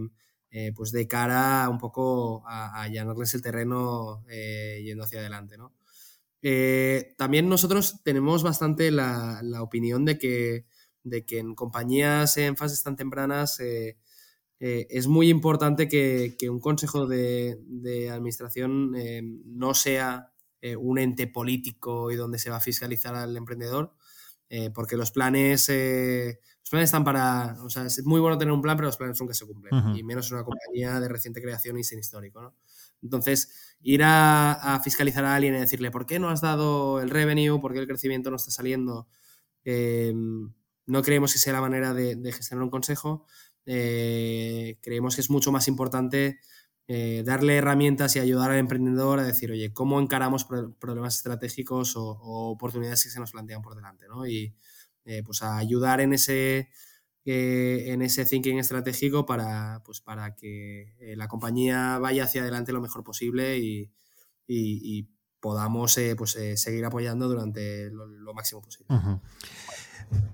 eh, 0.50 0.72
pues 0.74 0.92
de 0.92 1.06
cara 1.06 1.68
un 1.68 1.78
poco 1.78 2.42
a, 2.46 2.82
allanarles 2.82 3.34
el 3.34 3.42
terreno 3.42 4.24
eh, 4.28 4.80
yendo 4.82 5.04
hacia 5.04 5.20
adelante. 5.20 5.56
también 7.16 7.48
nosotros 7.48 8.02
tenemos 8.02 8.42
bastante 8.42 8.90
la, 8.90 9.42
opinión 9.60 10.04
de 10.06 10.18
que, 10.18 10.64
de 11.04 11.26
que, 11.26 11.38
en 11.38 11.54
compañías 11.54 12.36
en 12.38 12.56
fases 12.56 12.82
tan 12.82 12.96
tempranas 12.96 13.60
es 14.60 15.06
muy 15.06 15.30
importante 15.30 15.88
que, 15.88 16.36
un 16.50 16.60
consejo 16.60 17.06
de, 17.06 17.58
de 17.66 18.10
administración 18.10 18.92
no 19.46 19.74
sea 19.74 20.30
eh, 20.62 20.76
un 20.76 20.98
ente 20.98 21.26
político 21.26 22.10
y 22.10 22.16
donde 22.16 22.38
se 22.38 22.50
va 22.50 22.56
a 22.56 22.60
fiscalizar 22.60 23.14
al 23.14 23.34
emprendedor, 23.34 23.94
eh, 24.50 24.68
porque 24.68 24.94
los 24.94 25.10
planes, 25.10 25.70
eh, 25.70 26.38
los 26.60 26.68
planes 26.68 26.88
están 26.88 27.02
para, 27.02 27.56
o 27.64 27.70
sea, 27.70 27.86
es 27.86 28.04
muy 28.04 28.20
bueno 28.20 28.36
tener 28.36 28.52
un 28.52 28.60
plan, 28.60 28.76
pero 28.76 28.88
los 28.88 28.98
planes 28.98 29.18
nunca 29.18 29.32
se 29.32 29.46
cumplen, 29.46 29.96
y 29.96 30.02
menos 30.02 30.30
una 30.32 30.44
compañía 30.44 31.00
de 31.00 31.08
reciente 31.08 31.40
creación 31.40 31.78
y 31.78 31.84
sin 31.84 31.98
histórico, 31.98 32.42
¿no? 32.42 32.54
Entonces, 33.00 33.74
ir 33.80 34.02
a, 34.04 34.78
fiscalizar 34.84 35.24
a 35.24 35.34
alguien 35.34 35.54
y 35.54 35.60
decirle, 35.60 35.90
¿por 35.90 36.04
qué 36.04 36.18
no 36.18 36.28
has 36.28 36.42
dado 36.42 37.00
el 37.00 37.08
revenue? 37.08 37.58
¿Por 37.58 37.72
qué 37.72 37.78
el 37.78 37.86
crecimiento 37.86 38.28
no 38.28 38.36
está 38.36 38.50
saliendo? 38.50 39.08
no 39.64 41.02
creemos 41.02 41.32
que 41.32 41.38
sea 41.38 41.52
la 41.52 41.60
manera 41.60 41.94
de, 41.94 42.16
de 42.16 42.32
gestionar 42.32 42.64
un 42.64 42.70
consejo. 42.70 43.24
Creemos 43.70 45.14
que 45.14 45.20
es 45.20 45.30
mucho 45.30 45.52
más 45.52 45.68
importante 45.68 46.40
eh, 46.92 47.22
darle 47.24 47.56
herramientas 47.56 48.16
y 48.16 48.18
ayudar 48.18 48.50
al 48.50 48.58
emprendedor 48.58 49.20
a 49.20 49.22
decir, 49.22 49.52
oye, 49.52 49.72
¿cómo 49.72 50.00
encaramos 50.00 50.44
problemas 50.44 51.18
estratégicos 51.18 51.94
o, 51.94 52.18
oportunidades 52.50 53.04
que 53.04 53.10
se 53.10 53.20
nos 53.20 53.30
plantean 53.30 53.62
por 53.62 53.76
delante? 53.76 54.06
Y 54.28 54.56
eh, 55.04 55.22
pues 55.22 55.44
ayudar 55.44 56.00
en 56.00 56.14
ese, 56.14 56.68
eh, 57.24 57.84
en 57.86 58.02
ese 58.02 58.24
thinking 58.24 58.58
estratégico 58.58 59.24
para, 59.24 59.84
pues, 59.84 60.00
para 60.00 60.34
que 60.34 60.96
la 61.16 61.28
compañía 61.28 61.98
vaya 61.98 62.24
hacia 62.24 62.42
adelante 62.42 62.72
lo 62.72 62.80
mejor 62.80 63.04
posible 63.04 63.56
y, 63.58 65.08
podamos 65.38 65.96
pues, 66.18 66.36
seguir 66.56 66.84
apoyando 66.84 67.28
durante 67.28 67.88
lo, 67.92 68.34
máximo 68.34 68.62
posible. 68.62 68.88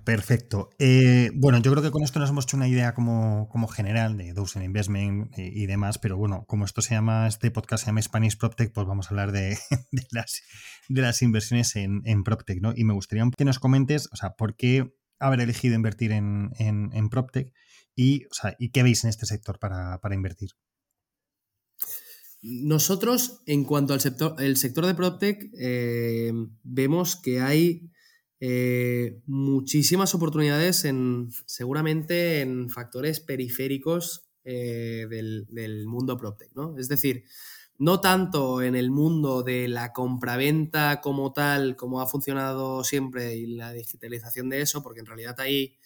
Perfecto. 0.04 0.70
Eh, 0.78 1.30
bueno, 1.34 1.58
yo 1.58 1.70
creo 1.72 1.82
que 1.82 1.90
con 1.90 2.02
esto 2.02 2.20
nos 2.20 2.30
hemos 2.30 2.44
hecho 2.44 2.56
una 2.56 2.68
idea 2.68 2.94
como, 2.94 3.48
general 3.68 4.16
de 4.16 4.32
Dozen 4.32 4.62
Investment 4.62 5.36
y, 5.36 5.66
demás, 5.66 5.98
pero 5.98 6.16
bueno, 6.16 6.44
como 6.46 6.64
esto 6.64 6.80
se 6.80 6.94
llama, 6.94 7.26
este 7.26 7.50
podcast 7.50 7.82
se 7.84 7.88
llama 7.88 8.02
Spanish 8.02 8.38
PropTech, 8.38 8.72
pues 8.72 8.86
vamos 8.86 9.06
a 9.06 9.10
hablar 9.10 9.32
de, 9.32 9.58
las, 10.12 10.42
de 10.88 11.02
las, 11.02 11.22
inversiones 11.22 11.74
en, 11.76 12.02
en, 12.04 12.22
PropTech, 12.22 12.60
¿no? 12.60 12.72
Y 12.76 12.84
me 12.84 12.94
gustaría 12.94 13.28
que 13.36 13.44
nos 13.44 13.58
comentes, 13.58 14.08
o 14.12 14.16
sea, 14.16 14.30
por 14.30 14.54
qué 14.54 14.94
haber 15.18 15.40
elegido 15.40 15.74
invertir 15.74 16.12
en, 16.12 16.50
en, 16.58 17.08
PropTech 17.08 17.52
y, 17.94 18.26
o 18.26 18.34
sea, 18.34 18.54
y 18.58 18.70
qué 18.70 18.82
veis 18.82 19.04
en 19.04 19.10
este 19.10 19.26
sector 19.26 19.58
para, 19.58 19.98
invertir. 20.14 20.50
Nosotros, 22.42 23.42
en 23.46 23.64
cuanto 23.64 23.92
al 23.92 24.00
sector, 24.00 24.36
el 24.38 24.56
sector 24.56 24.86
de 24.86 24.94
PropTech, 24.94 25.50
eh, 25.58 26.32
vemos 26.62 27.16
que 27.16 27.40
hay 27.40 27.90
eh, 28.38 29.22
muchísimas 29.26 30.14
oportunidades 30.14 30.84
en, 30.84 31.30
seguramente 31.46 32.42
en 32.42 32.68
factores 32.68 33.20
periféricos 33.20 34.28
eh, 34.44 35.06
del, 35.08 35.86
mundo 35.86 36.18
PropTech, 36.18 36.54
¿no? 36.54 36.76
Es 36.78 36.88
decir, 36.88 37.24
no 37.78 38.00
tanto 38.00 38.60
en 38.62 38.76
el 38.76 38.90
mundo 38.90 39.42
de 39.42 39.68
la 39.68 39.92
compraventa 39.92 41.00
como 41.00 41.32
tal, 41.32 41.76
como 41.76 42.00
ha 42.00 42.06
funcionado 42.06 42.84
siempre 42.84 43.36
y 43.36 43.46
la 43.46 43.72
digitalización 43.72 44.50
de 44.50 44.60
eso, 44.60 44.82
porque 44.82 45.00
en 45.00 45.06
realidad 45.06 45.40
ahí 45.40 45.78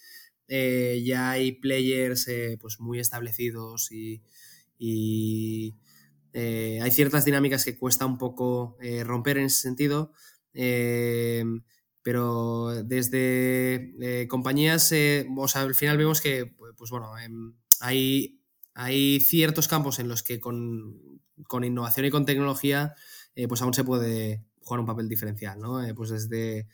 eh, 0.49 1.01
ya 1.05 1.31
hay 1.31 1.53
players 1.53 2.27
pues 2.59 2.79
muy 2.79 2.99
establecidos 2.99 3.91
y, 3.91 4.21
hay 6.33 6.91
ciertas 6.91 7.23
dinámicas 7.23 7.63
que 7.63 7.77
cuesta 7.77 8.05
un 8.05 8.17
poco 8.17 8.77
romper 9.03 9.37
en 9.37 9.45
ese 9.45 9.61
sentido 9.61 10.11
pero 12.03 12.83
desde 12.83 13.93
eh, 14.01 14.27
compañías, 14.27 14.91
eh, 14.91 15.27
o 15.37 15.47
sea, 15.47 15.61
al 15.61 15.75
final 15.75 15.97
vemos 15.97 16.21
que, 16.21 16.55
pues 16.77 16.89
bueno, 16.89 17.17
em, 17.19 17.53
hay, 17.79 18.41
hay 18.73 19.19
ciertos 19.19 19.67
campos 19.67 19.99
en 19.99 20.07
los 20.07 20.23
que 20.23 20.39
con, 20.39 21.21
innovación 21.63 22.05
y 22.05 22.09
con 22.09 22.25
tecnología 22.25 22.95
pues 23.47 23.61
aún 23.61 23.73
se 23.73 23.83
puede 23.83 24.43
jugar 24.59 24.81
un 24.81 24.85
papel 24.85 25.07
diferencial, 25.09 25.59
¿no? 25.59 25.81
pues 25.95 26.09
desde 26.09 26.67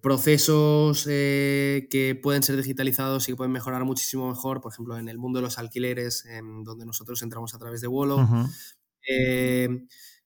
procesos 0.00 1.04
que 1.04 2.20
pueden 2.22 2.42
ser 2.42 2.56
digitalizados 2.56 3.28
y 3.28 3.32
que 3.32 3.36
pueden 3.36 3.52
mejorar 3.52 3.84
muchísimo 3.84 4.28
mejor, 4.28 4.60
por 4.60 4.72
ejemplo, 4.72 4.98
en 4.98 5.08
el 5.08 5.18
mundo 5.18 5.38
de 5.38 5.44
los 5.44 5.58
alquileres, 5.58 6.24
donde 6.64 6.86
nosotros 6.86 7.22
entramos 7.22 7.54
a 7.54 7.58
través 7.58 7.80
de 7.80 7.88
Wolo. 7.88 8.26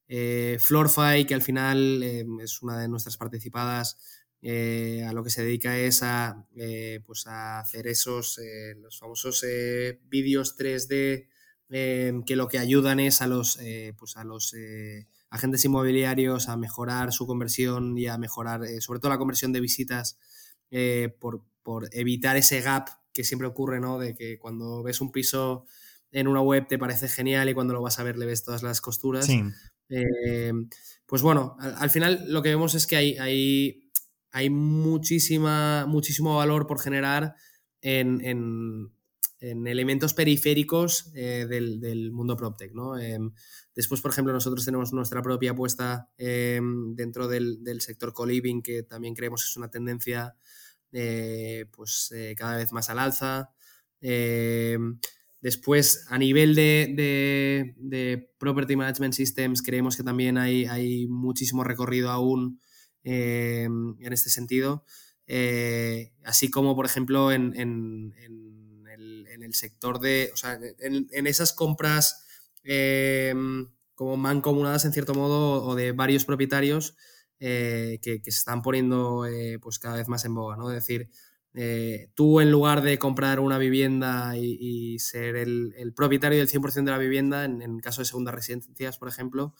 Floorfy, 0.08 1.26
que 1.26 1.34
al 1.34 1.42
final 1.42 2.02
es 2.40 2.62
una 2.62 2.80
de 2.80 2.88
nuestras 2.88 3.16
participadas, 3.16 3.98
eh, 4.40 5.04
a 5.04 5.12
lo 5.12 5.24
que 5.24 5.30
se 5.30 5.42
dedica 5.42 5.76
es 5.76 6.02
a, 6.04 6.46
eh, 6.56 7.00
pues 7.04 7.26
hacer 7.26 7.88
esos, 7.88 8.38
eh, 8.38 8.76
los 8.80 8.98
famosos 8.98 9.44
vídeos 10.04 10.56
3D 10.56 11.28
que 11.68 12.36
lo 12.36 12.48
que 12.48 12.58
ayudan 12.58 12.98
es 12.98 13.20
a 13.20 13.26
los, 13.26 13.58
pues 13.98 14.16
a 14.16 14.24
los 14.24 14.54
agentes 15.28 15.62
inmobiliarios 15.66 16.48
a 16.48 16.56
mejorar 16.56 17.12
su 17.12 17.26
conversión 17.26 17.98
y 17.98 18.06
a 18.06 18.16
mejorar 18.16 18.62
sobre 18.80 19.00
todo 19.00 19.10
la 19.10 19.18
conversión 19.18 19.52
de 19.52 19.60
visitas 19.60 20.18
por, 21.20 21.44
por, 21.62 21.90
evitar 21.92 22.38
ese 22.38 22.62
gap 22.62 22.88
que 23.12 23.22
siempre 23.22 23.46
ocurre, 23.46 23.80
¿no? 23.80 23.98
De 23.98 24.14
que 24.14 24.38
cuando 24.38 24.82
ves 24.82 25.02
un 25.02 25.12
piso 25.12 25.66
en 26.10 26.26
una 26.26 26.40
web 26.40 26.66
te 26.66 26.78
parece 26.78 27.06
genial 27.06 27.50
y 27.50 27.54
cuando 27.54 27.74
lo 27.74 27.82
vas 27.82 27.98
a 27.98 28.02
ver 28.02 28.16
le 28.16 28.24
ves 28.24 28.44
todas 28.44 28.62
las 28.62 28.80
costuras. 28.80 29.28
Pues 31.06 31.22
bueno, 31.22 31.56
al, 31.58 31.74
al, 31.78 31.90
final 31.90 32.24
lo 32.28 32.42
que 32.42 32.50
vemos 32.50 32.74
es 32.74 32.86
que 32.86 32.96
hay, 32.96 33.16
hay 33.16 33.88
hay 34.30 34.50
muchísima, 34.50 35.86
muchísimo 35.86 36.36
valor 36.36 36.66
por 36.66 36.80
generar 36.80 37.34
en, 37.80 38.92
elementos 39.40 40.14
periféricos 40.14 41.10
eh, 41.14 41.46
del, 41.48 42.12
mundo 42.12 42.36
PropTech. 42.36 42.72
¿no? 42.72 42.98
Em, 42.98 43.32
después, 43.74 44.00
por 44.00 44.10
ejemplo, 44.10 44.32
nosotros 44.32 44.64
tenemos 44.64 44.92
nuestra 44.92 45.22
propia 45.22 45.52
apuesta 45.52 46.10
dentro 46.16 47.28
del, 47.28 47.80
sector 47.80 48.12
co-living, 48.12 48.62
que 48.62 48.82
también 48.82 49.14
creemos 49.14 49.42
que 49.42 49.50
es 49.50 49.56
una 49.56 49.70
tendencia 49.70 50.34
eh, 50.92 51.66
pues, 51.72 52.12
eh, 52.14 52.34
cada 52.36 52.56
vez 52.56 52.72
más 52.72 52.90
al 52.90 52.98
alza. 52.98 53.50
Después, 55.40 56.06
a 56.08 56.18
nivel 56.18 56.54
de, 56.54 58.28
Property 58.38 58.76
Management 58.76 59.14
Systems, 59.14 59.62
creemos 59.62 59.96
que 59.96 60.02
también 60.02 60.38
hay, 60.38 60.64
hay 60.66 61.06
muchísimo 61.06 61.64
recorrido 61.64 62.10
aún 62.10 62.60
Em, 63.10 63.96
en 64.00 64.12
este 64.12 64.28
sentido. 64.28 64.84
Eh, 65.26 66.12
así 66.24 66.50
como, 66.50 66.76
por 66.76 66.84
ejemplo, 66.84 67.32
en, 67.32 67.54
el, 67.56 69.54
sector 69.54 69.98
de, 69.98 70.30
o 70.34 70.36
sea, 70.36 70.60
en, 70.78 71.26
esas 71.26 71.54
compras 71.54 72.22
em, 72.64 73.66
como 73.94 74.18
mancomunadas 74.18 74.84
en 74.84 74.92
cierto 74.92 75.14
modo 75.14 75.64
o 75.64 75.74
de 75.74 75.92
varios 75.92 76.26
propietarios 76.26 76.96
eh, 77.40 77.98
que, 78.02 78.20
se 78.24 78.28
están 78.28 78.60
poniendo 78.60 79.24
eh, 79.24 79.58
pues 79.58 79.78
cada 79.78 79.96
vez 79.96 80.06
más 80.08 80.26
en 80.26 80.34
boga, 80.34 80.56
¿no? 80.58 80.70
Es 80.70 80.74
decir, 80.74 81.08
tú 82.14 82.40
en 82.40 82.50
lugar 82.50 82.82
de 82.82 82.98
comprar 82.98 83.40
una 83.40 83.58
vivienda 83.58 84.36
y, 84.36 84.98
ser 84.98 85.36
el, 85.36 85.92
propietario 85.94 86.38
del 86.38 86.48
100% 86.48 86.84
de 86.84 86.90
la 86.90 86.98
vivienda, 86.98 87.44
en, 87.44 87.62
en, 87.62 87.80
caso 87.80 88.00
de 88.02 88.06
segundas 88.06 88.34
residencias, 88.34 88.98
por 88.98 89.08
ejemplo, 89.08 89.54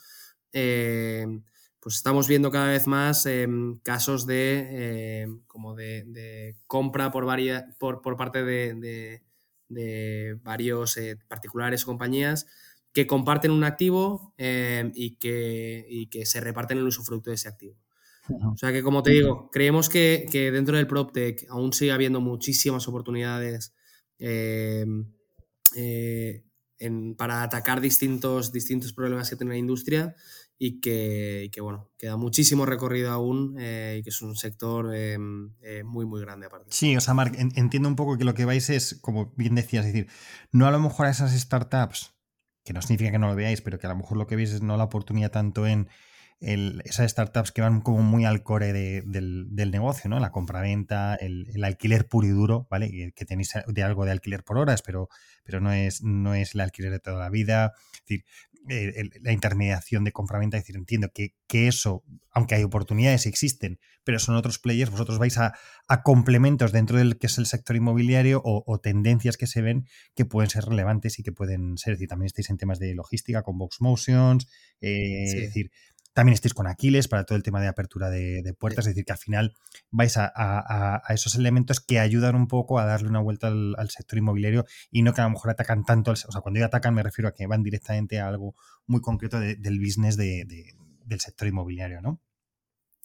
pues 1.81 1.97
estamos 1.97 2.29
viendo 2.29 2.51
cada 2.51 2.69
vez 2.69 2.87
más 2.87 3.25
em, 3.27 3.79
casos 3.79 4.27
de 4.27 5.27
como 5.47 5.75
de, 5.75 6.57
compra 6.67 7.11
por, 7.11 7.25
por, 8.03 8.17
parte 8.17 8.45
de, 8.45 9.23
varios 10.43 10.97
eh, 10.97 11.17
particulares 11.29 11.85
o 11.85 11.87
compañías 11.87 12.47
que 12.93 13.07
comparten 13.07 13.53
un 13.53 13.65
activo 13.65 14.35
y, 14.39 15.17
que, 15.17 16.09
que, 16.11 16.27
se 16.27 16.41
reparten 16.41 16.79
el 16.79 16.87
usufructo 16.87 17.31
de 17.31 17.37
ese 17.37 17.49
activo. 17.49 17.77
O 18.29 18.57
sea 18.57 18.73
que, 18.73 18.83
como 18.83 19.03
te 19.03 19.13
digo, 19.13 19.51
creemos 19.51 19.89
que, 19.89 20.27
dentro 20.53 20.77
del 20.77 20.87
PropTech 20.87 21.47
aún 21.51 21.73
sigue 21.73 21.93
habiendo 21.93 22.21
muchísimas 22.21 22.87
oportunidades 22.89 23.75
eh, 24.19 24.85
para 27.17 27.43
atacar 27.43 27.81
distintos, 27.81 28.53
distintos 28.53 28.93
problemas 28.93 29.31
que 29.31 29.37
tiene 29.37 29.53
la 29.53 29.59
industria 29.59 30.15
y 30.59 30.81
que, 30.81 31.51
bueno, 31.61 31.91
queda 31.97 32.17
muchísimo 32.17 32.67
recorrido 32.67 33.13
aún 33.13 33.57
eh, 33.59 33.99
y 34.01 34.03
que 34.03 34.11
es 34.11 34.21
un 34.23 34.35
sector 34.35 34.95
em, 34.95 35.55
eh, 35.63 35.85
muy, 35.85 36.05
muy 36.05 36.21
grande 36.21 36.47
aparte. 36.47 36.67
Sí, 36.71 36.97
o 36.97 37.01
sea, 37.01 37.15
Marc, 37.15 37.37
entiendo 37.39 37.89
un 37.89 37.97
poco 37.97 38.19
que 38.19 38.25
lo 38.25 38.35
que 38.35 38.45
vais 38.45 38.69
es, 38.69 38.99
como 39.01 39.33
bien 39.37 39.55
decías, 39.55 39.87
es 39.87 39.93
decir, 39.93 40.11
no 40.51 40.67
a 40.67 40.73
lo 40.73 40.81
mejor 40.81 41.07
a 41.07 41.11
esas 41.11 41.33
startups, 41.39 42.13
que 42.65 42.73
no 42.73 42.83
significa 42.83 43.13
que 43.13 43.19
no 43.19 43.29
lo 43.29 43.37
veáis, 43.37 43.61
pero 43.61 43.79
que 43.79 43.87
a 43.87 43.91
lo 43.91 43.97
mejor 43.97 44.19
lo 44.19 44.27
que 44.27 44.35
veis 44.35 44.51
es 44.51 44.63
no 44.63 44.77
la 44.77 44.85
oportunidad 44.85 45.31
tanto 45.31 45.67
en 45.67 45.89
esas 46.41 47.11
startups 47.11 47.51
que 47.51 47.63
van 47.63 47.81
como 47.81 48.03
muy 48.03 48.25
al 48.25 48.43
core 48.43 48.73
del, 48.73 49.71
negocio, 49.71 50.09
¿no? 50.09 50.21
La 50.21 50.31
compraventa, 50.31 51.17
el, 51.17 51.49
el 51.53 51.65
alquiler 51.65 52.07
puro 52.07 52.27
y 52.27 52.31
duro, 52.31 52.69
¿vale? 52.71 53.13
Que, 53.15 53.25
tenéis 53.25 53.55
de 53.67 53.83
algo 53.83 54.05
de 54.05 54.13
alquiler 54.13 54.45
por 54.45 54.59
horas, 54.59 54.83
pero, 54.83 55.09
pero 55.45 55.61
no, 55.61 55.73
es, 55.73 56.03
no 56.03 56.35
es 56.35 56.55
el 56.55 56.61
alquiler 56.61 56.93
de 56.93 57.01
toda 57.01 57.19
la 57.19 57.31
vida. 57.31 57.73
Es 57.93 58.01
decir, 58.07 58.25
la 59.23 59.33
intermediación 59.33 60.05
de 60.05 60.13
compraventa, 60.13 60.57
es 60.57 60.65
decir, 60.65 60.77
entiendo 60.77 61.11
que, 61.13 61.35
eso, 61.51 62.05
aunque 62.31 62.55
hay 62.55 62.63
oportunidades, 62.63 63.27
existen, 63.27 63.81
pero 64.05 64.19
son 64.19 64.37
otros 64.37 64.59
players, 64.59 64.91
vosotros 64.91 65.19
vais 65.19 65.39
a, 65.39 65.55
complementos 66.05 66.73
dentro 66.73 66.99
del 66.99 67.19
que 67.19 67.29
es 67.29 67.39
el 67.39 67.47
sector 67.47 67.77
inmobiliario 67.77 68.43
o, 68.45 68.79
tendencias 68.81 69.37
que 69.37 69.47
se 69.47 69.63
ven 69.63 69.87
que 70.15 70.25
pueden 70.25 70.51
ser 70.51 70.65
relevantes 70.65 71.19
y 71.19 71.23
que 71.23 71.33
pueden 71.33 71.79
ser, 71.79 71.95
es 71.95 71.99
decir, 71.99 72.09
también 72.09 72.27
estáis 72.27 72.51
en 72.51 72.59
temas 72.59 72.79
de 72.79 72.95
logística 72.95 73.43
con 73.43 73.59
Box 73.59 73.81
Motions, 73.81 74.49
eh, 74.81 75.25
es 75.25 75.35
decir, 75.35 75.71
también 76.19 76.35
estéis 76.35 76.53
con 76.53 76.67
Aquiles 76.67 77.07
para 77.07 77.23
todo 77.23 77.37
el 77.37 77.45
tema 77.45 77.61
de 77.61 77.69
apertura 77.69 78.11
de, 78.11 78.53
puertas, 78.59 78.89
es 78.89 78.95
decir, 78.97 79.05
que 79.05 79.13
al 79.13 79.19
final 79.19 79.55
vais 79.93 80.17
a, 80.17 81.01
esos 81.11 81.37
elementos 81.37 81.79
que 81.79 82.01
ayudan 82.01 82.35
un 82.35 82.49
poco 82.49 82.81
a 82.81 82.87
darle 82.87 83.09
una 83.09 83.21
vuelta 83.21 83.47
al, 83.47 83.89
sector 83.89 84.19
inmobiliario 84.19 84.67
y 84.91 85.03
no 85.03 85.15
que 85.15 85.21
a 85.21 85.25
lo 85.25 85.31
mejor 85.31 85.53
atacan 85.53 85.85
tanto, 85.85 86.11
o 86.11 86.17
sea, 86.17 86.41
cuando 86.41 86.59
yo 86.59 86.67
atacan 86.67 86.93
me 86.93 87.05
refiero 87.05 87.29
a 87.29 87.35
que 87.35 87.47
van 87.47 87.63
directamente 87.63 88.19
a 88.19 88.27
algo 88.27 88.57
muy 88.89 89.01
concreto 89.01 89.39
del 89.39 89.79
business 89.79 90.17
del 90.17 91.21
sector 91.21 91.47
inmobiliario, 91.47 92.01
¿no? 92.01 92.21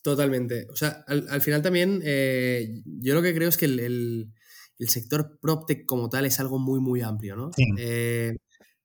Totalmente. 0.01 0.65
O 0.71 0.75
sea, 0.75 1.05
al, 1.05 1.41
final 1.43 1.61
también 1.61 2.01
eh, 2.03 2.81
yo 2.83 3.13
lo 3.13 3.21
que 3.21 3.35
creo 3.35 3.49
es 3.49 3.57
que 3.57 3.65
el, 3.65 4.33
sector 4.79 5.37
PropTech 5.39 5.85
como 5.85 6.09
tal 6.09 6.25
es 6.25 6.39
algo 6.39 6.57
muy, 6.57 6.79
muy 6.79 7.01
amplio, 7.01 7.35
¿no? 7.35 7.51
Sí. 7.55 7.63
Eh, 7.77 8.37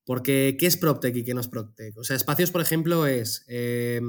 porque, 0.08 0.56
¿qué 0.58 0.64
es 0.64 0.78
PropTech 0.78 1.14
y 1.16 1.22
qué 1.22 1.34
no 1.34 1.42
es 1.42 1.48
PropTech? 1.48 1.98
O 1.98 2.02
sea, 2.02 2.16
espacios, 2.16 2.50
por 2.50 2.62
ejemplo, 2.62 3.06
es, 3.06 3.44
eh, 3.46 4.00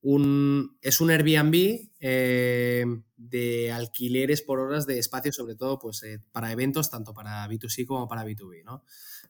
un, 0.00 0.76
es 0.82 1.00
un 1.00 1.08
Airbnb 1.08 1.88
eh, 2.00 2.84
de 3.16 3.70
alquileres 3.70 4.42
por 4.42 4.58
horas 4.58 4.88
de 4.88 4.98
espacios, 4.98 5.36
sobre 5.36 5.54
todo 5.54 5.78
pues, 5.78 6.02
eh, 6.02 6.18
para 6.32 6.50
eventos, 6.50 6.90
tanto 6.90 7.14
para 7.14 7.46
B2C 7.46 7.86
como 7.86 8.08
para 8.08 8.24
B2B. 8.24 8.64
¿no? 8.64 8.82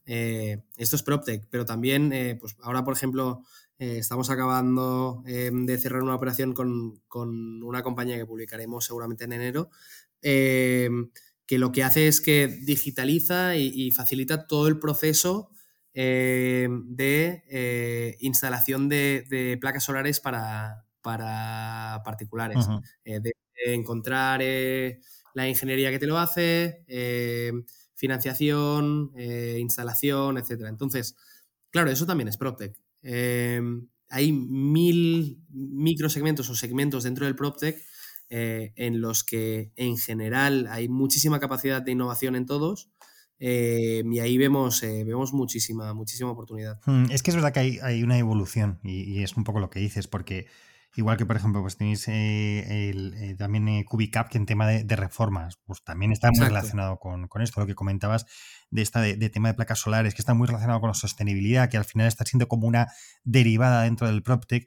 esto 0.06 0.96
es 0.96 1.02
PropTech, 1.02 1.48
pero 1.50 1.66
también, 1.66 2.38
pues 2.40 2.56
ahora, 2.62 2.82
por 2.82 2.94
ejemplo, 2.94 3.42
estamos 3.78 4.30
acabando 4.30 5.22
de 5.26 5.78
cerrar 5.78 6.02
una 6.02 6.14
operación 6.14 6.54
con, 6.54 7.62
una 7.62 7.82
compañía 7.82 8.16
que 8.16 8.24
publicaremos 8.24 8.86
seguramente 8.86 9.24
en 9.24 9.32
enero 9.34 9.68
que 10.22 11.58
lo 11.58 11.72
que 11.72 11.82
hace 11.82 12.08
es 12.08 12.22
que 12.22 12.48
digitaliza 12.48 13.56
y 13.56 13.90
facilita 13.90 14.46
todo 14.46 14.68
el 14.68 14.78
proceso 14.78 15.50
eh, 15.98 16.68
de 16.70 17.42
eh, 17.48 18.18
instalación 18.20 18.86
de, 18.90 19.56
placas 19.58 19.82
solares 19.82 20.20
para, 20.20 20.84
particulares. 21.00 22.68
Eh, 23.02 23.20
de, 23.20 23.32
encontrar 23.68 24.40
la 25.32 25.48
ingeniería 25.48 25.90
que 25.90 25.98
te 25.98 26.06
lo 26.06 26.18
hace, 26.18 26.84
financiación, 27.94 29.10
instalación, 29.58 30.36
etc. 30.36 30.66
Entonces, 30.68 31.16
claro, 31.70 31.90
eso 31.90 32.04
también 32.04 32.28
es 32.28 32.36
PropTech. 32.36 32.78
hay 33.02 34.32
mil 34.32 35.42
microsegmentos 35.48 36.50
o 36.50 36.54
segmentos 36.54 37.04
dentro 37.04 37.24
del 37.24 37.34
PropTech 37.34 37.82
en 38.28 39.00
los 39.00 39.24
que 39.24 39.72
en 39.74 39.96
general 39.96 40.66
hay 40.68 40.88
muchísima 40.88 41.40
capacidad 41.40 41.80
de 41.80 41.92
innovación 41.92 42.36
en 42.36 42.44
todos 42.44 42.90
eh, 43.38 44.02
y 44.04 44.18
ahí 44.20 44.38
vemos, 44.38 44.82
eh, 44.82 45.04
vemos 45.04 45.32
muchísima, 45.32 45.92
muchísima 45.92 46.30
oportunidad. 46.30 46.80
Hmm, 46.86 47.06
es 47.10 47.22
que 47.22 47.30
es 47.30 47.34
verdad 47.34 47.52
que 47.52 47.80
hay, 47.82 48.02
una 48.02 48.18
evolución 48.18 48.78
y, 48.82 49.22
es 49.22 49.36
un 49.36 49.44
poco 49.44 49.60
lo 49.60 49.70
que 49.70 49.80
dices, 49.80 50.08
porque 50.08 50.46
igual 50.94 51.18
que 51.18 51.26
por 51.26 51.36
ejemplo 51.36 51.60
pues 51.60 51.76
tenéis 51.76 52.08
eh, 52.08 52.88
el, 52.88 53.36
también 53.36 53.84
Cubicap 53.84 54.30
que 54.30 54.38
en 54.38 54.46
tema 54.46 54.66
de, 54.66 54.96
reformas, 54.96 55.58
pues 55.66 55.84
también 55.84 56.12
está 56.12 56.30
muy 56.30 56.46
relacionado 56.46 56.98
con, 56.98 57.28
esto, 57.42 57.60
lo 57.60 57.66
que 57.66 57.74
comentabas 57.74 58.24
de 58.70 58.80
esta 58.80 59.00
de, 59.02 59.28
tema 59.28 59.48
de 59.48 59.54
placas 59.54 59.80
solares, 59.80 60.14
que 60.14 60.22
está 60.22 60.32
muy 60.32 60.46
relacionado 60.46 60.80
con 60.80 60.88
la 60.88 60.94
sostenibilidad, 60.94 61.68
que 61.68 61.76
al 61.76 61.84
final 61.84 62.06
está 62.06 62.24
siendo 62.24 62.48
como 62.48 62.66
una 62.66 62.88
derivada 63.24 63.82
dentro 63.82 64.06
del 64.06 64.22
PropTech 64.22 64.66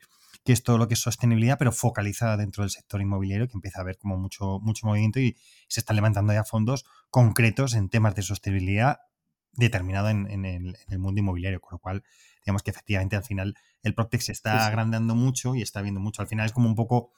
que 0.50 0.54
es 0.54 0.64
todo 0.64 0.80
lo 0.80 0.88
que 0.88 0.96
es 0.96 1.00
sostenibilidad, 1.00 1.60
pero 1.60 1.72
focalizada 1.72 2.36
dentro 2.36 2.64
del 2.64 2.72
sector 2.72 3.00
inmobiliario, 3.00 3.48
que 3.48 3.54
empieza 3.54 3.78
a 3.78 3.82
haber 3.84 4.00
como 4.00 4.18
mucho, 4.18 4.58
mucho 4.64 4.88
movimiento 4.88 5.20
y 5.20 5.38
se 5.68 5.80
están 5.80 5.96
levantando 5.96 6.34
ya 6.34 6.44
fondos 6.44 6.86
concretos 7.12 7.76
en 7.76 7.88
temas 7.88 8.16
de 8.16 8.24
sostenibilidad 8.24 8.98
determinado 9.54 10.10
en, 10.10 10.46
el, 10.46 10.76
mundo 10.98 11.20
inmobiliario, 11.20 11.62
con 11.62 11.74
lo 11.74 11.78
cual, 11.78 12.04
digamos 12.44 12.64
que 12.64 12.72
efectivamente 12.72 13.16
al 13.16 13.24
final 13.24 13.54
el 13.84 13.94
PropTech 13.94 14.22
se 14.22 14.32
está 14.32 14.66
agrandando 14.66 15.14
mucho 15.14 15.54
y 15.54 15.62
está 15.62 15.84
viendo 15.84 16.00
mucho. 16.00 16.24
Al 16.24 16.28
final 16.28 16.48
es 16.48 16.52
como 16.52 16.68
un 16.68 16.74
poco, 16.74 17.12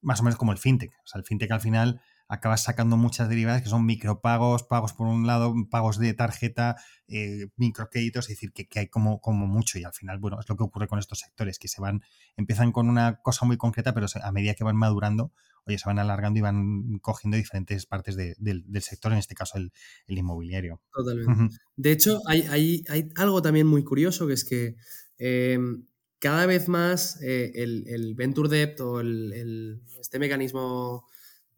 más 0.00 0.20
o 0.20 0.22
menos 0.22 0.38
como 0.38 0.52
el 0.52 0.58
FinTech. 0.58 0.92
O 0.92 1.08
sea, 1.08 1.18
el 1.18 1.24
FinTech 1.24 1.50
al 1.50 1.60
final 1.60 2.00
acabas 2.28 2.64
sacando 2.64 2.96
muchas 2.96 3.28
derivadas 3.28 3.62
que 3.62 3.68
son 3.68 3.86
micropagos, 3.86 4.64
pagos 4.64 4.92
por 4.92 5.06
un 5.06 5.26
lado, 5.26 5.54
pagos 5.70 5.98
de 5.98 6.12
tarjeta, 6.14 6.76
eh, 7.08 7.48
microcréditos, 7.56 8.24
es 8.24 8.36
decir, 8.36 8.52
que, 8.52 8.66
hay 8.78 8.88
como, 8.88 9.20
como 9.20 9.46
mucho 9.46 9.78
y 9.78 9.84
al 9.84 9.92
final, 9.92 10.18
bueno, 10.18 10.38
es 10.40 10.48
lo 10.48 10.56
que 10.56 10.64
ocurre 10.64 10.88
con 10.88 10.98
estos 10.98 11.20
sectores, 11.20 11.58
que 11.58 11.68
se 11.68 11.80
van, 11.80 12.02
empiezan 12.36 12.72
con 12.72 12.88
una 12.88 13.20
cosa 13.22 13.46
muy 13.46 13.56
concreta, 13.56 13.94
pero 13.94 14.06
a 14.22 14.32
medida 14.32 14.54
que 14.54 14.64
van 14.64 14.76
madurando, 14.76 15.32
oye, 15.66 15.78
se 15.78 15.88
van 15.88 15.98
alargando 15.98 16.38
y 16.38 16.42
van 16.42 16.98
cogiendo 17.00 17.36
diferentes 17.36 17.86
partes 17.86 18.16
del, 18.16 18.66
sector, 18.80 19.12
en 19.12 19.18
este 19.18 19.34
caso 19.34 19.58
el, 19.58 19.72
inmobiliario. 20.06 20.80
Totalmente. 20.92 21.56
De 21.76 21.92
hecho, 21.92 22.20
hay, 22.26 22.84
algo 23.16 23.42
también 23.42 23.66
muy 23.66 23.84
curioso, 23.84 24.26
que 24.26 24.32
es 24.32 24.44
que 24.44 24.76
em, 25.18 25.86
cada 26.18 26.46
vez 26.46 26.68
más 26.68 27.20
eh, 27.22 27.52
el, 27.54 28.14
Venture 28.16 28.48
Debt 28.48 28.80
o 28.80 29.00
el, 29.00 29.82
este 30.00 30.18
mecanismo 30.18 31.06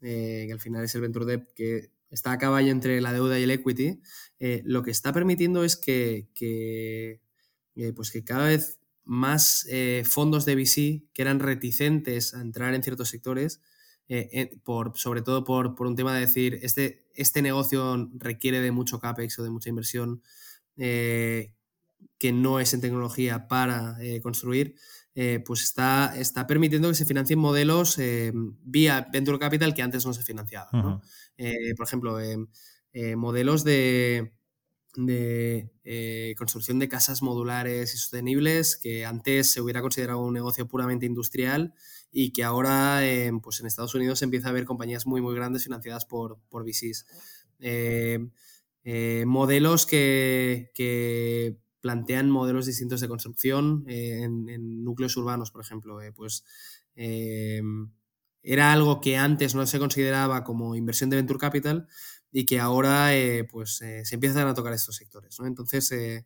eh, 0.01 0.45
que 0.47 0.53
al 0.53 0.61
final 0.61 0.85
es 0.85 0.95
el 0.95 1.01
Venture 1.01 1.27
Debt, 1.27 1.53
que 1.55 1.91
está 2.11 2.33
a 2.33 2.39
caballo 2.39 2.71
entre 2.71 3.01
la 3.01 3.13
deuda 3.13 3.39
y 3.39 3.43
el 3.43 3.51
equity, 3.51 4.01
eh, 4.39 4.63
lo 4.65 4.83
que 4.83 4.91
está 4.91 5.13
permitiendo 5.13 5.65
es 5.65 5.77
que, 5.77 6.29
eh, 6.41 7.93
pues 7.95 8.11
que 8.11 8.25
cada 8.25 8.47
vez 8.47 8.79
más 9.05 9.67
fondos 10.05 10.45
de 10.45 10.55
VC 10.55 11.09
que 11.15 11.23
eran 11.23 11.41
reticentes 11.41 12.35
a 12.35 12.43
entrar 12.43 12.75
en 12.75 12.83
ciertos 12.83 13.09
sectores, 13.09 13.63
por, 14.65 14.99
sobre 14.99 15.23
todo 15.23 15.45
por, 15.45 15.75
un 15.81 15.97
tema 15.97 16.15
de 16.15 16.21
decir, 16.21 16.59
este, 16.63 17.07
este 17.15 17.43
negocio 17.43 18.11
requiere 18.15 18.61
de 18.61 18.71
mucho 18.71 19.01
CAPEX 19.01 19.39
o 19.39 19.45
de 19.45 19.51
mucha 19.51 19.71
inversión 19.71 20.23
que 20.77 22.33
no 22.33 22.61
es 22.61 22.75
en 22.75 22.81
tecnología 22.81 23.49
para 23.49 23.97
construir, 24.23 24.77
eh, 25.21 25.41
pues 25.45 25.65
está, 25.65 26.15
está 26.17 26.47
permitiendo 26.47 26.89
que 26.89 26.95
se 26.95 27.05
financien 27.05 27.41
modelos 27.41 27.99
eh, 27.99 28.31
vía 28.63 29.09
Venture 29.13 29.41
Capital 29.41 29.75
que 29.75 29.83
antes 29.83 30.07
no 30.07 30.13
se 30.15 30.23
financiaban. 30.23 31.01
Eh, 31.37 31.75
por 31.77 31.87
ejemplo, 31.89 32.19
modelos 33.17 33.65
de, 33.65 34.33
de 34.95 36.35
construcción 36.39 36.79
de 36.79 36.89
casas 36.89 37.21
modulares 37.21 37.93
y 37.93 37.99
sostenibles 37.99 38.77
que 38.77 39.05
antes 39.05 39.51
se 39.51 39.61
hubiera 39.61 39.83
considerado 39.83 40.21
un 40.23 40.35
negocio 40.35 40.69
puramente 40.69 41.07
industrial 41.07 41.75
y 42.13 42.33
que 42.33 42.45
ahora 42.45 43.01
pues 43.43 43.59
en 43.59 43.67
Estados 43.67 43.97
Unidos 43.97 44.21
se 44.21 44.25
empieza 44.25 44.51
a 44.51 44.53
ver 44.53 44.67
compañías 44.67 45.05
muy 45.05 45.21
muy 45.21 45.35
grandes 45.35 45.65
financiadas 45.65 46.05
por, 46.05 46.39
por 46.49 46.63
VCs. 46.63 47.07
modelos 49.27 49.85
que, 49.85 50.71
que 50.77 51.59
plantean 51.81 52.31
modelos 52.31 52.67
distintos 52.67 53.01
de 53.01 53.09
construcción 53.09 53.85
eh, 53.89 54.23
en, 54.23 54.85
núcleos 54.85 55.17
urbanos, 55.17 55.51
por 55.51 55.61
ejemplo. 55.61 56.01
Eh, 56.01 56.13
pues 56.13 56.45
eh, 56.97 57.63
era 58.43 58.73
algo 58.73 59.01
que 59.01 59.17
antes 59.17 59.55
no 59.55 59.67
se 59.67 59.79
consideraba 59.79 60.45
como 60.45 60.75
inversión 60.75 61.11
de 61.11 61.17
venture 61.17 61.39
capital 61.39 61.89
y 62.31 62.47
que 62.47 62.61
ahora 62.61 63.11
pues 63.51 63.77
se 63.77 64.15
empiezan 64.15 64.47
a 64.47 64.55
tocar 64.55 64.73
estos 64.73 64.97
sectores. 64.97 65.39
Entonces, 65.41 66.25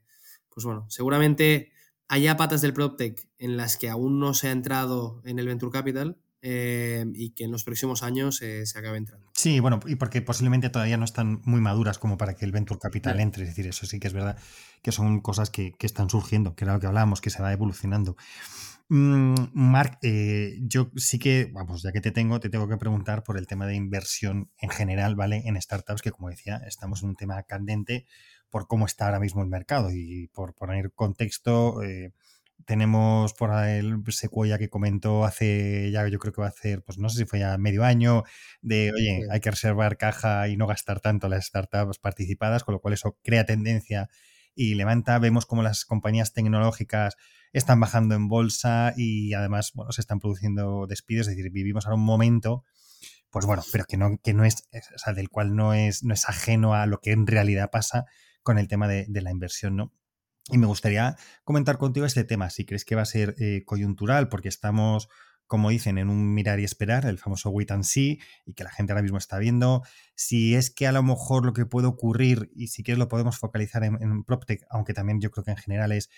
pues 0.48 0.64
bueno, 0.64 0.86
seguramente 0.90 1.72
haya 2.08 2.36
patas 2.36 2.60
del 2.60 2.74
PropTech 2.74 3.28
en 3.38 3.56
las 3.56 3.76
que 3.76 3.88
aún 3.88 4.20
no 4.20 4.34
se 4.34 4.48
ha 4.48 4.52
entrado 4.52 5.22
en 5.24 5.38
el 5.38 5.46
venture 5.46 5.72
capital, 5.72 6.18
y 6.42 7.30
que 7.30 7.44
en 7.44 7.52
los 7.52 7.64
próximos 7.64 8.02
años 8.02 8.36
se 8.36 8.78
acabe 8.78 8.98
entrando. 8.98 9.30
Sí, 9.34 9.60
bueno, 9.60 9.80
y 9.86 9.94
porque 9.94 10.22
posiblemente 10.22 10.70
todavía 10.70 10.96
no 10.96 11.04
están 11.04 11.40
muy 11.44 11.60
maduras 11.60 11.98
como 11.98 12.18
para 12.18 12.34
que 12.34 12.44
el 12.44 12.52
Venture 12.52 12.80
Capital 12.80 13.20
entre, 13.20 13.44
es 13.44 13.50
decir, 13.50 13.66
eso 13.66 13.86
sí 13.86 14.00
que 14.00 14.08
es 14.08 14.12
verdad 14.12 14.36
que 14.82 14.92
son 14.92 15.20
cosas 15.20 15.50
que, 15.50 15.74
están 15.80 16.10
surgiendo, 16.10 16.54
que 16.54 16.64
era 16.64 16.74
lo 16.74 16.80
que 16.80 16.88
hablábamos, 16.88 17.20
que 17.20 17.30
se 17.30 17.40
va 17.40 17.52
evolucionando. 17.52 18.16
Mm, 18.88 19.34
Marc, 19.54 19.98
eh, 20.02 20.58
yo 20.60 20.90
sí 20.96 21.18
que, 21.18 21.48
vamos, 21.52 21.82
ya 21.82 21.92
que 21.92 22.00
te 22.00 22.10
tengo, 22.10 22.40
te 22.40 22.50
tengo 22.50 22.68
que 22.68 22.76
preguntar 22.76 23.22
por 23.22 23.38
el 23.38 23.46
tema 23.46 23.66
de 23.66 23.76
inversión 23.76 24.50
en 24.58 24.70
general, 24.70 25.14
¿vale? 25.14 25.42
En 25.46 25.60
startups, 25.60 26.02
que 26.02 26.10
como 26.10 26.28
decía, 26.28 26.60
estamos 26.66 27.02
en 27.02 27.10
un 27.10 27.16
tema 27.16 27.42
candente 27.44 28.06
por 28.50 28.66
cómo 28.66 28.84
está 28.84 29.06
ahora 29.06 29.20
mismo 29.20 29.40
el 29.42 29.48
mercado 29.48 29.90
y 29.92 30.26
por 30.34 30.54
poner 30.54 30.92
contexto. 30.92 31.80
Tenemos 32.66 33.34
por 33.34 33.52
el 33.66 34.02
Sequoia 34.08 34.58
que 34.58 34.68
comentó 34.68 35.24
hace, 35.24 35.90
ya 35.90 36.06
yo 36.08 36.18
creo 36.18 36.32
que 36.32 36.40
va 36.40 36.46
a 36.48 36.50
hacer, 36.50 36.82
pues 36.82 36.98
no 36.98 37.08
sé 37.08 37.18
si 37.18 37.24
fue 37.24 37.40
ya 37.40 37.56
medio 37.58 37.84
año, 37.84 38.24
de, 38.60 38.92
oye, 38.94 39.22
hay 39.30 39.40
que 39.40 39.50
reservar 39.50 39.96
caja 39.96 40.48
y 40.48 40.56
no 40.56 40.66
gastar 40.66 41.00
tanto 41.00 41.28
las 41.28 41.46
startups 41.46 41.98
participadas, 41.98 42.64
con 42.64 42.74
lo 42.74 42.80
cual 42.80 42.94
eso 42.94 43.18
crea 43.22 43.44
tendencia 43.46 44.08
y 44.54 44.74
levanta. 44.74 45.18
Vemos 45.18 45.46
como 45.46 45.62
las 45.62 45.84
compañías 45.84 46.32
tecnológicas 46.32 47.16
están 47.52 47.80
bajando 47.80 48.14
en 48.14 48.28
bolsa 48.28 48.94
y 48.96 49.34
además, 49.34 49.72
bueno, 49.74 49.92
se 49.92 50.00
están 50.00 50.20
produciendo 50.20 50.86
despidos, 50.86 51.28
es 51.28 51.36
decir, 51.36 51.50
vivimos 51.52 51.86
ahora 51.86 51.96
un 51.96 52.04
momento, 52.04 52.64
pues 53.30 53.46
bueno, 53.46 53.62
pero 53.72 53.84
que 53.84 53.96
no, 53.96 54.18
que 54.22 54.34
no 54.34 54.44
es, 54.44 54.68
o 54.94 54.98
sea, 54.98 55.12
del 55.12 55.28
cual 55.30 55.54
no 55.56 55.74
es, 55.74 56.02
no 56.04 56.14
es 56.14 56.28
ajeno 56.28 56.74
a 56.74 56.86
lo 56.86 57.00
que 57.00 57.12
en 57.12 57.26
realidad 57.26 57.70
pasa 57.70 58.06
con 58.42 58.58
el 58.58 58.68
tema 58.68 58.88
de, 58.88 59.06
de 59.08 59.22
la 59.22 59.30
inversión, 59.30 59.76
¿no? 59.76 59.92
Y 60.50 60.58
me 60.58 60.66
gustaría 60.66 61.16
comentar 61.44 61.78
contigo 61.78 62.06
este 62.06 62.24
tema, 62.24 62.50
si 62.50 62.64
crees 62.64 62.84
que 62.84 62.94
va 62.94 63.02
a 63.02 63.06
ser 63.06 63.34
eh, 63.38 63.62
coyuntural, 63.64 64.28
porque 64.28 64.48
estamos, 64.48 65.08
como 65.46 65.70
dicen, 65.70 65.98
en 65.98 66.08
un 66.10 66.34
mirar 66.34 66.58
y 66.58 66.64
esperar, 66.64 67.06
el 67.06 67.18
famoso 67.18 67.50
wait 67.50 67.70
and 67.70 67.84
see, 67.84 68.20
y 68.44 68.54
que 68.54 68.64
la 68.64 68.70
gente 68.70 68.92
ahora 68.92 69.02
mismo 69.02 69.18
está 69.18 69.38
viendo, 69.38 69.82
si 70.14 70.54
es 70.54 70.70
que 70.70 70.86
a 70.86 70.92
lo 70.92 71.02
mejor 71.02 71.46
lo 71.46 71.52
que 71.52 71.64
puede 71.64 71.86
ocurrir, 71.86 72.50
y 72.54 72.68
si 72.68 72.82
quieres 72.82 72.98
lo 72.98 73.08
podemos 73.08 73.38
focalizar 73.38 73.84
en, 73.84 74.02
en 74.02 74.24
PropTech, 74.24 74.64
aunque 74.70 74.94
también 74.94 75.20
yo 75.20 75.30
creo 75.30 75.44
que 75.44 75.52
en 75.52 75.58
general 75.58 75.92
es 75.92 76.10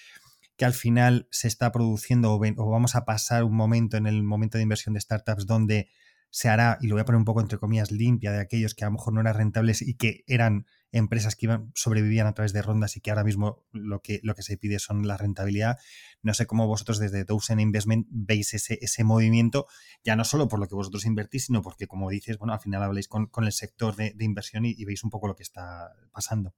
que 0.57 0.65
al 0.65 0.73
final 0.73 1.29
se 1.31 1.49
está 1.49 1.73
produciendo 1.73 2.33
o 2.35 2.71
vamos 2.71 2.95
a 2.95 3.05
pasar 3.05 3.45
un 3.45 3.57
momento 3.57 3.97
en 3.97 4.07
el 4.07 4.23
momento 4.23 4.59
de 4.59 4.63
inversión 4.63 4.95
de 4.95 5.01
startups 5.01 5.47
donde 5.47 5.89
se 6.31 6.49
hará, 6.49 6.79
y 6.81 6.89
lo 6.89 6.97
voy 6.97 7.03
a 7.03 7.05
poner 7.05 7.19
un 7.19 7.25
poco 7.25 7.41
entre 7.41 7.59
comillas, 7.59 7.93
limpia 7.93 8.33
de 8.33 8.41
aquellos 8.41 8.75
que 8.75 8.85
a 8.85 8.89
lo 8.89 8.93
mejor 8.93 9.15
no 9.15 9.21
eran 9.21 9.35
rentables 9.37 9.83
y 9.83 9.95
que 9.95 10.25
eran 10.27 10.67
empresas 10.95 11.35
que 11.35 11.47
iban, 11.47 11.73
sobrevivían 11.75 12.27
a 12.27 12.35
través 12.35 12.53
de 12.53 12.63
rondas 12.63 12.97
y 12.97 13.01
que 13.01 13.11
ahora 13.11 13.25
mismo 13.25 13.67
lo 13.73 14.01
que, 14.01 14.21
lo 14.23 14.35
que 14.35 14.43
se 14.43 14.57
pide 14.57 14.79
son 14.79 15.07
la 15.07 15.17
rentabilidad. 15.17 15.79
No 16.23 16.35
sé 16.35 16.47
cómo 16.47 16.67
vosotros 16.67 16.99
desde 16.99 17.25
Dozen 17.25 17.61
Investment 17.61 18.07
veis 18.11 18.55
ese, 18.55 18.79
ese 18.81 19.03
movimiento, 19.03 19.67
ya 20.05 20.15
no 20.15 20.25
solo 20.25 20.49
por 20.49 20.61
lo 20.61 20.69
que 20.69 20.77
vosotros 20.77 21.05
invertís, 21.05 21.47
sino 21.47 21.63
porque, 21.63 21.87
como 21.87 22.09
dices, 22.11 22.39
bueno, 22.39 22.55
al 22.55 22.61
final 22.61 22.83
habléis 22.83 23.09
con, 23.09 23.29
el 23.37 23.53
sector 23.53 23.97
de, 23.97 24.15
inversión 24.21 24.65
y, 24.65 24.85
veis 24.85 25.03
un 25.03 25.11
poco 25.11 25.27
lo 25.27 25.35
que 25.35 25.43
está 25.43 25.93
pasando. 26.13 26.55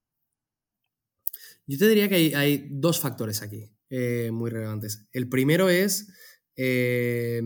Yo 1.66 1.78
te 1.78 1.88
diría 1.88 2.08
que 2.08 2.36
hay, 2.36 2.68
dos 2.70 3.00
factores 3.00 3.42
aquí 3.42 3.72
eh, 3.90 4.30
muy 4.32 4.50
relevantes. 4.50 5.06
El 5.12 5.28
primero 5.28 5.68
es... 5.68 6.12
Eh, 6.56 7.42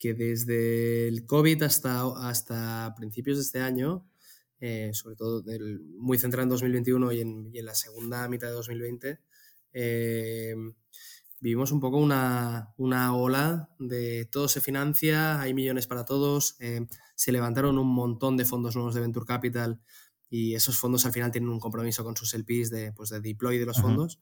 que 0.00 0.14
desde 0.14 1.08
el 1.08 1.26
COVID 1.26 1.62
hasta, 1.62 2.06
hasta 2.26 2.94
principios 2.96 3.36
de 3.36 3.42
este 3.42 3.60
año, 3.60 4.09
eh, 4.60 4.90
sobre 4.92 5.16
todo 5.16 5.42
muy 5.98 6.18
centrado 6.18 6.44
en 6.44 6.50
2021 6.50 7.12
y 7.12 7.20
en, 7.20 7.64
la 7.64 7.74
segunda 7.74 8.28
mitad 8.28 8.48
de 8.48 8.54
2020, 8.54 9.20
eh, 9.72 10.54
vivimos 11.40 11.72
un 11.72 11.80
poco 11.80 11.96
una, 11.98 12.74
ola 13.14 13.70
de 13.78 14.26
todo 14.30 14.48
se 14.48 14.60
financia, 14.60 15.40
hay 15.40 15.54
millones 15.54 15.86
para 15.86 16.04
todos, 16.04 16.56
eh, 16.60 16.86
se 17.14 17.32
levantaron 17.32 17.78
un 17.78 17.88
montón 17.88 18.36
de 18.36 18.44
fondos 18.44 18.74
nuevos 18.76 18.94
de 18.94 19.00
Venture 19.00 19.26
Capital 19.26 19.80
y 20.28 20.54
esos 20.54 20.76
fondos 20.76 21.06
al 21.06 21.12
final 21.12 21.32
tienen 21.32 21.50
un 21.50 21.58
compromiso 21.58 22.04
con 22.04 22.16
sus 22.16 22.34
LPs 22.34 22.70
de, 22.70 22.92
pues, 22.92 23.10
de 23.10 23.20
deploy 23.20 23.58
de 23.58 23.66
los 23.66 23.80
fondos. 23.80 24.20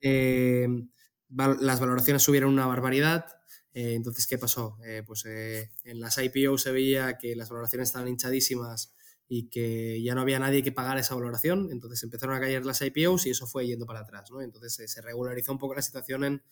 las 0.00 1.80
valoraciones 1.80 2.22
subieron 2.22 2.52
una 2.52 2.66
barbaridad, 2.66 3.26
entonces, 3.78 4.26
¿qué 4.26 4.38
pasó? 4.38 4.78
Eh, 4.86 5.02
pues 5.06 5.26
eh, 5.26 5.70
en 5.84 6.00
las 6.00 6.16
IPO 6.16 6.56
se 6.56 6.72
veía 6.72 7.18
que 7.18 7.36
las 7.36 7.50
valoraciones 7.50 7.90
estaban 7.90 8.08
hinchadísimas 8.08 8.94
y 9.28 9.48
que 9.48 10.02
ya 10.02 10.14
no 10.14 10.20
había 10.20 10.38
nadie 10.38 10.62
que 10.62 10.72
pagara 10.72 11.00
esa 11.00 11.14
valoración, 11.14 11.68
entonces 11.70 12.02
empezaron 12.02 12.36
a 12.36 12.40
caer 12.40 12.64
las 12.64 12.80
IPOs 12.80 13.26
y 13.26 13.30
eso 13.30 13.46
fue 13.46 13.66
yendo 13.66 13.86
para 13.86 14.00
atrás. 14.00 14.30
Entonces 14.40 14.90
se 14.90 15.02
regularizó 15.02 15.52
un 15.52 15.58
poco 15.58 15.74
la 15.74 15.82
situación 15.82 16.24
en, 16.24 16.42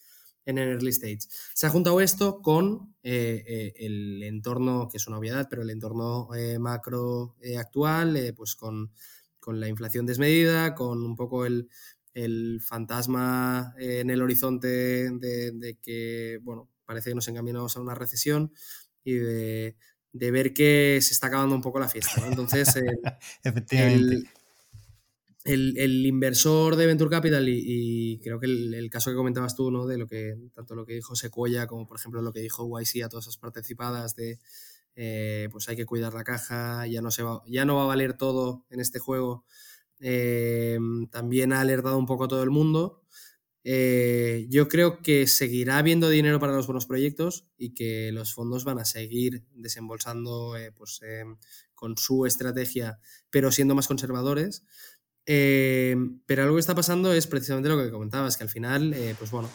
en 0.44 0.58
el 0.58 0.70
early 0.70 0.90
stage. 0.90 1.20
Se 1.54 1.66
ha 1.66 1.70
juntado 1.70 2.00
esto 2.00 2.40
con 2.42 2.94
el 3.02 4.22
entorno, 4.22 4.88
que 4.90 4.96
es 4.96 5.06
una 5.06 5.18
obviedad, 5.18 5.46
pero 5.48 5.62
el 5.62 5.70
entorno 5.70 6.28
macro 6.58 7.36
actual, 7.58 8.34
pues 8.36 8.56
con, 8.56 8.92
con, 9.38 9.60
la 9.60 9.68
inflación 9.68 10.06
desmedida, 10.06 10.74
con 10.74 11.02
un 11.02 11.14
poco 11.14 11.46
el, 11.46 11.68
el 12.12 12.60
fantasma 12.60 13.74
en 13.78 14.10
el 14.10 14.22
horizonte 14.22 14.68
de, 15.10 15.52
de 15.52 15.78
que, 15.80 16.38
bueno, 16.42 16.68
parece 16.84 17.10
que 17.10 17.14
nos 17.14 17.28
encaminamos 17.28 17.76
a 17.76 17.80
una 17.80 17.94
recesión 17.94 18.52
y 19.04 19.14
de, 19.14 19.76
ver 20.14 20.54
que 20.54 20.98
se 21.02 21.12
está 21.12 21.26
acabando 21.26 21.54
un 21.54 21.62
poco 21.62 21.78
la 21.78 21.88
fiesta. 21.88 22.26
Entonces, 22.26 22.68
Efectivamente. 23.42 24.28
El, 25.44 26.06
inversor 26.06 26.74
de 26.76 26.86
Venture 26.86 27.10
Capital 27.10 27.46
y, 27.46 28.18
creo 28.22 28.40
que 28.40 28.46
el, 28.46 28.88
caso 28.90 29.10
que 29.10 29.16
comentabas 29.16 29.54
tú, 29.54 29.70
¿no? 29.70 29.86
De 29.86 29.98
lo 29.98 30.08
que, 30.08 30.36
tanto 30.54 30.74
lo 30.74 30.86
que 30.86 30.94
dijo 30.94 31.14
Sequoia 31.14 31.66
como 31.66 31.86
por 31.86 31.98
ejemplo 31.98 32.22
lo 32.22 32.32
que 32.32 32.40
dijo 32.40 32.66
YC 32.80 33.04
a 33.04 33.10
todas 33.10 33.26
esas 33.26 33.36
participadas 33.36 34.16
de 34.16 34.38
eh, 34.96 35.48
pues 35.52 35.68
hay 35.68 35.76
que 35.76 35.84
cuidar 35.84 36.14
la 36.14 36.24
caja, 36.24 36.86
ya 36.86 37.02
no, 37.02 37.10
se 37.10 37.22
va, 37.22 37.42
ya 37.46 37.66
no 37.66 37.76
va 37.76 37.82
a 37.82 37.86
valer 37.86 38.16
todo 38.16 38.64
en 38.70 38.80
este 38.80 38.98
juego. 39.00 39.44
también 41.10 41.52
ha 41.52 41.60
alertado 41.60 41.98
un 41.98 42.06
poco 42.06 42.24
a 42.24 42.28
todo 42.28 42.42
el 42.42 42.50
mundo. 42.50 43.03
Yo 43.64 44.68
creo 44.68 45.00
que 45.00 45.26
seguirá 45.26 45.78
habiendo 45.78 46.10
dinero 46.10 46.38
para 46.38 46.52
los 46.52 46.66
buenos 46.66 46.86
proyectos 46.86 47.46
y 47.56 47.72
que 47.72 48.12
los 48.12 48.34
fondos 48.34 48.64
van 48.64 48.78
a 48.78 48.84
seguir 48.84 49.42
desembolsando 49.54 50.54
pues, 50.76 51.00
con 51.74 51.96
su 51.96 52.26
estrategia, 52.26 52.98
pero 53.30 53.50
siendo 53.50 53.74
más 53.74 53.88
conservadores. 53.88 54.64
pero 55.24 56.42
algo 56.42 56.56
que 56.56 56.60
está 56.60 56.74
pasando 56.74 57.14
es 57.14 57.26
precisamente 57.26 57.70
lo 57.70 57.82
que 57.82 57.90
comentabas, 57.90 58.36
que 58.36 58.44
al 58.44 58.50
final, 58.50 58.94
pues 59.18 59.30
bueno, 59.30 59.48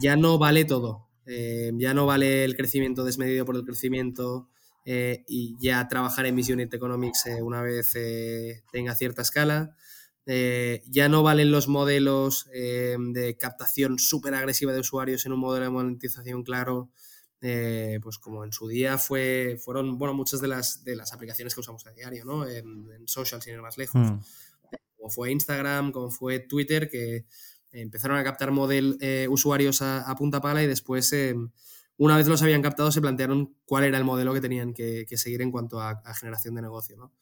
ya 0.00 0.16
no 0.16 0.38
vale 0.38 0.64
todo. 0.64 1.08
Eh, 1.26 1.72
ya 1.76 1.94
no 1.94 2.06
vale 2.06 2.44
el 2.44 2.56
crecimiento 2.56 3.04
desmedido 3.04 3.44
por 3.44 3.56
el 3.56 3.64
crecimiento 3.64 4.48
eh, 4.84 5.24
y 5.26 5.56
ya 5.58 5.88
trabajar 5.88 6.26
en 6.26 6.34
Mission 6.34 6.60
Economics 6.60 7.26
eh, 7.26 7.42
una 7.42 7.62
vez 7.62 7.92
tenga 8.70 8.94
cierta 8.94 9.22
escala. 9.22 9.76
Ya 10.26 11.08
no 11.08 11.22
valen 11.22 11.50
los 11.50 11.68
modelos 11.68 12.46
de 12.50 13.36
captación 13.38 13.98
súper 13.98 14.34
agresiva 14.34 14.72
de 14.72 14.80
usuarios 14.80 15.26
en 15.26 15.32
un 15.32 15.40
modelo 15.40 15.66
de 15.66 15.70
monetización 15.70 16.42
claro, 16.42 16.90
pues 17.40 18.18
como 18.18 18.44
en 18.44 18.52
su 18.52 18.68
día 18.68 18.96
fue, 18.96 19.58
fueron 19.62 19.98
bueno, 19.98 20.14
muchas 20.14 20.40
de 20.40 20.48
las, 20.48 20.82
de 20.82 20.96
las 20.96 21.12
aplicaciones 21.12 21.54
que 21.54 21.60
usamos 21.60 21.86
a 21.86 21.92
diario, 21.92 22.24
¿no? 22.24 22.48
en, 22.48 23.06
social, 23.06 23.42
sin 23.42 23.54
ir 23.54 23.62
más 23.62 23.76
lejos. 23.76 24.00
Hmm. 24.00 24.20
Como 24.96 25.10
fue 25.10 25.30
Instagram, 25.30 25.92
como 25.92 26.10
fue 26.10 26.40
Twitter, 26.40 26.88
que 26.88 27.26
empezaron 27.74 28.16
a 28.16 28.24
captar 28.24 28.50
model, 28.50 28.96
eh, 29.00 29.26
usuarios 29.28 29.82
a, 29.82 30.14
punta 30.16 30.40
pala 30.40 30.62
y 30.62 30.66
después, 30.66 31.12
eh, 31.12 31.34
una 31.96 32.16
vez 32.16 32.26
los 32.26 32.42
habían 32.42 32.62
captado, 32.62 32.90
se 32.90 33.00
plantearon 33.00 33.54
cuál 33.66 33.84
era 33.84 33.98
el 33.98 34.04
modelo 34.04 34.32
que 34.32 34.40
tenían 34.40 34.72
que, 34.72 35.06
seguir 35.16 35.42
en 35.42 35.50
cuanto 35.50 35.80
a, 35.80 36.00
generación 36.14 36.54
de 36.54 36.62
negocio. 36.62 37.12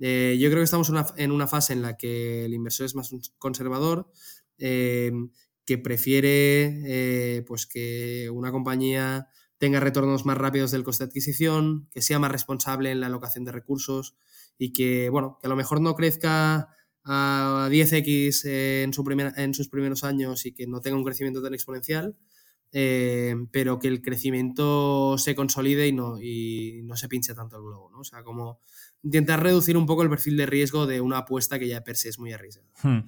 Eh, 0.00 0.36
yo 0.40 0.48
creo 0.48 0.60
que 0.60 0.64
estamos 0.64 0.92
en 1.16 1.30
una 1.30 1.46
fase 1.46 1.72
en 1.72 1.82
la 1.82 1.96
que 1.96 2.44
el 2.44 2.54
inversor 2.54 2.86
es 2.86 2.94
más 2.94 3.10
conservador, 3.38 4.10
que 4.56 5.78
prefiere 5.78 7.42
pues 7.46 7.66
que 7.66 8.30
una 8.30 8.52
compañía 8.52 9.28
tenga 9.58 9.80
retornos 9.80 10.26
más 10.26 10.36
rápidos 10.36 10.70
del 10.70 10.84
coste 10.84 11.04
de 11.04 11.08
adquisición, 11.08 11.88
que 11.90 12.02
sea 12.02 12.18
más 12.18 12.30
responsable 12.30 12.90
en 12.90 13.00
la 13.00 13.06
alocación 13.06 13.44
de 13.44 13.52
recursos 13.52 14.14
y 14.58 14.72
que, 14.72 15.08
bueno, 15.08 15.38
que 15.40 15.46
a 15.46 15.50
lo 15.50 15.56
mejor 15.56 15.80
no 15.80 15.94
crezca 15.94 16.68
a 17.04 17.68
10x 17.70 18.44
en, 18.44 18.92
su 18.92 19.04
en 19.36 19.54
sus 19.54 19.68
primeros 19.68 20.04
años 20.04 20.46
y 20.46 20.52
que 20.52 20.66
no 20.66 20.80
tenga 20.80 20.96
un 20.96 21.04
crecimiento 21.04 21.42
tan 21.42 21.54
exponencial, 21.54 22.16
eh, 22.72 23.36
pero 23.52 23.78
que 23.78 23.88
el 23.88 24.02
crecimiento 24.02 25.16
se 25.18 25.34
consolide 25.34 25.86
y 25.86 25.92
no, 25.92 26.20
y 26.20 26.82
no 26.84 26.96
se 26.96 27.08
pinche 27.08 27.34
tanto 27.34 27.56
el 27.56 27.62
globo, 27.62 27.90
¿no? 27.90 28.00
O 28.00 28.04
sea, 28.04 28.22
como 28.22 28.60
intentar 29.04 29.42
reducir 29.42 29.76
un 29.76 29.86
poco 29.86 30.02
el 30.02 30.10
perfil 30.10 30.36
de 30.36 30.46
riesgo 30.46 30.86
de 30.86 31.00
una 31.00 31.18
apuesta 31.18 31.58
que 31.58 31.68
ya 31.68 31.84
per 31.84 31.96
se 31.96 32.08
es 32.08 32.18
muy 32.18 32.32
arriesgada. 32.32 32.68
Hmm. 32.82 33.06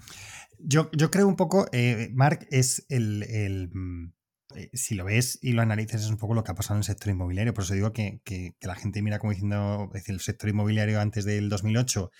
Yo, 0.58 0.90
yo, 0.92 1.10
creo 1.10 1.26
un 1.26 1.36
poco, 1.36 1.66
eh, 1.72 2.10
Mark, 2.14 2.46
es 2.50 2.86
el, 2.88 3.24
el 3.24 3.70
mm, 3.72 4.12
eh, 4.54 4.70
si 4.72 4.94
lo 4.94 5.04
ves 5.04 5.38
y 5.42 5.52
lo 5.52 5.62
analizas, 5.62 6.02
es 6.02 6.10
un 6.10 6.16
poco 6.16 6.34
lo 6.34 6.44
que 6.44 6.52
ha 6.52 6.54
pasado 6.54 6.76
en 6.76 6.78
el 6.78 6.84
sector 6.84 7.10
inmobiliario. 7.10 7.52
Por 7.52 7.64
eso 7.64 7.74
digo 7.74 7.92
que, 7.92 8.20
que, 8.24 8.54
que 8.58 8.66
la 8.66 8.76
gente 8.76 9.02
mira 9.02 9.18
como 9.18 9.32
diciendo, 9.32 9.88
es 9.88 10.02
decir, 10.02 10.14
el 10.14 10.20
sector 10.20 10.48
inmobiliario 10.48 11.00
antes 11.00 11.24
del 11.24 11.48
2008 11.48 12.10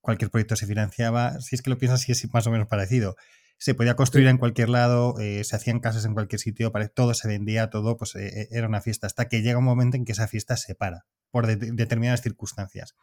cualquier 0.00 0.30
proyecto 0.30 0.56
se 0.56 0.66
financiaba, 0.66 1.40
si 1.40 1.54
es 1.54 1.60
que 1.60 1.68
lo 1.68 1.76
piensas, 1.76 2.00
sí 2.00 2.12
es 2.12 2.32
más 2.32 2.46
o 2.46 2.50
menos 2.50 2.66
parecido. 2.68 3.16
Se 3.58 3.74
podía 3.74 3.94
construir 3.94 4.28
en 4.28 4.38
cualquier 4.38 4.68
lado, 4.68 5.18
eh, 5.18 5.42
se 5.44 5.56
hacían 5.56 5.80
casas 5.80 6.04
en 6.04 6.14
cualquier 6.14 6.40
sitio, 6.40 6.72
todo 6.94 7.12
se 7.12 7.28
vendía, 7.28 7.70
todo, 7.70 7.96
pues 7.96 8.14
eh, 8.14 8.48
era 8.50 8.68
una 8.68 8.80
fiesta, 8.80 9.06
hasta 9.06 9.28
que 9.28 9.42
llega 9.42 9.58
un 9.58 9.64
momento 9.64 9.96
en 9.96 10.04
que 10.06 10.12
esa 10.12 10.28
fiesta 10.28 10.56
se 10.56 10.74
para, 10.74 11.04
por 11.30 11.46
determinadas 11.46 12.22
circunstancias. 12.22 12.94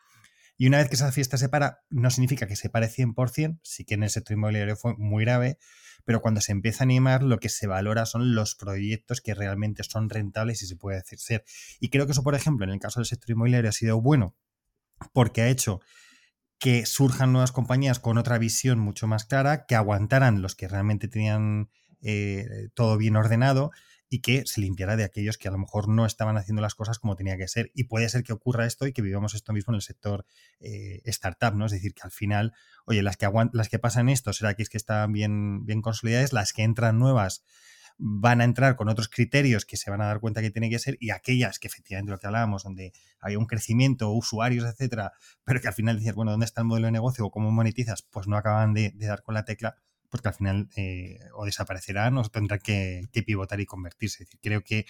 Y 0.57 0.67
una 0.67 0.77
vez 0.77 0.87
que 0.87 0.95
esa 0.95 1.11
fiesta 1.11 1.37
se 1.37 1.49
para, 1.49 1.83
no 1.89 2.09
significa 2.09 2.47
que 2.47 2.55
se 2.55 2.69
pare 2.69 2.87
100%, 2.87 3.59
sí 3.61 3.83
que 3.83 3.95
en 3.95 4.03
el 4.03 4.09
sector 4.09 4.37
inmobiliario 4.37 4.77
fue 4.77 4.95
muy 4.97 5.25
grave, 5.25 5.57
pero 6.05 6.21
cuando 6.21 6.39
se 6.39 6.53
empieza 6.53 6.83
a 6.83 6.85
animar, 6.85 7.23
lo 7.23 7.39
que 7.39 7.49
se 7.49 7.67
valora 7.67 8.05
son 8.05 8.35
los 8.35 8.55
proyectos 8.55 9.19
que 9.19 9.33
realmente 9.33 9.83
son 9.83 10.09
rentables 10.09 10.61
y 10.61 10.67
se 10.67 10.77
puede 10.77 10.97
decir 10.97 11.19
ser. 11.19 11.43
Y 11.79 11.89
creo 11.89 12.05
que 12.05 12.13
eso, 12.13 12.23
por 12.23 12.35
ejemplo, 12.35 12.65
en 12.65 12.71
el 12.71 12.79
caso 12.79 12.99
del 12.99 13.07
sector 13.07 13.31
inmobiliario 13.31 13.69
ha 13.69 13.73
sido 13.73 14.01
bueno 14.01 14.35
porque 15.13 15.41
ha 15.41 15.49
hecho 15.49 15.81
que 16.57 16.85
surjan 16.85 17.33
nuevas 17.33 17.51
compañías 17.51 17.99
con 17.99 18.17
otra 18.17 18.37
visión 18.37 18.79
mucho 18.79 19.07
más 19.07 19.25
clara, 19.25 19.65
que 19.65 19.75
aguantaran 19.75 20.41
los 20.41 20.55
que 20.55 20.69
realmente 20.69 21.09
tenían 21.09 21.69
eh, 22.01 22.69
todo 22.75 22.97
bien 22.97 23.17
ordenado 23.17 23.71
y 24.15 24.21
que 24.21 24.43
se 24.45 24.61
limpiara 24.61 24.95
de 24.95 25.03
aquellos 25.03 25.37
que 25.37 25.49
a 25.49 25.51
lo 25.51 25.57
mejor 25.57 25.89
no 25.89 26.05
estaban 26.05 26.37
haciendo 26.37 26.61
las 26.61 26.73
cosas 26.73 26.99
como 26.99 27.17
tenía 27.17 27.35
que 27.35 27.49
ser. 27.49 27.69
Y 27.73 27.83
puede 27.83 28.07
ser 28.07 28.23
que 28.23 28.31
ocurra 28.31 28.65
esto 28.65 28.87
y 28.87 28.93
que 28.93 29.01
vivamos 29.01 29.33
esto 29.33 29.51
mismo 29.51 29.73
en 29.73 29.75
el 29.75 29.81
sector 29.81 30.25
eh, 30.61 31.01
startup, 31.03 31.53
¿no? 31.53 31.65
Es 31.65 31.73
decir, 31.73 31.93
que 31.93 32.03
al 32.03 32.11
final, 32.11 32.53
oye, 32.85 33.03
las 33.03 33.17
que, 33.17 33.29
las 33.51 33.67
que 33.67 33.77
pasan 33.77 34.07
esto 34.07 34.31
será 34.31 34.53
que 34.53 34.63
es 34.63 34.69
que 34.69 34.77
están 34.77 35.11
bien, 35.11 35.65
bien 35.65 35.81
consolidadas, 35.81 36.31
las 36.31 36.53
que 36.53 36.63
entran 36.63 36.97
nuevas 36.97 37.43
van 37.97 38.39
a 38.39 38.45
entrar 38.45 38.77
con 38.77 38.87
otros 38.87 39.09
criterios 39.09 39.65
que 39.65 39.75
se 39.75 39.91
van 39.91 39.99
a 39.99 40.05
dar 40.05 40.21
cuenta 40.21 40.41
que 40.41 40.49
tiene 40.49 40.69
que 40.69 40.79
ser 40.79 40.95
y 41.01 41.09
aquellas 41.09 41.59
que 41.59 41.67
efectivamente 41.67 42.13
lo 42.13 42.17
que 42.17 42.27
hablábamos, 42.27 42.63
donde 42.63 42.93
hay 43.19 43.35
un 43.35 43.47
crecimiento, 43.47 44.11
usuarios, 44.11 44.63
etcétera, 44.63 45.11
pero 45.43 45.59
que 45.59 45.67
al 45.67 45.73
final 45.73 45.99
dices, 45.99 46.15
bueno, 46.15 46.31
¿dónde 46.31 46.45
está 46.45 46.61
el 46.61 46.67
modelo 46.67 46.85
de 46.85 46.93
negocio 46.93 47.25
o 47.25 47.31
cómo 47.31 47.51
monetizas? 47.51 48.01
Pues 48.01 48.27
no 48.27 48.37
acaban 48.37 48.73
de, 48.73 48.93
dar 48.95 49.23
con 49.23 49.33
la 49.33 49.43
tecla, 49.43 49.75
porque 50.09 50.29
al 50.29 50.33
final 50.33 50.69
eh, 50.75 51.19
o 51.33 51.45
desaparecerán 51.45 52.17
o 52.17 52.23
tendrán 52.23 52.59
que, 52.59 53.03
que, 53.11 53.23
pivotar 53.23 53.59
y 53.59 53.65
convertirse. 53.65 54.23
Es 54.23 54.29
decir, 54.29 54.39
creo 54.41 54.63
que 54.63 54.85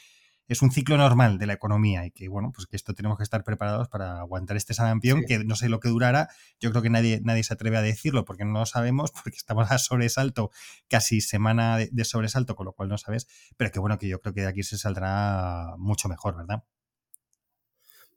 es 0.47 0.61
un 0.61 0.71
ciclo 0.71 0.97
normal 0.97 1.39
de 1.39 1.47
la 1.47 1.53
economía 1.53 2.05
y 2.05 2.11
que, 2.11 2.27
bueno, 2.27 2.51
pues 2.53 2.67
que 2.67 2.75
esto 2.75 2.93
tenemos 2.93 3.17
que 3.17 3.23
estar 3.23 3.43
preparados 3.43 3.87
para 3.89 4.19
aguantar 4.19 4.57
este 4.57 4.73
sarampión, 4.73 5.23
que 5.27 5.43
no 5.43 5.55
sé 5.55 5.69
lo 5.69 5.79
que 5.79 5.89
durará. 5.89 6.29
Yo 6.59 6.69
creo 6.69 6.83
que 6.83 6.89
nadie, 6.89 7.19
nadie 7.23 7.43
se 7.43 7.53
atreve 7.53 7.77
a 7.77 7.81
decirlo 7.81 8.25
porque 8.25 8.45
no 8.45 8.59
lo 8.59 8.65
sabemos, 8.65 9.11
porque 9.23 9.37
estamos 9.37 9.71
a 9.71 9.77
sobresalto, 9.79 10.51
casi 10.87 11.21
semana 11.21 11.77
de, 11.77 12.05
sobresalto, 12.05 12.55
con 12.55 12.65
lo 12.65 12.73
cual 12.73 12.89
no 12.89 12.97
sabes, 12.97 13.27
pero 13.57 13.71
que 13.71 13.79
bueno, 13.79 13.97
que 13.97 14.07
yo 14.07 14.19
creo 14.21 14.33
que 14.33 14.41
de 14.41 14.47
aquí 14.47 14.63
se 14.63 14.77
saldrá 14.77 15.75
mucho 15.77 16.09
mejor, 16.09 16.37
¿verdad? 16.37 16.63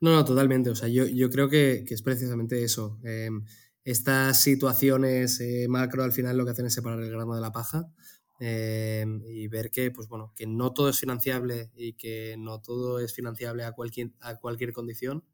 No, 0.00 0.12
no, 0.12 0.24
totalmente. 0.24 0.70
O 0.70 0.76
sea, 0.76 0.88
yo, 0.88 1.06
yo 1.06 1.30
creo 1.30 1.48
que, 1.48 1.84
es 1.88 2.02
precisamente 2.02 2.62
eso. 2.62 3.00
Em, 3.02 3.44
estas 3.90 4.42
situaciones 4.42 5.40
eh, 5.40 5.66
macro 5.66 6.04
al 6.04 6.12
final 6.12 6.36
lo 6.36 6.44
que 6.44 6.50
hacen 6.50 6.66
es 6.66 6.74
separar 6.74 7.00
el 7.00 7.10
grano 7.10 7.34
de 7.34 7.40
la 7.40 7.52
paja. 7.52 7.90
Em, 8.38 9.22
y 9.26 9.48
ver 9.48 9.70
que, 9.70 9.90
pues 9.90 10.08
bueno, 10.08 10.32
que 10.36 10.46
no 10.46 10.72
todo 10.74 10.90
es 10.90 10.98
financiable 11.00 11.72
y 11.74 11.94
que 11.94 12.36
no 12.38 12.60
todo 12.60 13.00
es 13.00 13.14
financiable 13.14 13.64
a 13.64 13.72
cualquier, 13.72 14.10
a 14.20 14.36
cualquier 14.36 14.72
condición. 14.74 15.24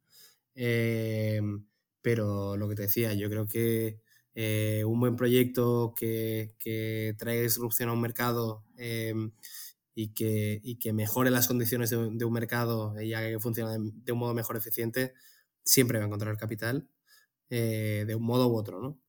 Em, 0.54 1.66
pero 2.00 2.56
lo 2.56 2.68
que 2.68 2.76
te 2.76 2.82
decía, 2.82 3.12
yo 3.14 3.28
creo 3.28 3.46
que 3.46 4.00
eh, 4.34 4.84
un 4.86 5.00
buen 5.00 5.16
proyecto 5.16 5.92
que, 5.96 6.54
que, 6.60 7.14
traiga 7.18 7.42
disrupción 7.42 7.88
a 7.88 7.92
un 7.92 8.00
mercado 8.00 8.64
y, 9.94 10.14
que, 10.14 10.60
y, 10.62 10.78
que, 10.78 10.92
mejore 10.92 11.30
las 11.30 11.48
condiciones 11.48 11.90
de, 11.90 11.96
un 11.96 12.32
mercado 12.32 13.00
y 13.00 13.14
haga 13.14 13.28
que 13.30 13.40
funcione 13.40 13.92
de, 14.04 14.12
un 14.12 14.18
modo 14.18 14.34
mejor 14.34 14.56
eficiente, 14.56 15.14
siempre 15.64 15.98
va 15.98 16.04
a 16.04 16.06
encontrar 16.06 16.36
capital 16.36 16.88
eh, 17.56 18.04
de 18.06 18.14
un 18.16 18.24
modo 18.24 18.48
u 18.48 18.56
otro, 18.56 18.80
¿no? 18.80 19.00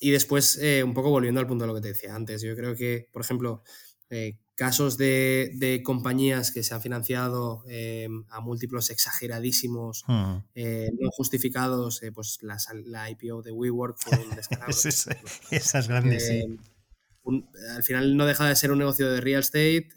y 0.00 0.10
después, 0.10 0.58
eh, 0.62 0.82
un 0.82 0.94
poco 0.94 1.10
volviendo 1.10 1.40
al 1.40 1.46
punto 1.46 1.64
de 1.64 1.68
lo 1.68 1.74
que 1.74 1.80
te 1.80 1.88
decía 1.88 2.14
antes, 2.14 2.42
yo 2.42 2.54
creo 2.54 2.74
que, 2.74 3.08
por 3.12 3.22
ejemplo, 3.22 3.62
eh, 4.10 4.38
casos 4.54 4.96
de, 4.96 5.82
compañías 5.84 6.50
que 6.50 6.62
se 6.62 6.74
han 6.74 6.80
financiado 6.80 7.62
eh, 7.68 8.08
a 8.30 8.40
múltiplos 8.40 8.90
exageradísimos, 8.90 10.04
hmm. 10.06 10.36
no 11.00 11.10
justificados, 11.10 12.00
pues 12.14 12.38
la, 12.42 13.10
IPO 13.10 13.42
de 13.42 13.52
WeWork 13.52 13.96
fue 13.98 14.18
un 14.18 14.34
descarado. 14.34 14.70
Esas 15.50 15.88
grandes, 15.88 16.26
sí. 16.26 16.58
al 17.74 17.82
final 17.82 18.16
no 18.16 18.26
deja 18.26 18.48
de 18.48 18.56
ser 18.56 18.70
un 18.70 18.78
negocio 18.78 19.10
de 19.10 19.20
real 19.20 19.40
estate. 19.40 19.88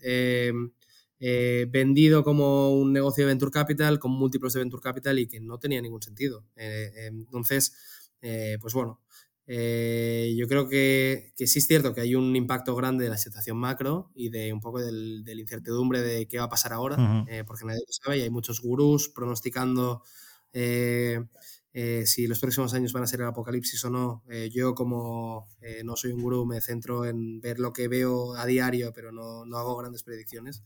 Vendido 1.20 2.24
como 2.24 2.74
un 2.74 2.94
negocio 2.94 3.26
de 3.26 3.34
venture 3.34 3.52
capital, 3.52 4.00
con 4.00 4.12
múltiplos 4.12 4.54
de 4.54 4.60
venture 4.62 4.82
capital 4.82 5.20
y 5.20 5.28
que 5.28 5.40
no 5.40 5.60
tenía 5.60 5.82
ningún 5.82 6.02
sentido. 6.02 6.46
entonces, 6.56 7.74
pues 8.22 8.74
bueno, 8.74 9.02
eh, 9.52 10.36
yo 10.38 10.48
creo 10.48 10.70
que, 10.70 11.34
sí 11.36 11.58
es 11.58 11.66
cierto 11.66 11.96
que 11.96 12.02
hay 12.02 12.14
un 12.14 12.36
impacto 12.36 12.76
grande 12.76 13.06
de 13.06 13.10
la 13.10 13.18
situación 13.18 13.58
macro 13.58 14.12
y 14.14 14.30
de 14.30 14.54
un 14.54 14.60
poco 14.60 14.80
del, 14.80 15.24
de 15.24 15.34
la 15.34 15.42
incertidumbre 15.42 16.02
de 16.04 16.28
qué 16.28 16.38
va 16.38 16.44
a 16.44 16.50
pasar 16.50 16.72
ahora, 16.72 17.26
eh, 17.28 17.44
porque 17.48 17.66
nadie 17.66 17.80
lo 17.80 17.92
sabe 17.92 18.20
y 18.20 18.22
hay 18.22 18.30
muchos 18.30 18.62
gurús 18.62 19.10
pronosticando 19.10 20.04
eh, 20.54 21.20
si 22.06 22.28
los 22.28 22.40
próximos 22.40 22.76
años 22.76 22.94
van 22.94 23.02
a 23.02 23.08
ser 23.08 23.22
el 23.22 23.28
apocalipsis 23.28 23.84
o 23.86 23.90
no. 23.90 24.24
yo 24.52 24.76
como 24.76 25.50
no 25.84 25.96
soy 25.96 26.12
un 26.12 26.22
gurú 26.22 26.46
me 26.46 26.62
centro 26.62 27.06
en 27.06 27.42
ver 27.42 27.60
lo 27.60 27.74
que 27.74 27.88
veo 27.88 28.36
a 28.36 28.46
diario, 28.46 28.92
pero 28.94 29.12
no, 29.12 29.46
no 29.46 29.58
hago 29.58 29.76
grandes 29.78 30.04
predicciones 30.04 30.62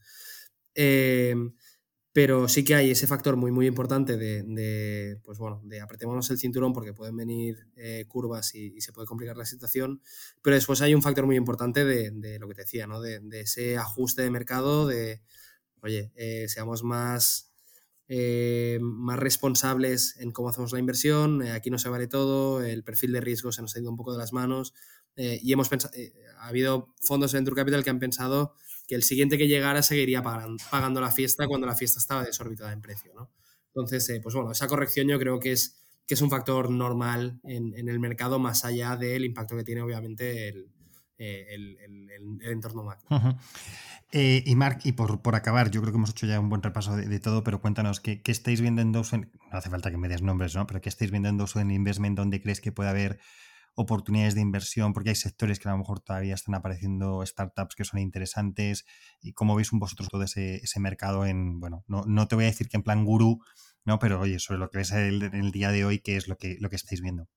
pero 2.13 2.47
sí 2.47 2.63
que 2.63 2.75
hay 2.75 2.91
ese 2.91 3.07
factor 3.07 3.35
muy, 3.35 3.51
muy 3.51 3.65
importante 3.65 4.17
de, 4.17 5.19
pues 5.23 5.39
bueno, 5.39 5.61
de 5.63 5.81
apretémonos 5.81 6.29
el 6.29 6.37
cinturón 6.37 6.71
porque 6.71 6.93
pueden 6.93 7.17
venir 7.17 7.67
eh, 7.75 8.05
curvas 8.07 8.53
y, 8.53 8.79
se 8.81 8.93
puede 8.93 9.07
complicar 9.07 9.35
la 9.35 9.45
situación, 9.45 9.99
pero 10.43 10.55
después 10.55 10.81
hay 10.81 10.93
un 10.93 11.01
factor 11.01 11.25
muy 11.25 11.35
importante 11.35 11.83
de, 11.83 12.37
lo 12.37 12.47
que 12.47 12.53
te 12.53 12.61
decía, 12.61 12.85
¿no? 12.85 13.01
De, 13.01 13.19
ese 13.31 13.77
ajuste 13.77 14.21
de 14.21 14.29
mercado, 14.29 14.85
de, 14.85 15.23
oye, 15.81 16.11
eh, 16.15 16.45
seamos 16.49 16.83
más 16.83 17.51
eh, 18.07 18.77
más 18.79 19.17
responsables 19.17 20.15
en 20.19 20.31
cómo 20.31 20.49
hacemos 20.49 20.71
la 20.71 20.77
inversión. 20.77 21.41
Aquí 21.41 21.71
no 21.71 21.79
se 21.79 21.89
vale 21.89 22.05
todo, 22.05 22.61
el 22.61 22.83
perfil 22.83 23.11
de 23.13 23.21
riesgo 23.21 23.51
se 23.51 23.63
nos 23.63 23.75
ha 23.75 23.79
ido 23.79 23.89
un 23.89 23.97
poco 23.97 24.11
de 24.11 24.19
las 24.19 24.33
manos 24.33 24.75
y 25.15 25.51
hemos 25.51 25.69
pensado, 25.69 25.93
ha 26.39 26.47
habido 26.47 26.93
fondos 27.01 27.33
en 27.33 27.39
Venture 27.39 27.61
Capital 27.61 27.83
que 27.83 27.89
han 27.89 27.99
pensado 27.99 28.55
que 28.87 28.95
el 28.95 29.03
siguiente 29.03 29.37
que 29.37 29.47
llegara 29.47 29.81
seguiría 29.81 30.21
pagando, 30.21 31.01
la 31.01 31.11
fiesta 31.11 31.47
cuando 31.47 31.67
la 31.67 31.75
fiesta 31.75 31.99
estaba 31.99 32.23
desorbitada 32.23 32.73
en 32.73 32.81
precio. 32.81 33.11
¿no? 33.15 33.29
Entonces, 33.67 34.19
pues 34.21 34.35
bueno, 34.35 34.51
esa 34.51 34.67
corrección 34.67 35.07
yo 35.07 35.17
creo 35.19 35.39
que 35.39 35.51
es, 35.51 35.77
que 36.05 36.13
es 36.15 36.21
un 36.21 36.29
factor 36.29 36.69
normal 36.69 37.39
en, 37.43 37.73
el 37.87 37.99
mercado 37.99 38.39
más 38.39 38.65
allá 38.65 38.95
del 38.97 39.25
impacto 39.25 39.55
que 39.55 39.63
tiene 39.63 39.81
obviamente 39.81 40.49
el, 40.49 40.69
entorno 42.41 42.83
macro. 42.83 43.37
Eh, 44.15 44.43
y 44.45 44.55
Marc, 44.55 44.85
y 44.85 44.91
por, 44.91 45.19
acabar, 45.33 45.71
yo 45.71 45.81
creo 45.81 45.91
que 45.91 45.97
hemos 45.97 46.11
hecho 46.11 46.27
ya 46.27 46.39
un 46.39 46.47
buen 46.47 46.61
repaso 46.61 46.95
de, 46.95 47.19
todo, 47.19 47.43
pero 47.43 47.61
cuéntanos, 47.61 47.99
¿qué, 47.99 48.21
estáis 48.25 48.61
viendo 48.61 48.83
en 48.83 48.91
Dawson? 48.91 49.31
No 49.51 49.57
hace 49.57 49.71
falta 49.71 49.89
que 49.89 49.97
me 49.97 50.07
des 50.07 50.21
nombres, 50.21 50.53
¿no? 50.53 50.67
Pero 50.67 50.81
¿qué 50.81 50.89
estáis 50.89 51.09
viendo 51.09 51.29
en 51.29 51.37
Dawson 51.37 51.71
Investment 51.71 52.15
donde 52.15 52.39
crees 52.39 52.61
que 52.61 52.71
puede 52.71 52.91
haber 52.91 53.19
oportunidades 53.75 54.35
de 54.35 54.41
inversión? 54.41 54.93
Porque 54.93 55.09
hay 55.09 55.15
sectores 55.15 55.59
que 55.59 55.69
a 55.69 55.71
lo 55.71 55.79
mejor 55.79 55.99
todavía 55.99 56.35
están 56.35 56.55
apareciendo 56.55 57.25
startups 57.25 57.75
que 57.75 57.85
son 57.85 57.99
interesantes. 57.99 58.85
¿Y 59.21 59.33
cómo 59.33 59.55
veis 59.55 59.69
vosotros 59.71 60.09
todo 60.09 60.23
ese, 60.23 60.61
mercado 60.79 61.25
en, 61.25 61.59
bueno, 61.59 61.83
no, 61.87 62.27
te 62.27 62.35
voy 62.35 62.45
a 62.45 62.47
decir 62.47 62.67
que 62.69 62.77
en 62.77 62.83
plan 62.83 63.05
gurú, 63.05 63.39
¿no? 63.85 63.99
Pero 63.99 64.19
oye, 64.19 64.39
sobre 64.39 64.59
lo 64.59 64.69
que 64.69 64.79
ves 64.79 64.91
en 64.91 65.21
el, 65.33 65.51
día 65.51 65.71
de 65.71 65.85
hoy, 65.85 65.99
¿qué 65.99 66.15
es 66.15 66.27
lo 66.27 66.37
que, 66.37 66.57
lo 66.59 66.69
que 66.69 66.75
estáis 66.75 67.01
viendo? 67.01 67.27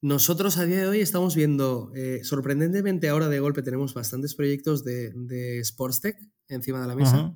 Nosotros 0.00 0.58
a 0.58 0.66
día 0.66 0.80
de 0.80 0.86
hoy 0.86 1.00
estamos 1.00 1.34
viendo, 1.34 1.90
eh, 1.94 2.20
sorprendentemente 2.24 3.08
ahora 3.08 3.28
de 3.28 3.40
golpe 3.40 3.62
tenemos 3.62 3.94
bastantes 3.94 4.34
proyectos 4.34 4.84
de, 4.84 5.12
de 5.14 5.60
Sports 5.60 6.02
Tech 6.02 6.16
encima 6.48 6.82
de 6.82 6.86
la 6.86 6.94
mesa, 6.94 7.34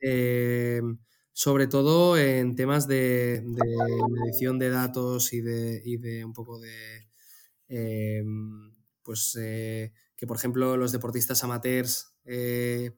eh, 0.00 0.80
sobre 1.32 1.66
todo 1.66 2.16
en 2.18 2.56
temas 2.56 2.86
de, 2.86 3.42
medición 4.10 4.58
de 4.58 4.70
datos 4.70 5.32
y 5.32 5.40
de, 5.40 6.22
un 6.24 6.32
poco 6.32 6.58
de, 6.58 7.08
eh, 7.68 8.22
pues 9.02 9.32
que 9.34 10.26
por 10.26 10.36
ejemplo 10.36 10.76
los 10.76 10.92
deportistas 10.92 11.42
amateurs 11.44 12.14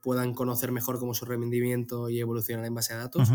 puedan 0.03 0.35
conocer 0.35 0.73
mejor 0.73 0.99
cómo 0.99 1.15
su 1.15 1.25
rendimiento 1.25 2.11
y 2.11 2.21
evolucionar 2.21 2.65
en 2.65 2.75
base 2.75 2.93
a 2.93 2.99
datos. 2.99 3.31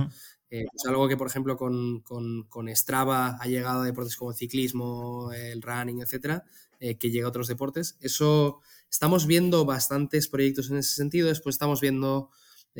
Eh, 0.51 0.65
pues 0.71 0.85
algo 0.87 1.07
que, 1.07 1.15
por 1.15 1.27
ejemplo, 1.27 1.57
con, 1.57 2.01
con, 2.01 2.75
Strava 2.75 3.37
ha 3.39 3.45
llegado 3.45 3.81
a 3.81 3.85
deportes 3.85 4.15
como 4.15 4.31
el 4.31 4.37
ciclismo, 4.37 5.31
el 5.31 5.61
running, 5.61 6.01
etcétera, 6.01 6.43
eh, 6.79 6.97
que 6.97 7.11
llega 7.11 7.27
a 7.27 7.29
otros 7.29 7.47
deportes. 7.47 7.97
Eso 8.01 8.61
estamos 8.89 9.27
viendo 9.27 9.65
bastantes 9.65 10.27
proyectos 10.27 10.71
en 10.71 10.77
ese 10.77 10.95
sentido. 10.95 11.27
Después 11.27 11.53
estamos 11.55 11.81
viendo 11.81 12.31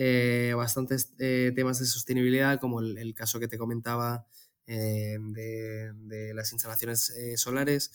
eh, 0.02 0.54
bastantes 0.56 1.16
temas 1.18 1.80
de 1.80 1.86
sostenibilidad, 1.86 2.60
como 2.60 2.80
el, 2.80 3.14
caso 3.14 3.40
que 3.40 3.48
te 3.48 3.58
comentaba 3.58 4.28
de, 4.66 5.92
de, 5.94 6.34
las 6.34 6.54
instalaciones 6.54 7.14
solares. 7.36 7.92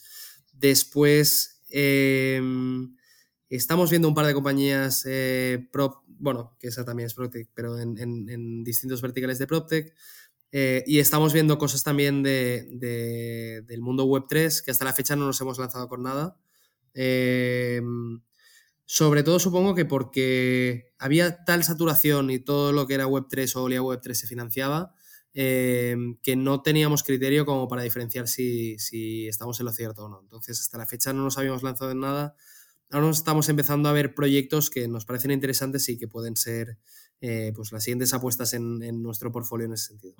Después 0.53 1.61
estamos 3.49 3.89
viendo 3.89 4.07
un 4.07 4.13
par 4.13 4.25
de 4.25 4.33
compañías 4.33 5.05
prop 5.71 6.05
bueno, 6.19 6.55
que 6.59 6.67
esa 6.67 6.85
también 6.85 7.07
es 7.07 7.13
PropTech, 7.13 7.49
pero 7.53 7.77
en, 7.79 8.63
distintos 8.63 9.01
verticales 9.01 9.39
de 9.39 9.47
PropTech. 9.47 9.93
Eh, 10.51 10.83
y 10.87 10.99
estamos 10.99 11.33
viendo 11.33 11.57
cosas 11.57 11.83
también 11.83 12.23
de, 12.23 13.63
del 13.67 13.81
mundo 13.81 14.05
Web3, 14.05 14.63
que 14.63 14.71
hasta 14.71 14.85
la 14.85 14.93
fecha 14.93 15.15
no 15.15 15.25
nos 15.25 15.41
hemos 15.41 15.59
lanzado 15.59 15.89
con 15.89 16.03
nada. 16.03 16.37
Sobre 18.85 19.23
todo 19.23 19.39
supongo 19.39 19.73
que 19.75 19.85
porque 19.85 20.93
había 20.99 21.43
tal 21.43 21.63
saturación 21.63 22.29
y 22.29 22.39
todo 22.39 22.71
lo 22.71 22.85
que 22.87 22.93
era 22.93 23.07
Web3 23.07 23.55
o 23.55 23.63
olía 23.63 23.81
Web3 23.81 24.13
se 24.13 24.27
financiaba, 24.27 24.93
eh, 25.33 25.95
que 26.21 26.35
no 26.35 26.61
teníamos 26.61 27.03
criterio 27.03 27.45
como 27.45 27.67
para 27.67 27.81
diferenciar 27.81 28.27
si, 28.27 28.77
si, 28.79 29.27
estamos 29.27 29.59
en 29.59 29.65
lo 29.65 29.71
cierto 29.71 30.05
o 30.05 30.09
no. 30.09 30.21
Entonces, 30.21 30.59
hasta 30.61 30.77
la 30.77 30.85
fecha 30.85 31.13
no 31.13 31.23
nos 31.23 31.37
habíamos 31.37 31.63
lanzado 31.63 31.91
en 31.91 31.99
nada 31.99 32.35
ahora 32.91 33.09
estamos 33.09 33.49
empezando 33.49 33.89
a 33.89 33.93
ver 33.93 34.13
proyectos 34.13 34.69
que 34.69 34.87
nos 34.87 35.05
parecen 35.05 35.31
interesantes 35.31 35.87
y 35.89 35.97
que 35.97 36.07
pueden 36.07 36.35
ser 36.35 36.77
eh, 37.21 37.51
pues 37.55 37.71
las 37.71 37.83
siguientes 37.83 38.13
apuestas 38.13 38.53
en, 38.53 39.01
nuestro 39.01 39.31
portfolio 39.31 39.65
en 39.65 39.73
ese 39.73 39.87
sentido. 39.87 40.15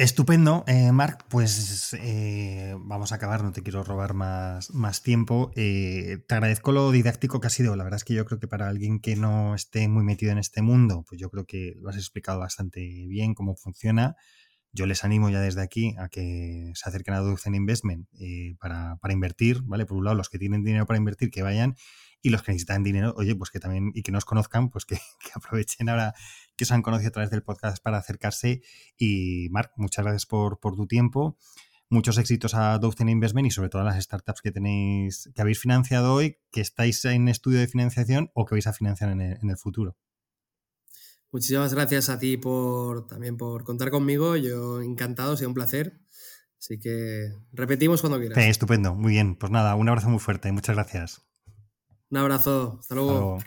Estupendo, 0.00 0.64
eh, 0.66 0.92
Marc. 0.92 1.26
Pues 1.28 1.92
eh, 1.92 2.74
vamos 2.78 3.12
a 3.12 3.16
acabar, 3.16 3.44
no 3.44 3.52
te 3.52 3.62
quiero 3.62 3.84
robar 3.84 4.14
más, 4.14 4.72
más 4.72 5.02
tiempo. 5.02 5.50
te 5.54 6.24
agradezco 6.26 6.72
lo 6.72 6.90
didáctico 6.90 7.38
que 7.38 7.48
ha 7.48 7.50
sido. 7.50 7.76
La 7.76 7.84
verdad 7.84 7.98
es 7.98 8.04
que 8.04 8.14
yo 8.14 8.24
creo 8.24 8.40
que 8.40 8.48
para 8.48 8.68
alguien 8.68 9.00
que 9.00 9.14
no 9.14 9.54
esté 9.54 9.88
muy 9.88 10.02
metido 10.02 10.32
en 10.32 10.38
este 10.38 10.62
mundo, 10.62 11.04
pues 11.06 11.20
yo 11.20 11.28
creo 11.28 11.44
que 11.44 11.74
lo 11.82 11.90
has 11.90 11.96
explicado 11.96 12.38
bastante 12.38 12.80
bien 13.08 13.34
cómo 13.34 13.56
funciona. 13.56 14.16
Yo 14.72 14.86
les 14.86 15.04
animo 15.04 15.28
ya 15.28 15.42
desde 15.42 15.60
aquí 15.60 15.94
a 15.98 16.08
que 16.08 16.72
se 16.74 16.88
acerquen 16.88 17.12
a 17.12 17.18
Ducen 17.18 17.54
Investment 17.54 18.08
eh, 18.18 18.54
para, 18.58 18.96
invertir, 19.10 19.60
¿vale? 19.64 19.84
Por 19.84 19.98
un 19.98 20.04
lado, 20.04 20.16
los 20.16 20.30
que 20.30 20.38
tienen 20.38 20.64
dinero 20.64 20.86
para 20.86 20.96
invertir, 20.96 21.30
que 21.30 21.42
vayan, 21.42 21.74
y 22.22 22.30
los 22.30 22.42
que 22.42 22.52
necesitan 22.52 22.82
dinero, 22.82 23.14
oye, 23.16 23.34
pues 23.34 23.50
que 23.50 23.60
también, 23.60 23.92
y 23.94 24.02
que 24.02 24.12
nos 24.12 24.24
conozcan, 24.24 24.70
pues 24.70 24.84
que, 24.86 24.98
aprovechen 25.34 25.88
ahora 25.88 26.14
que 26.56 26.64
se 26.64 26.74
han 26.74 26.82
conocido 26.82 27.08
a 27.08 27.12
través 27.12 27.30
del 27.30 27.42
podcast 27.42 27.82
para 27.82 27.98
acercarse. 27.98 28.62
Y 28.96 29.48
Marc, 29.50 29.72
muchas 29.76 30.04
gracias 30.04 30.26
por, 30.26 30.58
tu 30.58 30.86
tiempo. 30.86 31.38
Muchos 31.88 32.18
éxitos 32.18 32.54
a 32.54 32.78
Ducen 32.78 33.08
Investment 33.08 33.48
y 33.48 33.50
sobre 33.50 33.68
todo 33.68 33.82
a 33.82 33.84
las 33.84 34.02
startups 34.02 34.42
que 34.42 34.52
tenéis, 34.52 35.28
que 35.34 35.42
habéis 35.42 35.58
financiado 35.58 36.14
hoy, 36.14 36.36
que 36.52 36.60
estáis 36.60 37.04
en 37.04 37.28
estudio 37.28 37.58
de 37.58 37.66
financiación 37.66 38.30
o 38.34 38.44
que 38.44 38.54
vais 38.54 38.66
a 38.68 38.72
financiar 38.72 39.10
en 39.10 39.20
el 39.20 39.56
futuro. 39.56 39.96
Muchísimas 41.32 41.72
gracias 41.72 42.08
a 42.08 42.18
ti 42.18 42.36
por 42.36 43.06
también 43.06 43.36
por 43.36 43.62
contar 43.62 43.90
conmigo. 43.90 44.36
Yo 44.36 44.82
encantado, 44.82 45.32
ha 45.32 45.36
sido 45.36 45.48
un 45.48 45.54
placer. 45.54 46.00
Así 46.58 46.78
que 46.78 47.32
repetimos 47.52 48.00
cuando 48.00 48.18
quieras. 48.18 48.38
estupendo, 48.38 48.94
muy 48.94 49.12
bien. 49.12 49.36
Pues 49.36 49.52
nada, 49.52 49.74
un 49.76 49.88
abrazo 49.88 50.10
muy 50.10 50.18
fuerte. 50.18 50.50
Muchas 50.52 50.74
gracias. 50.74 51.29
Un 52.10 52.18
abrazo. 52.18 52.76
Hasta 52.80 52.94
luego. 52.94 53.38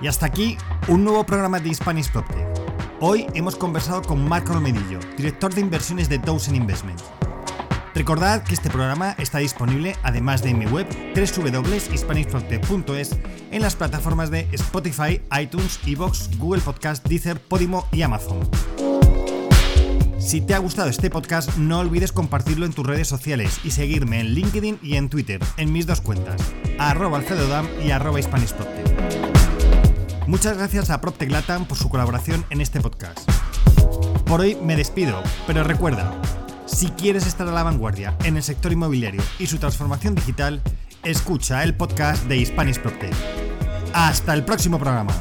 Y 0.00 0.08
hasta 0.08 0.26
aquí 0.26 0.58
un 0.88 1.04
nuevo 1.04 1.24
programa 1.24 1.58
de 1.58 1.72
Spanish 1.74 2.12
Proptech. 2.12 2.46
Hoy 3.00 3.26
hemos 3.34 3.56
conversado 3.56 4.02
con 4.02 4.28
Marco 4.28 4.52
Romedillo, 4.52 5.00
director 5.16 5.52
de 5.52 5.62
inversiones 5.62 6.08
de 6.08 6.18
Dawson 6.18 6.54
Investment. 6.54 7.00
Recordad 7.94 8.44
que 8.44 8.54
este 8.54 8.70
programa 8.70 9.16
está 9.18 9.38
disponible, 9.38 9.96
además 10.02 10.42
de 10.42 10.50
en 10.50 10.58
mi 10.58 10.66
web 10.66 10.86
www.hispanishproject.es, 11.14 13.16
en 13.50 13.62
las 13.62 13.74
plataformas 13.74 14.30
de 14.30 14.46
Spotify, 14.52 15.22
iTunes, 15.40 15.80
Evox, 15.86 16.28
Google 16.38 16.60
Podcast, 16.60 17.04
Deezer, 17.06 17.40
Podimo 17.40 17.88
y 17.92 18.02
Amazon. 18.02 18.48
Si 20.26 20.40
te 20.40 20.54
ha 20.54 20.58
gustado 20.58 20.88
este 20.88 21.08
podcast, 21.08 21.56
no 21.56 21.78
olvides 21.78 22.10
compartirlo 22.10 22.66
en 22.66 22.72
tus 22.72 22.84
redes 22.84 23.06
sociales 23.06 23.60
y 23.62 23.70
seguirme 23.70 24.18
en 24.18 24.34
LinkedIn 24.34 24.80
y 24.82 24.96
en 24.96 25.08
Twitter, 25.08 25.40
en 25.56 25.72
mis 25.72 25.86
dos 25.86 26.00
cuentas, 26.00 26.42
arroba 26.80 27.18
alfredodam 27.18 27.68
y 27.80 27.92
arroba 27.92 28.18
Muchas 30.26 30.58
gracias 30.58 30.90
a 30.90 31.00
PropTech 31.00 31.30
Latam 31.30 31.64
por 31.64 31.78
su 31.78 31.88
colaboración 31.88 32.44
en 32.50 32.60
este 32.60 32.80
podcast. 32.80 33.20
Por 34.26 34.40
hoy 34.40 34.56
me 34.56 34.74
despido, 34.74 35.22
pero 35.46 35.62
recuerda, 35.62 36.20
si 36.66 36.88
quieres 36.88 37.24
estar 37.24 37.46
a 37.46 37.52
la 37.52 37.62
vanguardia 37.62 38.16
en 38.24 38.36
el 38.36 38.42
sector 38.42 38.72
inmobiliario 38.72 39.22
y 39.38 39.46
su 39.46 39.58
transformación 39.58 40.16
digital, 40.16 40.60
escucha 41.04 41.62
el 41.62 41.76
podcast 41.76 42.24
de 42.24 42.38
Hispanic 42.38 42.82
Protect. 42.82 43.14
Hasta 43.92 44.34
el 44.34 44.44
próximo 44.44 44.80
programa. 44.80 45.12